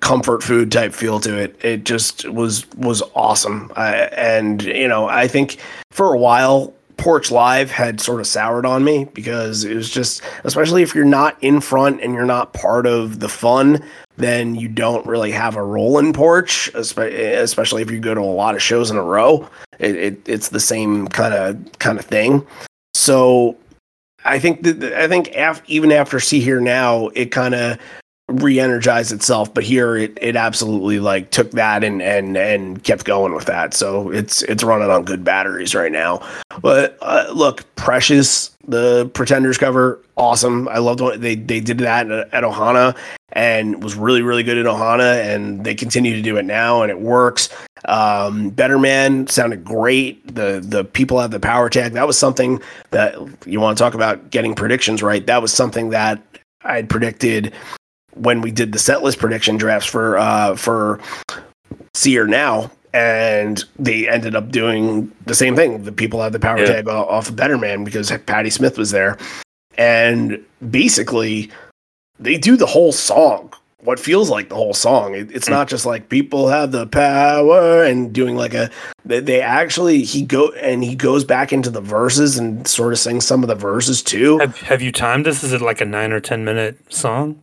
comfort 0.00 0.42
food 0.42 0.72
type 0.72 0.92
feel 0.92 1.20
to 1.20 1.36
it. 1.36 1.64
It 1.64 1.84
just 1.84 2.28
was 2.28 2.68
was 2.72 3.02
awesome. 3.14 3.70
I, 3.76 3.94
and 4.16 4.62
you 4.62 4.88
know 4.88 5.08
i 5.08 5.28
think 5.28 5.58
for 5.90 6.12
a 6.12 6.18
while 6.18 6.74
Porch 7.02 7.32
Live 7.32 7.72
had 7.72 8.00
sort 8.00 8.20
of 8.20 8.28
soured 8.28 8.64
on 8.64 8.84
me 8.84 9.06
because 9.06 9.64
it 9.64 9.74
was 9.74 9.90
just, 9.90 10.22
especially 10.44 10.84
if 10.84 10.94
you're 10.94 11.04
not 11.04 11.36
in 11.42 11.60
front 11.60 12.00
and 12.00 12.14
you're 12.14 12.24
not 12.24 12.52
part 12.52 12.86
of 12.86 13.18
the 13.18 13.28
fun, 13.28 13.82
then 14.18 14.54
you 14.54 14.68
don't 14.68 15.04
really 15.04 15.32
have 15.32 15.56
a 15.56 15.62
role 15.64 15.98
in 15.98 16.12
Porch, 16.12 16.70
especially 16.74 17.82
if 17.82 17.90
you 17.90 17.98
go 17.98 18.14
to 18.14 18.20
a 18.20 18.22
lot 18.22 18.54
of 18.54 18.62
shows 18.62 18.88
in 18.88 18.96
a 18.96 19.02
row. 19.02 19.48
It, 19.80 19.96
it, 19.96 20.28
it's 20.28 20.50
the 20.50 20.60
same 20.60 21.08
kind 21.08 21.34
of 21.34 21.78
kind 21.80 21.98
of 21.98 22.04
thing. 22.04 22.46
So 22.94 23.56
I 24.24 24.38
think 24.38 24.62
that 24.62 24.80
I 24.92 25.08
think 25.08 25.34
af- 25.34 25.62
even 25.66 25.90
after 25.90 26.20
Sea.Hear.Now, 26.20 27.08
it 27.16 27.32
kind 27.32 27.56
of 27.56 27.78
re-energized 28.40 29.12
itself 29.12 29.52
but 29.54 29.64
here 29.64 29.96
it, 29.96 30.16
it 30.20 30.36
absolutely 30.36 31.00
like 31.00 31.30
took 31.30 31.50
that 31.52 31.84
and 31.84 32.02
and 32.02 32.36
and 32.36 32.82
kept 32.84 33.04
going 33.04 33.34
with 33.34 33.46
that. 33.46 33.74
So 33.74 34.10
it's 34.10 34.42
it's 34.42 34.62
running 34.62 34.90
on 34.90 35.04
good 35.04 35.24
batteries 35.24 35.74
right 35.74 35.92
now. 35.92 36.26
But 36.60 36.98
uh, 37.02 37.30
look 37.34 37.74
precious 37.76 38.50
the 38.66 39.10
pretenders 39.14 39.58
cover 39.58 40.00
awesome. 40.16 40.68
I 40.68 40.78
loved 40.78 41.00
what 41.00 41.20
they 41.20 41.34
they 41.34 41.60
did 41.60 41.78
that 41.78 42.10
at, 42.10 42.32
at 42.32 42.44
ohana 42.44 42.96
and 43.32 43.82
was 43.82 43.94
really 43.96 44.22
really 44.22 44.42
good 44.42 44.58
at 44.58 44.66
ohana 44.66 45.34
and 45.34 45.64
they 45.64 45.74
continue 45.74 46.14
to 46.14 46.22
do 46.22 46.36
it 46.36 46.44
now 46.44 46.82
and 46.82 46.90
it 46.90 47.00
works. 47.00 47.48
Um, 47.86 48.50
better 48.50 48.78
man 48.78 49.26
sounded 49.26 49.64
great. 49.64 50.34
The 50.34 50.60
the 50.62 50.84
people 50.84 51.20
have 51.20 51.30
the 51.30 51.40
power 51.40 51.68
tag 51.68 51.92
that 51.92 52.06
was 52.06 52.18
something 52.18 52.60
that 52.90 53.16
you 53.46 53.60
want 53.60 53.76
to 53.76 53.82
talk 53.82 53.94
about 53.94 54.30
getting 54.30 54.54
predictions 54.54 55.02
right? 55.02 55.26
That 55.26 55.42
was 55.42 55.52
something 55.52 55.90
that 55.90 56.22
i'd 56.64 56.88
predicted 56.88 57.52
when 58.14 58.40
we 58.40 58.50
did 58.50 58.72
the 58.72 58.78
set 58.78 59.02
list 59.02 59.18
prediction 59.18 59.56
drafts 59.56 59.88
for 59.88 60.18
uh, 60.18 60.56
for 60.56 61.00
Sea.Hear.Now, 61.94 62.70
and 62.92 63.64
they 63.78 64.08
ended 64.08 64.34
up 64.34 64.50
doing 64.50 65.10
the 65.26 65.34
same 65.34 65.56
thing. 65.56 65.84
The 65.84 65.92
people 65.92 66.20
had 66.22 66.32
the 66.32 66.40
power 66.40 66.58
yeah. 66.58 66.66
tag 66.66 66.88
off 66.88 67.28
of 67.28 67.36
Better 67.36 67.58
Man 67.58 67.84
because 67.84 68.12
Patti 68.26 68.50
Smith 68.50 68.78
was 68.78 68.90
there, 68.90 69.18
and 69.76 70.44
basically 70.70 71.50
they 72.18 72.36
do 72.36 72.56
the 72.56 72.66
whole 72.66 72.92
song. 72.92 73.52
What 73.80 73.98
feels 73.98 74.30
like 74.30 74.48
the 74.48 74.54
whole 74.54 74.74
song. 74.74 75.16
It, 75.16 75.32
it's 75.34 75.48
mm. 75.48 75.52
not 75.52 75.66
just 75.66 75.84
like 75.84 76.08
people 76.08 76.46
have 76.46 76.70
the 76.70 76.86
power 76.86 77.82
and 77.82 78.12
doing 78.12 78.36
like 78.36 78.54
a. 78.54 78.70
They, 79.04 79.18
they 79.18 79.40
actually 79.40 80.04
he 80.04 80.22
go 80.22 80.52
and 80.52 80.84
he 80.84 80.94
goes 80.94 81.24
back 81.24 81.52
into 81.52 81.68
the 81.68 81.80
verses 81.80 82.38
and 82.38 82.68
sort 82.68 82.92
of 82.92 83.00
sings 83.00 83.26
some 83.26 83.42
of 83.42 83.48
the 83.48 83.56
verses 83.56 84.00
too. 84.00 84.38
Have 84.38 84.60
Have 84.60 84.82
you 84.82 84.92
timed 84.92 85.26
this? 85.26 85.42
Is 85.42 85.52
it 85.52 85.60
like 85.60 85.80
a 85.80 85.84
nine 85.84 86.12
or 86.12 86.20
ten 86.20 86.44
minute 86.44 86.78
song? 86.92 87.40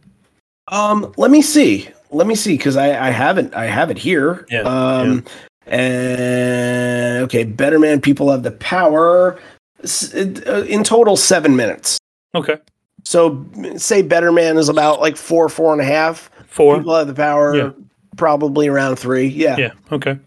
Um, 0.69 1.13
let 1.17 1.31
me 1.31 1.41
see. 1.41 1.89
Let 2.11 2.27
me 2.27 2.35
see 2.35 2.57
because 2.57 2.75
I 2.75 3.07
I 3.07 3.09
haven't 3.11 3.53
I 3.53 3.65
have 3.65 3.91
it 3.91 3.97
here. 3.97 4.45
Yeah. 4.49 4.61
Um, 4.61 5.25
yeah. 5.67 5.73
and 5.75 7.23
okay, 7.25 7.43
Better 7.43 7.79
Man. 7.79 8.01
People 8.01 8.31
have 8.31 8.43
the 8.43 8.51
power. 8.51 9.39
Uh, 9.81 10.65
in 10.67 10.83
total, 10.83 11.15
seven 11.15 11.55
minutes. 11.55 11.99
Okay. 12.35 12.57
So 13.03 13.45
say 13.77 14.01
Better 14.01 14.31
Man 14.31 14.57
is 14.57 14.69
about 14.69 14.99
like 14.99 15.15
four, 15.15 15.47
four 15.49 15.71
and 15.71 15.81
a 15.81 15.85
half. 15.85 16.29
Four. 16.47 16.77
People 16.77 16.95
have 16.95 17.07
the 17.07 17.13
power. 17.13 17.55
Yeah. 17.55 17.71
Probably 18.17 18.67
around 18.67 18.97
three. 18.97 19.27
Yeah. 19.27 19.57
Yeah. 19.57 19.71
Okay. 19.91 20.19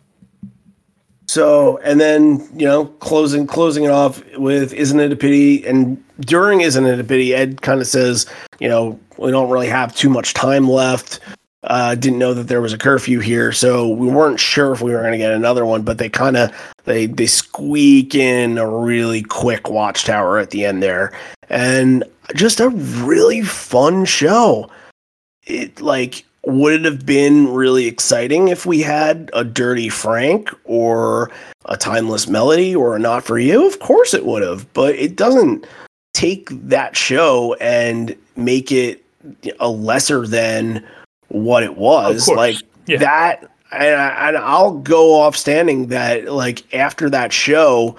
So 1.32 1.78
and 1.78 1.98
then 1.98 2.46
you 2.54 2.66
know 2.66 2.84
closing 3.00 3.46
closing 3.46 3.84
it 3.84 3.90
off 3.90 4.22
with 4.36 4.74
isn't 4.74 5.00
it 5.00 5.12
a 5.12 5.16
pity 5.16 5.66
and 5.66 5.96
during 6.20 6.60
isn't 6.60 6.84
it 6.84 7.00
a 7.00 7.04
pity 7.04 7.34
Ed 7.34 7.62
kind 7.62 7.80
of 7.80 7.86
says 7.86 8.26
you 8.60 8.68
know 8.68 9.00
we 9.16 9.30
don't 9.30 9.48
really 9.48 9.68
have 9.68 9.96
too 9.96 10.10
much 10.10 10.34
time 10.34 10.68
left. 10.68 11.20
Uh, 11.64 11.94
didn't 11.94 12.18
know 12.18 12.34
that 12.34 12.48
there 12.48 12.60
was 12.60 12.74
a 12.74 12.78
curfew 12.78 13.20
here, 13.20 13.50
so 13.50 13.88
we 13.88 14.08
weren't 14.08 14.40
sure 14.40 14.74
if 14.74 14.82
we 14.82 14.92
were 14.92 15.00
going 15.00 15.12
to 15.12 15.18
get 15.18 15.32
another 15.32 15.64
one. 15.64 15.80
But 15.80 15.96
they 15.96 16.10
kind 16.10 16.36
of 16.36 16.52
they 16.84 17.06
they 17.06 17.26
squeak 17.26 18.14
in 18.14 18.58
a 18.58 18.68
really 18.68 19.22
quick 19.22 19.70
watchtower 19.70 20.38
at 20.38 20.50
the 20.50 20.66
end 20.66 20.82
there, 20.82 21.18
and 21.48 22.04
just 22.34 22.60
a 22.60 22.68
really 22.68 23.40
fun 23.40 24.04
show. 24.04 24.68
It 25.46 25.80
like 25.80 26.26
would 26.44 26.72
it 26.74 26.84
have 26.84 27.06
been 27.06 27.52
really 27.52 27.86
exciting 27.86 28.48
if 28.48 28.66
we 28.66 28.80
had 28.80 29.30
a 29.32 29.44
Dirty 29.44 29.88
Frank 29.88 30.50
or 30.64 31.30
a 31.66 31.76
Timeless 31.76 32.26
Melody 32.26 32.74
or 32.74 32.96
a 32.96 32.98
Not 32.98 33.24
For 33.24 33.38
You? 33.38 33.66
Of 33.66 33.78
course 33.78 34.12
it 34.12 34.26
would 34.26 34.42
have, 34.42 34.70
but 34.72 34.94
it 34.96 35.16
doesn't 35.16 35.66
take 36.14 36.48
that 36.50 36.96
show 36.96 37.54
and 37.54 38.16
make 38.36 38.72
it 38.72 39.04
a 39.60 39.68
lesser 39.68 40.26
than 40.26 40.84
what 41.28 41.62
it 41.62 41.76
was. 41.76 42.28
Like 42.28 42.56
yeah. 42.86 42.98
that, 42.98 43.50
and, 43.70 44.00
I, 44.00 44.32
I'll 44.32 44.78
go 44.78 45.20
off 45.20 45.36
standing 45.36 45.86
that 45.88 46.32
like 46.32 46.74
after 46.74 47.08
that 47.10 47.32
show, 47.32 47.96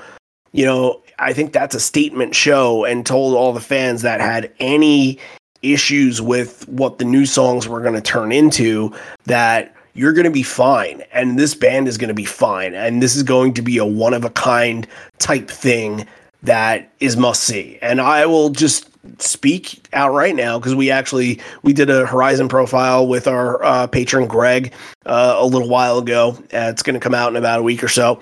you 0.51 0.65
know, 0.65 1.01
I 1.19 1.31
think 1.31 1.53
that's 1.53 1.75
a 1.75 1.79
statement 1.79 2.35
show 2.35 2.83
and 2.83 3.05
told 3.05 3.35
all 3.35 3.53
the 3.53 3.61
fans 3.61 4.01
that 4.01 4.19
had 4.19 4.51
any 4.59 5.17
issues 5.63 6.21
with 6.21 6.67
what 6.67 6.97
the 6.97 7.05
new 7.05 7.25
songs 7.25 7.67
were 7.67 7.81
going 7.81 7.93
to 7.93 8.01
turn 8.01 8.31
into 8.31 8.93
that 9.25 9.75
you're 9.95 10.13
going 10.13 10.25
to 10.25 10.31
be 10.31 10.43
fine 10.43 11.01
and 11.11 11.37
this 11.37 11.55
band 11.55 11.87
is 11.87 11.97
going 11.97 12.09
to 12.09 12.13
be 12.13 12.25
fine 12.25 12.73
and 12.73 13.01
this 13.01 13.15
is 13.15 13.23
going 13.23 13.53
to 13.53 13.61
be 13.61 13.77
a 13.77 13.85
one 13.85 14.13
of 14.13 14.25
a 14.25 14.29
kind 14.31 14.87
type 15.19 15.49
thing 15.49 16.05
that 16.41 16.91
is 16.99 17.15
must 17.15 17.43
see 17.43 17.77
and 17.81 18.01
i 18.01 18.25
will 18.25 18.49
just 18.49 18.89
speak 19.19 19.85
out 19.93 20.13
right 20.13 20.35
now 20.35 20.57
because 20.57 20.75
we 20.75 20.89
actually 20.89 21.39
we 21.61 21.73
did 21.73 21.89
a 21.89 22.05
horizon 22.05 22.47
profile 22.47 23.07
with 23.07 23.27
our 23.27 23.63
uh, 23.63 23.87
patron 23.87 24.27
greg 24.27 24.73
uh, 25.05 25.35
a 25.37 25.45
little 25.45 25.67
while 25.67 25.97
ago. 25.97 26.37
Uh, 26.53 26.69
it's 26.71 26.83
going 26.83 26.93
to 26.93 26.99
come 26.99 27.13
out 27.13 27.29
in 27.29 27.35
about 27.35 27.59
a 27.59 27.63
week 27.63 27.83
or 27.83 27.87
so. 27.87 28.21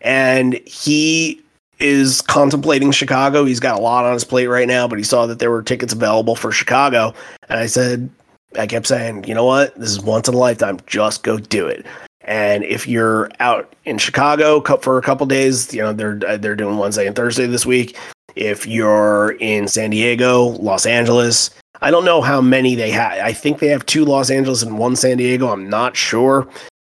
And 0.00 0.54
he 0.66 1.40
is 1.80 2.22
contemplating 2.22 2.90
Chicago. 2.90 3.44
He's 3.44 3.60
got 3.60 3.78
a 3.78 3.82
lot 3.82 4.04
on 4.04 4.12
his 4.12 4.24
plate 4.24 4.46
right 4.46 4.68
now, 4.68 4.88
but 4.88 4.98
he 4.98 5.04
saw 5.04 5.26
that 5.26 5.38
there 5.38 5.50
were 5.50 5.62
tickets 5.62 5.92
available 5.92 6.36
for 6.36 6.50
Chicago. 6.50 7.14
And 7.48 7.60
I 7.60 7.66
said, 7.66 8.10
I 8.58 8.66
kept 8.66 8.86
saying, 8.86 9.24
you 9.24 9.34
know 9.34 9.44
what? 9.44 9.74
This 9.76 9.90
is 9.90 10.00
once 10.00 10.28
in 10.28 10.34
a 10.34 10.38
lifetime. 10.38 10.78
Just 10.86 11.22
go 11.22 11.38
do 11.38 11.66
it. 11.66 11.86
And 12.22 12.64
if 12.64 12.86
you're 12.86 13.30
out 13.40 13.74
in 13.84 13.96
Chicago 13.98 14.60
for 14.60 14.98
a 14.98 15.02
couple 15.02 15.26
days, 15.26 15.72
you 15.72 15.80
know 15.80 15.94
they're 15.94 16.20
uh, 16.26 16.36
they're 16.36 16.56
doing 16.56 16.76
Wednesday 16.76 17.06
and 17.06 17.16
Thursday 17.16 17.46
this 17.46 17.64
week. 17.64 17.96
If 18.36 18.66
you're 18.66 19.32
in 19.40 19.66
San 19.66 19.90
Diego, 19.90 20.48
Los 20.58 20.84
Angeles, 20.84 21.50
I 21.80 21.90
don't 21.90 22.04
know 22.04 22.20
how 22.20 22.42
many 22.42 22.74
they 22.74 22.90
have. 22.90 23.12
I 23.12 23.32
think 23.32 23.60
they 23.60 23.68
have 23.68 23.86
two 23.86 24.04
Los 24.04 24.30
Angeles 24.30 24.62
and 24.62 24.78
one 24.78 24.94
San 24.94 25.16
Diego. 25.16 25.48
I'm 25.48 25.70
not 25.70 25.96
sure. 25.96 26.46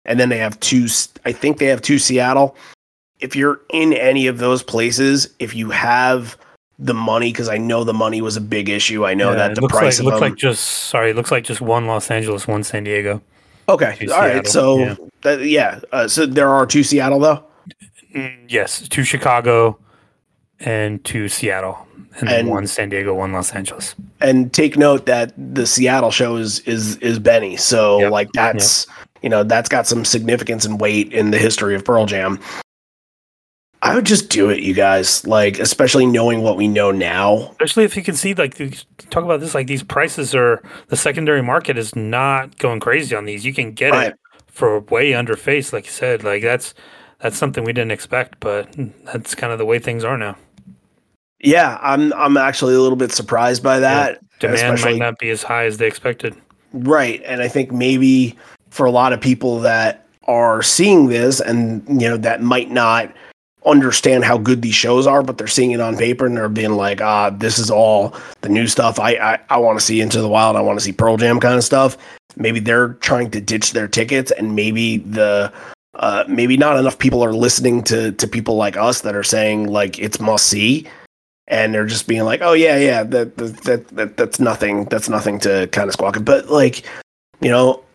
And 0.06 0.20
then 0.20 0.30
they 0.30 0.38
have 0.38 0.60
two. 0.60 0.88
I 1.24 1.34
think 1.34 1.60
they 1.60 1.68
have 1.68 1.84
two 1.84 2.00
Seattle 2.00 2.56
if 3.20 3.36
you're 3.36 3.62
in 3.72 3.94
any 3.94 4.28
of 4.28 4.38
those 4.38 4.64
places, 4.64 5.30
if 5.40 5.56
you 5.56 5.70
have 5.72 6.38
the 6.80 6.94
money, 6.94 7.32
because 7.32 7.50
I 7.50 7.58
know 7.58 7.84
the 7.84 7.94
money 7.94 8.22
was 8.22 8.38
a 8.38 8.42
big 8.42 8.70
issue. 8.70 9.06
I 9.06 9.14
know 9.14 9.32
yeah, 9.32 9.48
that 9.48 9.56
the 9.56 9.68
price 9.68 10.00
like, 10.00 10.06
looks 10.06 10.20
them, 10.20 10.30
like 10.30 10.36
just 10.38 10.64
sorry, 10.64 11.14
looks 11.14 11.32
like 11.32 11.44
just 11.44 11.62
one 11.62 11.88
Los 11.88 12.12
Angeles, 12.12 12.48
one 12.48 12.64
San 12.64 12.84
Diego. 12.84 13.22
Okay, 13.70 13.98
all 14.12 14.20
right. 14.20 14.48
So 14.48 14.80
yeah, 14.80 14.96
that, 15.24 15.42
yeah. 15.42 15.80
Uh, 15.92 16.08
so 16.08 16.26
there 16.26 16.50
are 16.50 16.66
two 16.66 16.84
Seattle 16.84 17.20
though. 17.20 17.44
Mm, 18.14 18.46
yes, 18.48 18.88
two 18.88 19.04
Chicago 19.04 19.78
and 20.60 21.04
two 21.04 21.28
Seattle, 21.28 21.88
and, 22.20 22.22
and 22.22 22.30
then 22.30 22.48
one 22.48 22.68
San 22.68 22.90
Diego, 22.90 23.14
one 23.16 23.34
Los 23.34 23.52
Angeles. 23.54 23.96
And 24.22 24.54
take 24.54 24.78
note 24.78 25.08
that 25.08 25.34
the 25.38 25.66
Seattle 25.66 26.12
show 26.12 26.36
is 26.36 26.60
is 26.62 26.98
is 26.98 27.18
Benny. 27.20 27.58
So 27.58 28.00
yep. 28.00 28.12
like 28.12 28.32
that's. 28.34 28.86
Yep. 28.88 28.94
You 29.24 29.30
know 29.30 29.44
that's 29.44 29.68
got 29.68 29.88
some 29.88 30.06
significance 30.06 30.64
and 30.64 30.80
weight 30.80 31.12
in 31.12 31.32
the 31.32 31.40
history 31.40 31.74
of 31.74 31.84
Pearl 31.84 32.06
Jam. 32.06 32.40
I 33.82 33.94
would 33.96 34.06
just 34.06 34.30
do 34.30 34.50
it, 34.50 34.64
you 34.64 34.74
guys. 34.74 35.26
Like, 35.28 35.60
especially 35.60 36.06
knowing 36.06 36.42
what 36.42 36.58
we 36.58 36.68
know 36.68 36.92
now. 36.92 37.50
Especially 37.52 37.84
if 37.84 37.96
you 37.96 38.04
can 38.04 38.16
see, 38.16 38.34
like, 38.34 38.58
talk 39.10 39.24
about 39.24 39.40
this, 39.40 39.54
like 39.54 39.68
these 39.68 39.84
prices 39.84 40.34
are 40.34 40.62
the 40.88 40.98
secondary 40.98 41.44
market 41.44 41.78
is 41.78 41.96
not 41.96 42.58
going 42.58 42.80
crazy 42.80 43.16
on 43.16 43.26
these. 43.26 43.46
You 43.46 43.54
can 43.54 43.72
get 43.74 43.92
Right. 43.92 44.08
it 44.08 44.20
for 44.48 44.80
way 44.82 45.14
under 45.14 45.36
face, 45.36 45.72
like 45.72 45.86
you 45.86 45.92
said. 45.92 46.24
Like 46.24 46.42
that's 46.42 46.74
that's 47.20 47.38
something 47.38 47.64
we 47.64 47.74
didn't 47.74 47.92
expect, 47.92 48.40
but 48.40 48.68
that's 49.06 49.36
kind 49.36 49.52
of 49.54 49.60
the 49.60 49.66
way 49.66 49.80
things 49.80 50.04
are 50.04 50.18
now. 50.18 50.36
Yeah, 51.40 51.78
I'm 51.82 52.12
I'm 52.14 52.38
actually 52.38 52.74
a 52.74 52.82
little 52.82 52.98
bit 52.98 53.12
surprised 53.12 53.62
by 53.62 53.80
that. 53.80 54.20
Demand 54.40 54.82
might 54.82 54.98
not 54.98 55.20
be 55.20 55.30
as 55.30 55.44
high 55.44 55.66
as 55.66 55.78
they 55.78 55.88
expected. 55.88 56.36
Right. 56.74 57.22
And 57.26 57.42
I 57.42 57.48
think 57.48 57.72
maybe 57.72 58.36
for 58.70 58.86
a 58.86 58.92
lot 58.92 59.14
of 59.14 59.22
people 59.22 59.60
that 59.62 60.06
are 60.26 60.62
seeing 60.62 61.08
this 61.08 61.40
and, 61.40 61.84
you 62.02 62.08
know, 62.08 62.18
that 62.18 62.42
might 62.42 62.70
not 62.70 63.14
understand 63.68 64.24
how 64.24 64.38
good 64.38 64.62
these 64.62 64.76
shows 64.76 65.06
are, 65.06 65.22
but 65.22 65.38
they're 65.38 65.48
seeing 65.48 65.72
it 65.72 65.80
on 65.80 65.98
paper 65.98 66.26
and 66.26 66.38
they're 66.38 66.50
being 66.50 66.74
like, 66.74 67.02
ah, 67.02 67.30
this 67.30 67.60
is 67.60 67.70
all 67.70 68.16
the 68.42 68.50
new 68.50 68.68
stuff. 68.68 69.00
I, 69.00 69.12
I, 69.14 69.40
I 69.50 69.58
want 69.58 69.80
to 69.80 69.86
see 69.86 70.02
Into 70.02 70.22
the 70.22 70.30
Wild. 70.30 70.56
I 70.56 70.62
want 70.62 70.80
to 70.80 70.84
see 70.84 70.92
Pearl 70.92 71.18
Jam 71.18 71.40
kind 71.40 71.56
of 71.56 71.64
stuff. 71.64 71.98
Maybe 72.36 72.60
they're 72.60 72.94
trying 72.96 73.32
to 73.32 73.42
ditch 73.42 73.74
their 73.74 73.88
tickets 73.88 74.32
and 74.32 74.56
maybe 74.56 74.98
the, 74.98 75.52
uh, 75.96 76.24
maybe 76.28 76.58
not 76.58 76.78
enough 76.78 76.98
people 77.00 77.24
are 77.24 77.34
listening 77.34 77.84
to, 77.84 78.12
to 78.14 78.28
people 78.28 78.56
like 78.56 78.78
us 78.78 79.02
that 79.02 79.16
are 79.16 79.24
saying 79.24 79.68
like 79.68 80.00
it's 80.00 80.20
must 80.20 80.48
see. 80.48 80.88
And 81.50 81.74
they're 81.74 81.86
just 81.86 82.10
being 82.10 82.26
like, 82.26 82.42
"Oh 82.42 82.52
yeah, 82.52 82.76
yeah, 82.78 83.04
that 83.04 83.38
that, 83.38 83.56
that, 83.64 83.88
that 83.96 84.18
that's 84.18 84.38
nothing. 84.38 84.84
That's 84.84 85.08
nothing 85.08 85.40
to 85.40 85.68
kind 85.68 85.88
of 85.88 85.94
squawk." 85.94 86.18
at." 86.18 86.26
But 86.26 86.50
like, 86.50 86.86
you 87.40 87.50
know, 87.50 87.86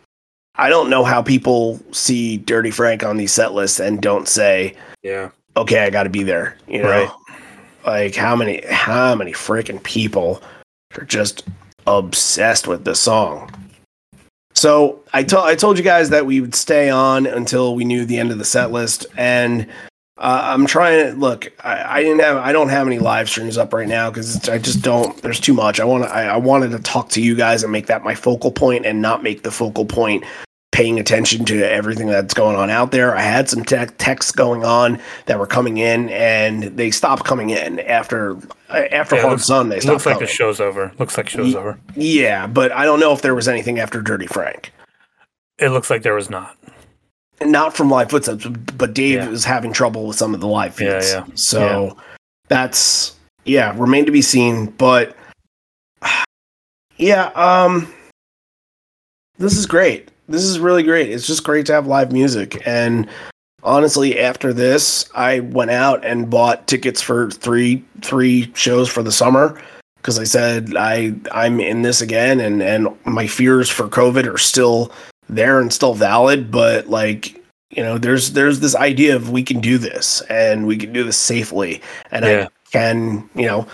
I 0.57 0.69
don't 0.69 0.91
know 0.91 1.05
how 1.05 1.23
people 1.23 1.81
see 1.93 2.37
Dirty 2.37 2.71
Frank 2.71 3.03
on 3.03 3.17
these 3.17 3.33
set 3.33 3.55
lists 3.55 3.81
and 3.81 4.03
don't 4.03 4.29
say, 4.29 4.77
Yeah. 5.03 5.31
"Okay, 5.57 5.81
I 5.81 5.91
got 5.91 6.05
to 6.05 6.11
be 6.11 6.23
there." 6.23 6.57
You 6.69 6.83
know, 6.83 6.89
Right. 6.91 7.11
like 7.87 8.15
how 8.15 8.37
many 8.37 8.63
how 8.71 9.15
many 9.15 9.33
freaking 9.33 9.83
people 9.83 10.43
are 10.99 11.05
just 11.05 11.45
obsessed 11.87 12.67
with 12.69 12.85
this 12.85 13.01
song. 13.01 13.51
So 14.55 15.01
I 15.13 15.23
told 15.23 15.47
I 15.47 15.55
told 15.55 15.79
you 15.79 15.85
guys 15.85 16.11
that 16.11 16.27
we 16.27 16.41
would 16.41 16.55
stay 16.55 16.91
on 16.91 17.27
until 17.27 17.75
we 17.75 17.85
knew 17.85 18.05
the 18.05 18.19
end 18.19 18.31
of 18.31 18.39
the 18.39 18.45
set 18.45 18.71
list, 18.71 19.07
and 19.17 19.67
uh, 20.19 20.41
I'm 20.45 20.67
trying 20.67 21.07
to 21.07 21.19
look. 21.19 21.51
I, 21.65 21.99
I 21.99 22.03
didn't 22.03 22.21
have 22.21 22.37
I 22.37 22.53
don't 22.53 22.69
have 22.69 22.87
any 22.87 22.99
live 22.99 23.29
streams 23.29 23.57
up 23.59 23.73
right 23.73 23.89
now 23.89 24.11
because 24.11 24.49
I 24.49 24.59
just 24.59 24.83
don't. 24.83 25.21
There's 25.23 25.41
too 25.41 25.55
much. 25.55 25.81
I 25.81 25.85
want 25.85 26.05
to. 26.05 26.11
I, 26.15 26.25
I 26.25 26.37
wanted 26.37 26.71
to 26.73 26.79
talk 26.81 27.09
to 27.11 27.23
you 27.23 27.35
guys 27.35 27.63
and 27.63 27.73
make 27.73 27.87
that 27.87 28.05
my 28.05 28.15
focal 28.15 28.53
point, 28.53 28.85
and 28.87 29.01
not 29.03 29.23
make 29.23 29.43
the 29.43 29.51
focal 29.51 29.87
point 29.87 30.23
paying 30.73 30.99
attention 30.99 31.45
to 31.45 31.59
everything 31.71 32.07
that's 32.09 32.35
going 32.35 32.57
on 32.57 32.71
out 32.71 32.91
there. 32.91 33.15
I 33.15 33.21
had 33.21 33.49
some 33.49 33.63
tech 33.65 33.97
texts 33.99 34.33
going 34.33 34.65
on 34.65 34.99
that 35.27 35.39
were 35.39 35.47
coming 35.47 35.77
in, 35.79 36.09
and 36.09 36.63
they 36.65 36.91
stopped 36.91 37.25
coming 37.25 37.51
in 37.51 37.79
after 37.81 38.37
after 38.71 39.17
Yeah, 39.17 39.21
Hard 39.23 39.33
looks- 39.35 39.45
Sun. 39.47 39.69
They 39.69 39.81
stopped 39.81 39.93
looks 39.93 40.07
like 40.07 40.15
coming. 40.15 40.27
the 40.27 40.33
show's 40.33 40.61
over. 40.61 40.91
Looks 40.99 41.17
like 41.19 41.29
show's 41.29 41.49
Ye- 41.49 41.57
over. 41.57 41.79
Yeah, 41.95 42.47
but 42.47 42.73
I 42.73 42.85
don't 42.87 43.01
know 43.01 43.13
if 43.13 43.21
there 43.23 43.35
was 43.35 43.49
anything 43.49 43.79
after 43.79 44.01
Dirty 44.01 44.27
Frank. 44.27 44.73
It 45.59 45.69
looks 45.69 45.91
like 45.91 46.03
there 46.03 46.15
was 46.15 46.31
not. 46.31 46.57
Not 47.43 47.77
from 47.77 47.91
live 47.91 48.09
footsteps, 48.11 48.47
but 48.47 48.95
Dave 48.95 49.17
Yeah. 49.19 49.29
is 49.29 49.45
having 49.45 49.73
trouble 49.73 50.07
with 50.07 50.17
some 50.17 50.33
of 50.35 50.41
the 50.41 50.47
live 50.47 50.81
Yeah, 50.81 51.01
feeds. 51.01 51.13
yeah. 51.13 51.25
So 51.35 51.97
that's 52.49 53.15
yeah, 53.45 53.75
remain 53.77 54.07
to 54.07 54.13
be 54.13 54.23
seen. 54.23 54.67
But 54.67 55.15
yeah, 56.97 57.27
um 57.35 57.93
this 59.39 59.57
is 59.57 59.67
great. 59.67 60.09
This 60.33 60.45
is 60.45 60.59
really 60.59 60.83
great. 60.83 61.11
It's 61.11 61.27
just 61.27 61.45
great 61.45 61.67
to 61.67 61.75
have 61.75 61.87
live 61.87 62.11
music. 62.11 62.67
And 62.67 63.07
honestly, 63.63 64.19
after 64.19 64.55
this, 64.55 65.05
I 65.15 65.41
went 65.41 65.71
out 65.71 66.03
and 66.07 66.31
bought 66.31 66.67
tickets 66.67 67.03
for 67.03 67.31
three 67.31 67.85
three 68.01 68.51
shows 68.55 68.89
for 68.89 69.03
the 69.03 69.13
summer 69.13 69.61
because 69.97 70.19
I 70.19 70.25
said 70.25 70.75
I 70.75 71.15
I'm 71.33 71.61
in 71.61 71.83
this 71.83 72.01
again 72.01 72.41
and 72.41 72.63
and 72.63 72.89
my 73.05 73.27
fears 73.27 73.69
for 73.69 73.89
COVID 73.89 74.27
are 74.27 74.39
still 74.39 74.91
there 75.29 75.61
and 75.61 75.71
still 75.71 75.93
valid, 75.93 76.51
but 76.51 76.89
like 76.89 77.39
you 77.69 77.83
know, 77.83 77.99
there's 77.99 78.33
there's 78.33 78.61
this 78.61 78.75
idea 78.75 79.15
of 79.15 79.31
we 79.31 79.43
can 79.43 79.61
do 79.61 79.77
this 79.77 80.23
and 80.31 80.67
we 80.67 80.79
can 80.79 80.95
do 80.95 81.05
this 81.05 81.19
safely, 81.19 81.83
and 82.11 82.25
Yeah. 82.25 82.47
I 82.49 82.71
can 82.71 83.29
you 83.35 83.47
know 83.47 83.67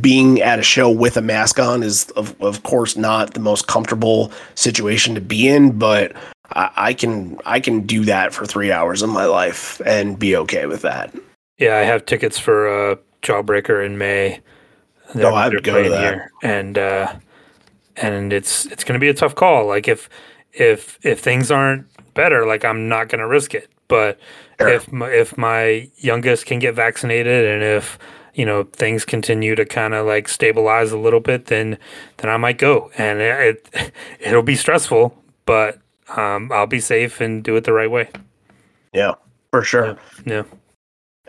being 0.00 0.40
at 0.42 0.58
a 0.58 0.62
show 0.62 0.90
with 0.90 1.16
a 1.16 1.22
mask 1.22 1.58
on 1.58 1.82
is 1.82 2.10
of 2.10 2.40
of 2.42 2.62
course 2.62 2.96
not 2.96 3.34
the 3.34 3.40
most 3.40 3.66
comfortable 3.66 4.30
situation 4.54 5.14
to 5.14 5.20
be 5.20 5.48
in, 5.48 5.78
but 5.78 6.12
I, 6.52 6.70
I 6.76 6.94
can 6.94 7.38
I 7.46 7.60
can 7.60 7.86
do 7.86 8.04
that 8.04 8.34
for 8.34 8.46
three 8.46 8.70
hours 8.72 9.02
of 9.02 9.10
my 9.10 9.24
life 9.24 9.80
and 9.86 10.18
be 10.18 10.36
okay 10.36 10.66
with 10.66 10.82
that. 10.82 11.14
Yeah, 11.58 11.76
I 11.76 11.80
have 11.84 12.06
tickets 12.06 12.38
for 12.38 12.68
uh, 12.92 12.96
Jawbreaker 13.22 13.84
in 13.84 13.98
May. 13.98 14.40
No, 15.14 15.34
I'd 15.34 15.52
they're 15.52 15.60
go 15.60 15.82
to 15.82 15.88
that. 15.90 16.28
and 16.42 16.76
uh, 16.78 17.14
and 17.96 18.32
it's 18.32 18.66
it's 18.66 18.84
going 18.84 18.94
to 18.94 19.00
be 19.00 19.08
a 19.08 19.14
tough 19.14 19.34
call. 19.34 19.66
Like 19.66 19.88
if 19.88 20.08
if 20.52 20.98
if 21.02 21.20
things 21.20 21.50
aren't 21.50 21.86
better, 22.14 22.46
like 22.46 22.64
I'm 22.64 22.88
not 22.88 23.08
going 23.08 23.20
to 23.20 23.26
risk 23.26 23.54
it. 23.54 23.68
But 23.88 24.18
Sure. 24.60 24.68
if 24.68 24.92
my, 24.92 25.08
if 25.08 25.38
my 25.38 25.88
youngest 25.98 26.44
can 26.46 26.58
get 26.58 26.74
vaccinated, 26.74 27.46
and 27.46 27.62
if 27.62 27.96
you 28.34 28.44
know 28.44 28.64
things 28.64 29.04
continue 29.04 29.54
to 29.54 29.64
kind 29.64 29.94
of 29.94 30.06
like 30.06 30.28
stabilize 30.28 30.92
a 30.92 30.98
little 30.98 31.20
bit, 31.20 31.46
then 31.46 31.78
then 32.18 32.30
I 32.30 32.36
might 32.36 32.58
go. 32.58 32.90
And 32.98 33.20
it, 33.20 33.68
it 33.72 33.92
it'll 34.20 34.42
be 34.42 34.56
stressful, 34.56 35.16
but 35.46 35.78
um, 36.16 36.50
I'll 36.52 36.66
be 36.66 36.80
safe 36.80 37.20
and 37.20 37.42
do 37.42 37.56
it 37.56 37.64
the 37.64 37.72
right 37.72 37.90
way. 37.90 38.08
Yeah, 38.92 39.14
for 39.50 39.62
sure. 39.62 39.98
Yeah. 40.24 40.44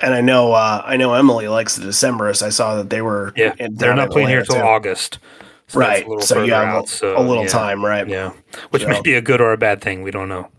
And 0.02 0.14
I 0.14 0.22
know 0.22 0.54
uh, 0.54 0.82
I 0.86 0.98
know 0.98 1.14
Emily 1.14 1.48
likes 1.48 1.76
the 1.76 1.86
Decemberists. 1.86 2.42
I 2.42 2.50
saw 2.50 2.76
that 2.76 2.90
they 2.90 3.02
were 3.02 3.34
Yeah, 3.36 3.54
they're 3.72 3.96
not 3.96 4.12
playing 4.12 4.30
here 4.30 4.40
until. 4.40 4.62
August. 4.62 5.20
that's 5.68 5.76
right. 5.76 6.06
So 6.22 6.44
you 6.44 6.54
have 6.54 6.84
a, 6.84 6.88
so, 6.88 7.18
a 7.18 7.22
little 7.22 7.44
yeah. 7.44 7.50
time, 7.50 7.84
right? 7.84 8.08
Yeah, 8.08 8.32
which 8.70 8.86
may 8.86 9.02
be 9.02 9.16
a 9.16 9.22
good 9.22 9.42
or 9.42 9.52
a 9.52 9.58
bad 9.58 9.82
thing. 9.82 10.04
We 10.04 10.12
don't 10.12 10.30
know. 10.30 10.50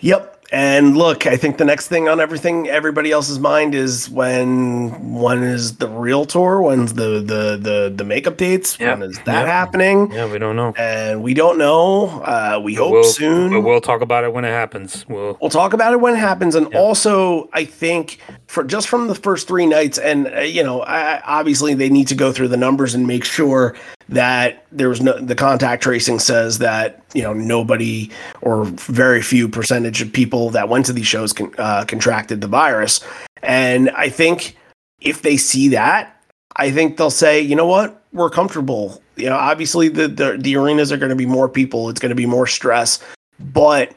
Yep. 0.00 0.35
And 0.56 0.96
look, 0.96 1.26
I 1.26 1.36
think 1.36 1.58
the 1.58 1.66
next 1.66 1.88
thing 1.88 2.08
on 2.08 2.18
everything 2.18 2.66
everybody 2.66 3.12
else's 3.12 3.38
mind 3.38 3.74
is 3.74 4.08
when 4.08 5.12
when 5.12 5.42
is 5.42 5.76
the 5.76 5.86
real 5.86 6.24
tour? 6.24 6.62
When's 6.62 6.94
the 6.94 7.20
the 7.20 7.58
the 7.60 7.92
the 7.94 8.04
makeup 8.04 8.38
dates? 8.38 8.78
Yeah. 8.80 8.94
When 8.94 9.02
is 9.10 9.18
that 9.26 9.42
Yeah. 9.42 9.46
happening? 9.46 10.10
Yeah, 10.12 10.32
we 10.32 10.38
don't 10.38 10.56
know. 10.56 10.72
And 10.78 11.22
we 11.22 11.34
don't 11.34 11.58
know. 11.58 12.06
Uh, 12.24 12.58
we 12.64 12.72
hope 12.72 12.92
we'll, 12.92 13.04
soon. 13.04 13.50
But 13.52 13.60
we'll 13.60 13.82
talk 13.82 14.00
about 14.00 14.24
it 14.24 14.32
when 14.32 14.46
it 14.46 14.50
happens. 14.50 15.04
We'll. 15.10 15.36
We'll 15.42 15.50
talk 15.50 15.74
about 15.74 15.92
it 15.92 16.00
when 16.00 16.14
it 16.14 16.20
happens, 16.20 16.54
and 16.54 16.68
Yeah. 16.72 16.78
also 16.78 17.50
I 17.52 17.66
think 17.66 18.18
for 18.46 18.64
just 18.64 18.88
from 18.88 19.08
the 19.08 19.14
first 19.14 19.46
three 19.48 19.66
nights, 19.66 19.98
and 19.98 20.26
uh, 20.34 20.40
you 20.40 20.62
know, 20.62 20.80
I, 20.80 21.20
obviously 21.26 21.74
they 21.74 21.90
need 21.90 22.08
to 22.08 22.14
go 22.14 22.32
through 22.32 22.48
the 22.48 22.56
numbers 22.56 22.94
and 22.94 23.06
make 23.06 23.24
sure 23.24 23.74
that 24.08 24.64
there 24.70 24.88
was 24.88 25.00
no 25.00 25.18
the 25.18 25.34
contact 25.34 25.82
tracing 25.82 26.18
says 26.18 26.58
that 26.58 27.02
you 27.14 27.22
know 27.22 27.32
nobody 27.32 28.10
or 28.42 28.64
very 28.64 29.22
few 29.22 29.48
percentage 29.48 30.00
of 30.00 30.12
people 30.12 30.50
that 30.50 30.68
went 30.68 30.86
to 30.86 30.92
these 30.92 31.06
shows 31.06 31.32
con, 31.32 31.52
uh, 31.58 31.84
contracted 31.86 32.40
the 32.40 32.46
virus, 32.46 33.00
and 33.42 33.90
I 33.90 34.08
think 34.08 34.56
if 35.00 35.22
they 35.22 35.36
see 35.36 35.68
that, 35.68 36.20
I 36.56 36.70
think 36.70 36.96
they'll 36.96 37.10
say, 37.10 37.40
you 37.40 37.56
know 37.56 37.66
what, 37.66 38.02
we're 38.12 38.30
comfortable. 38.30 39.02
You 39.16 39.26
know, 39.26 39.36
obviously 39.36 39.88
the 39.88 40.08
the, 40.08 40.36
the 40.38 40.56
arenas 40.56 40.92
are 40.92 40.96
going 40.96 41.10
to 41.10 41.16
be 41.16 41.26
more 41.26 41.48
people, 41.48 41.88
it's 41.88 42.00
going 42.00 42.10
to 42.10 42.16
be 42.16 42.26
more 42.26 42.46
stress, 42.46 43.02
but 43.38 43.92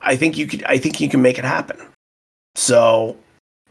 I 0.00 0.16
think 0.16 0.38
you 0.38 0.46
could. 0.46 0.62
I 0.64 0.78
think 0.78 1.00
you 1.00 1.08
can 1.08 1.22
make 1.22 1.38
it 1.38 1.44
happen. 1.44 1.78
So 2.54 3.16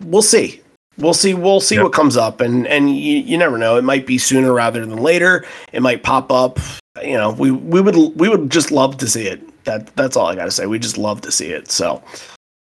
we'll 0.02 0.22
see. 0.22 0.62
We'll 0.98 1.14
see. 1.14 1.34
We'll 1.34 1.60
see 1.60 1.76
Yep. 1.76 1.84
what 1.84 1.94
comes 1.94 2.16
up, 2.18 2.42
and 2.42 2.66
and 2.68 2.90
you, 2.90 3.18
you 3.18 3.38
never 3.38 3.58
know. 3.58 3.78
It 3.78 3.84
might 3.84 4.06
be 4.08 4.18
sooner 4.18 4.54
rather 4.54 4.86
than 4.86 4.98
later. 4.98 5.46
It 5.74 5.82
might 5.82 6.04
pop 6.04 6.32
up. 6.32 6.60
You 7.04 7.14
know, 7.18 7.32
we 7.32 7.52
we 7.52 7.82
would 7.82 7.96
we 8.18 8.30
would 8.30 8.50
just 8.50 8.72
love 8.72 8.98
to 8.98 9.08
see 9.08 9.28
it. 9.28 9.42
That 9.66 9.94
that's 9.96 10.16
all 10.16 10.28
I 10.28 10.36
got 10.36 10.46
to 10.46 10.52
say. 10.52 10.66
We 10.68 10.80
just 10.80 10.98
love 10.98 11.22
to 11.22 11.32
see 11.32 11.48
it. 11.48 11.70
So. 11.72 12.02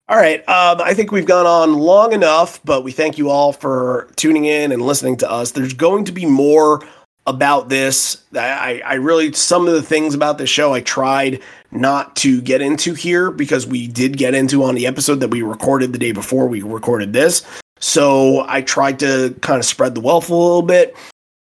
All 0.09 0.17
right. 0.17 0.41
Um, 0.49 0.81
I 0.83 0.93
think 0.93 1.13
we've 1.13 1.25
gone 1.27 1.47
on 1.47 1.75
long 1.75 2.13
enough, 2.13 2.61
but 2.65 2.83
we 2.83 2.91
thank 2.91 3.17
you 3.17 3.31
all 3.31 3.53
for 3.53 4.09
tuning 4.17 4.45
in 4.45 4.73
and 4.73 4.83
listening 4.83 5.17
to 5.19 5.31
us. 5.31 5.53
There's 5.53 5.73
going 5.73 6.05
to 6.07 6.11
be 6.13 6.27
more 6.27 6.85
about 7.29 7.69
this. 7.69 8.25
I, 8.35 8.83
I 8.85 8.95
really, 8.95 9.33
some 9.35 9.69
of 9.69 9.75
the 9.75 9.83
things 9.83 10.13
about 10.17 10.37
this 10.39 10.51
show 10.51 10.73
I 10.75 10.81
tried 10.81 11.41
not 11.71 12.17
to 12.17 12.41
get 12.41 12.61
into 12.61 12.95
here 12.95 13.31
because 13.31 13.69
we 13.69 13.87
did 13.87 14.17
get 14.19 14.35
into 14.35 14.65
on 14.65 14.75
the 14.75 14.85
episode 14.89 15.21
that 15.21 15.29
we 15.31 15.43
recorded 15.43 15.93
the 15.93 15.99
day 15.99 16.11
before 16.11 16.49
we 16.49 16.61
recorded 16.63 17.13
this. 17.13 17.45
So 17.81 18.45
I 18.47 18.63
tried 18.63 18.99
to 19.01 19.35
kind 19.41 19.59
of 19.59 19.65
spread 19.65 19.95
the 19.95 20.01
wealth 20.01 20.31
a 20.31 20.35
little 20.35 20.63
bit. 20.63 20.95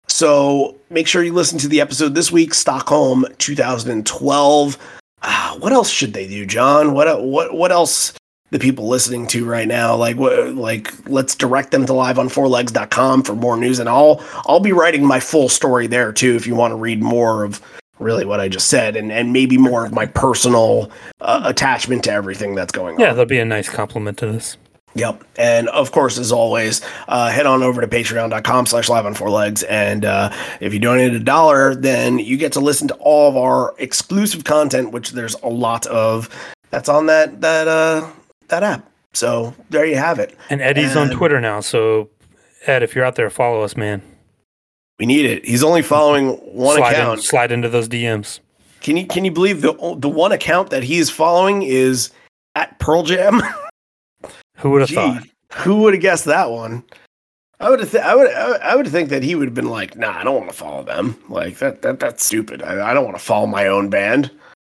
So 0.08 0.78
make 0.90 1.08
sure 1.08 1.24
you 1.24 1.34
listen 1.34 1.58
to 1.60 1.68
the 1.68 1.82
episode 1.82 2.16
this 2.16 2.32
week, 2.32 2.54
Stockholm 2.54 3.26
2012. 3.40 4.78
Ah, 5.24 5.56
what 5.60 5.74
else 5.74 5.90
should 5.90 6.14
they 6.14 6.28
do, 6.28 6.46
John? 6.46 6.94
What 6.94 7.24
what 7.24 7.54
what 7.54 7.72
else 7.72 8.14
the 8.52 8.60
people 8.60 8.88
listening 8.88 9.28
to 9.28 9.46
right 9.46 9.68
now? 9.68 9.96
Like 9.96 10.16
what 10.16 10.56
like 10.56 10.94
let's 11.10 11.36
direct 11.36 11.72
them 11.72 11.86
to 11.88 11.94
liveonfourlegs.com 11.94 13.24
for 13.24 13.36
more 13.36 13.58
news 13.58 13.80
and 13.80 13.90
I'll 13.90 14.24
I'll 14.46 14.60
be 14.60 14.72
writing 14.72 15.06
my 15.06 15.20
full 15.20 15.50
story 15.50 15.88
there 15.88 16.14
too 16.14 16.36
if 16.36 16.48
you 16.48 16.56
want 16.56 16.72
to 16.72 16.76
read 16.76 17.02
more 17.02 17.44
of 17.44 17.62
really 18.00 18.26
what 18.26 18.40
I 18.40 18.48
just 18.48 18.68
said 18.68 18.96
and 18.96 19.12
and 19.12 19.34
maybe 19.34 19.58
more 19.58 19.86
of 19.86 19.92
my 19.92 20.06
personal 20.06 20.92
uh, 21.20 21.42
attachment 21.46 22.04
to 22.06 22.12
everything 22.12 22.56
that's 22.56 22.72
going 22.72 22.96
on. 22.96 23.00
Yeah, 23.02 23.14
that'd 23.14 23.28
be 23.28 23.40
a 23.40 23.46
nice 23.46 23.70
compliment 23.70 24.20
to 24.20 24.28
this. 24.32 24.56
Yep. 24.98 25.24
And 25.38 25.70
of 25.70 25.92
course, 25.92 26.18
as 26.18 26.32
always, 26.32 26.82
uh, 27.08 27.30
head 27.30 27.46
on 27.46 27.62
over 27.64 27.82
to 27.82 27.88
patreon.com 27.88 28.66
slash 28.66 28.90
live 28.90 29.06
on 29.06 29.14
four 29.14 29.30
legs. 29.30 29.64
And 29.64 30.06
uh, 30.06 30.32
if 30.60 30.74
you 30.74 30.80
donate 30.80 31.14
a 31.14 31.20
dollar, 31.20 31.76
then 31.76 32.18
you 32.20 32.36
get 32.38 32.52
to 32.54 32.60
listen 32.60 32.88
to 32.88 32.96
all 32.96 33.30
of 33.30 33.38
our 33.38 33.76
exclusive 33.78 34.44
content, 34.44 34.92
which 34.92 35.12
there's 35.12 35.36
a 35.44 35.48
lot 35.50 35.86
of 35.88 36.30
that's 36.72 36.90
on 36.90 37.06
that, 37.06 37.42
that, 37.42 37.68
uh, 37.68 38.10
that 38.48 38.64
app. 38.64 38.90
So 39.14 39.54
there 39.70 39.86
you 39.86 39.98
have 39.98 40.20
it. 40.20 40.36
And 40.50 40.62
Eddie's 40.62 40.96
And- 40.96 41.12
on 41.12 41.18
Twitter 41.18 41.40
now. 41.40 41.60
So, 41.60 42.10
Ed, 42.66 42.82
if 42.84 42.96
you're 42.96 43.06
out 43.06 43.16
there, 43.16 43.30
follow 43.30 43.62
us, 43.62 43.78
man. 43.78 44.02
We 45.00 45.06
need 45.06 45.26
it. 45.26 45.46
He's 45.46 45.64
only 45.64 45.84
following 45.84 46.30
one 46.54 46.78
slide, 46.78 46.94
account. 46.94 47.20
in, 47.20 47.24
slide 47.24 47.52
into 47.52 47.70
those 47.70 47.88
DMs. 47.88 48.40
Can 48.82 48.98
you 48.98 49.06
can 49.08 49.26
you 49.26 49.32
believe 49.32 49.62
the 49.62 49.74
the 49.98 50.10
one 50.10 50.32
account 50.32 50.70
that 50.70 50.84
he 50.84 50.98
is 50.98 51.10
following 51.10 51.62
is 51.64 52.12
at 52.56 52.78
Pearl 52.80 53.04
Jam? 53.04 53.42
Who 54.58 54.72
would 54.72 54.82
have 54.82 54.90
thought? 54.90 55.24
who 55.54 55.78
would 55.78 55.94
have 55.94 56.02
guessed 56.02 56.26
that 56.26 56.52
one? 56.52 56.84
I 57.60 57.70
would 57.70 57.80
have 57.80 57.90
th- 57.92 58.04
I 58.04 58.14
would 58.16 58.32
I 58.32 58.50
would- 58.50 58.62
I 58.62 58.76
would 58.76 58.88
think 58.88 59.10
that 59.10 59.24
he 59.24 59.34
would 59.36 59.48
have 59.48 59.56
been 59.56 59.70
like, 59.70 59.96
nah, 59.98 60.18
I 60.20 60.24
don't 60.24 60.36
want 60.36 60.50
to 60.50 60.56
follow 60.56 60.84
them. 60.84 61.18
Like 61.30 61.58
that 61.60 61.82
that 61.82 62.00
that's 62.00 62.26
stupid. 62.26 62.62
I, 62.62 62.92
I 62.92 62.94
don't 62.94 63.06
want 63.06 63.18
to 63.18 63.24
follow 63.24 63.48
my 63.48 63.68
own 63.68 63.90
band. 63.90 64.30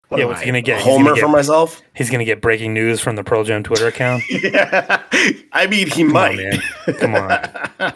What 0.10 0.20
Yeah, 0.20 0.26
what's 0.28 0.40
he 0.40 0.46
gonna 0.46 0.62
get? 0.62 0.80
gonna 0.80 0.92
Homer 0.92 1.14
get- 1.16 1.22
for 1.24 1.28
myself? 1.28 1.82
He's 1.94 2.10
going 2.10 2.20
to 2.20 2.26
get 2.26 2.40
breaking 2.42 2.74
news 2.74 3.02
from 3.02 3.18
the 3.18 3.24
Pearl 3.26 3.44
Jam 3.44 3.62
Twitter 3.64 3.88
account. 3.88 4.24
yeah, 4.30 5.02
I 5.52 5.68
mean 5.68 5.88
he 5.88 6.04
Come 6.04 6.14
might. 6.14 6.40
on. 6.88 6.94
Come 6.94 7.16
on. 7.16 7.94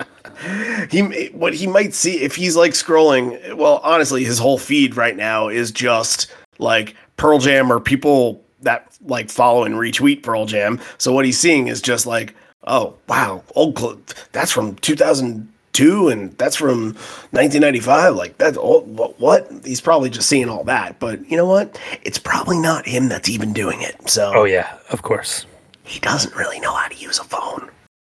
he 0.90 1.26
what 1.32 1.52
he 1.52 1.66
might 1.66 1.92
see 1.92 2.20
if 2.20 2.36
he's 2.36 2.56
like 2.56 2.72
scrolling 2.72 3.54
well 3.54 3.80
honestly 3.82 4.22
his 4.24 4.38
whole 4.38 4.56
feed 4.56 4.96
right 4.96 5.16
now 5.16 5.48
is 5.48 5.72
just 5.72 6.30
like 6.58 6.94
pearl 7.16 7.38
jam 7.40 7.72
or 7.72 7.80
people 7.80 8.44
that 8.62 8.96
like 9.04 9.30
follow 9.30 9.64
and 9.64 9.74
retweet 9.76 10.22
pearl 10.22 10.46
jam 10.46 10.80
so 10.98 11.12
what 11.12 11.24
he's 11.24 11.38
seeing 11.38 11.68
is 11.68 11.80
just 11.80 12.06
like 12.06 12.34
oh 12.66 12.94
wow 13.08 13.42
old 13.54 13.78
cl- 13.78 13.98
that's 14.32 14.50
from 14.50 14.74
2002 14.76 16.08
and 16.08 16.36
that's 16.38 16.56
from 16.56 16.86
1995 17.30 18.14
like 18.16 18.36
that's 18.38 18.56
old 18.58 18.84
oh, 18.84 18.92
what, 18.92 19.20
what 19.20 19.50
he's 19.64 19.80
probably 19.80 20.10
just 20.10 20.28
seeing 20.28 20.48
all 20.48 20.64
that 20.64 20.98
but 20.98 21.24
you 21.30 21.36
know 21.36 21.46
what 21.46 21.80
it's 22.02 22.18
probably 22.18 22.58
not 22.58 22.86
him 22.86 23.08
that's 23.08 23.28
even 23.28 23.52
doing 23.52 23.80
it 23.82 23.96
so 24.10 24.32
Oh, 24.34 24.44
yeah, 24.44 24.76
of 24.90 25.02
course. 25.02 25.46
he 25.84 26.00
doesn't 26.00 26.34
really 26.34 26.58
know 26.60 26.74
how 26.74 26.88
to 26.88 26.96
use 26.96 27.18
a 27.18 27.24
phone. 27.24 27.70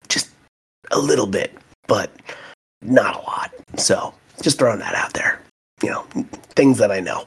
Just 0.07 0.29
a 0.91 0.97
little 0.99 1.27
bit, 1.27 1.53
but 1.87 2.09
not 2.81 3.15
a 3.15 3.19
lot. 3.19 3.51
So 3.77 4.13
just 4.41 4.57
throwing 4.57 4.79
that 4.79 4.95
out 4.95 5.13
there. 5.13 5.39
You 5.83 5.89
know, 5.91 6.01
things 6.55 6.77
that 6.79 6.91
I 6.91 6.99
know. 6.99 7.25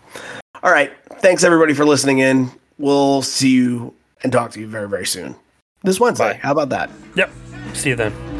All 0.62 0.72
right. 0.72 0.92
Thanks 1.20 1.44
everybody 1.44 1.74
for 1.74 1.84
listening 1.84 2.18
in. 2.18 2.50
We'll 2.78 3.22
see 3.22 3.50
you 3.50 3.94
and 4.22 4.32
talk 4.32 4.52
to 4.52 4.60
you 4.60 4.66
very, 4.66 4.88
very 4.88 5.06
soon. 5.06 5.36
This 5.82 5.98
Wednesday. 5.98 6.32
Bye. 6.32 6.40
How 6.42 6.52
about 6.52 6.68
that? 6.70 6.90
Yep. 7.16 7.30
See 7.74 7.90
you 7.90 7.96
then. 7.96 8.31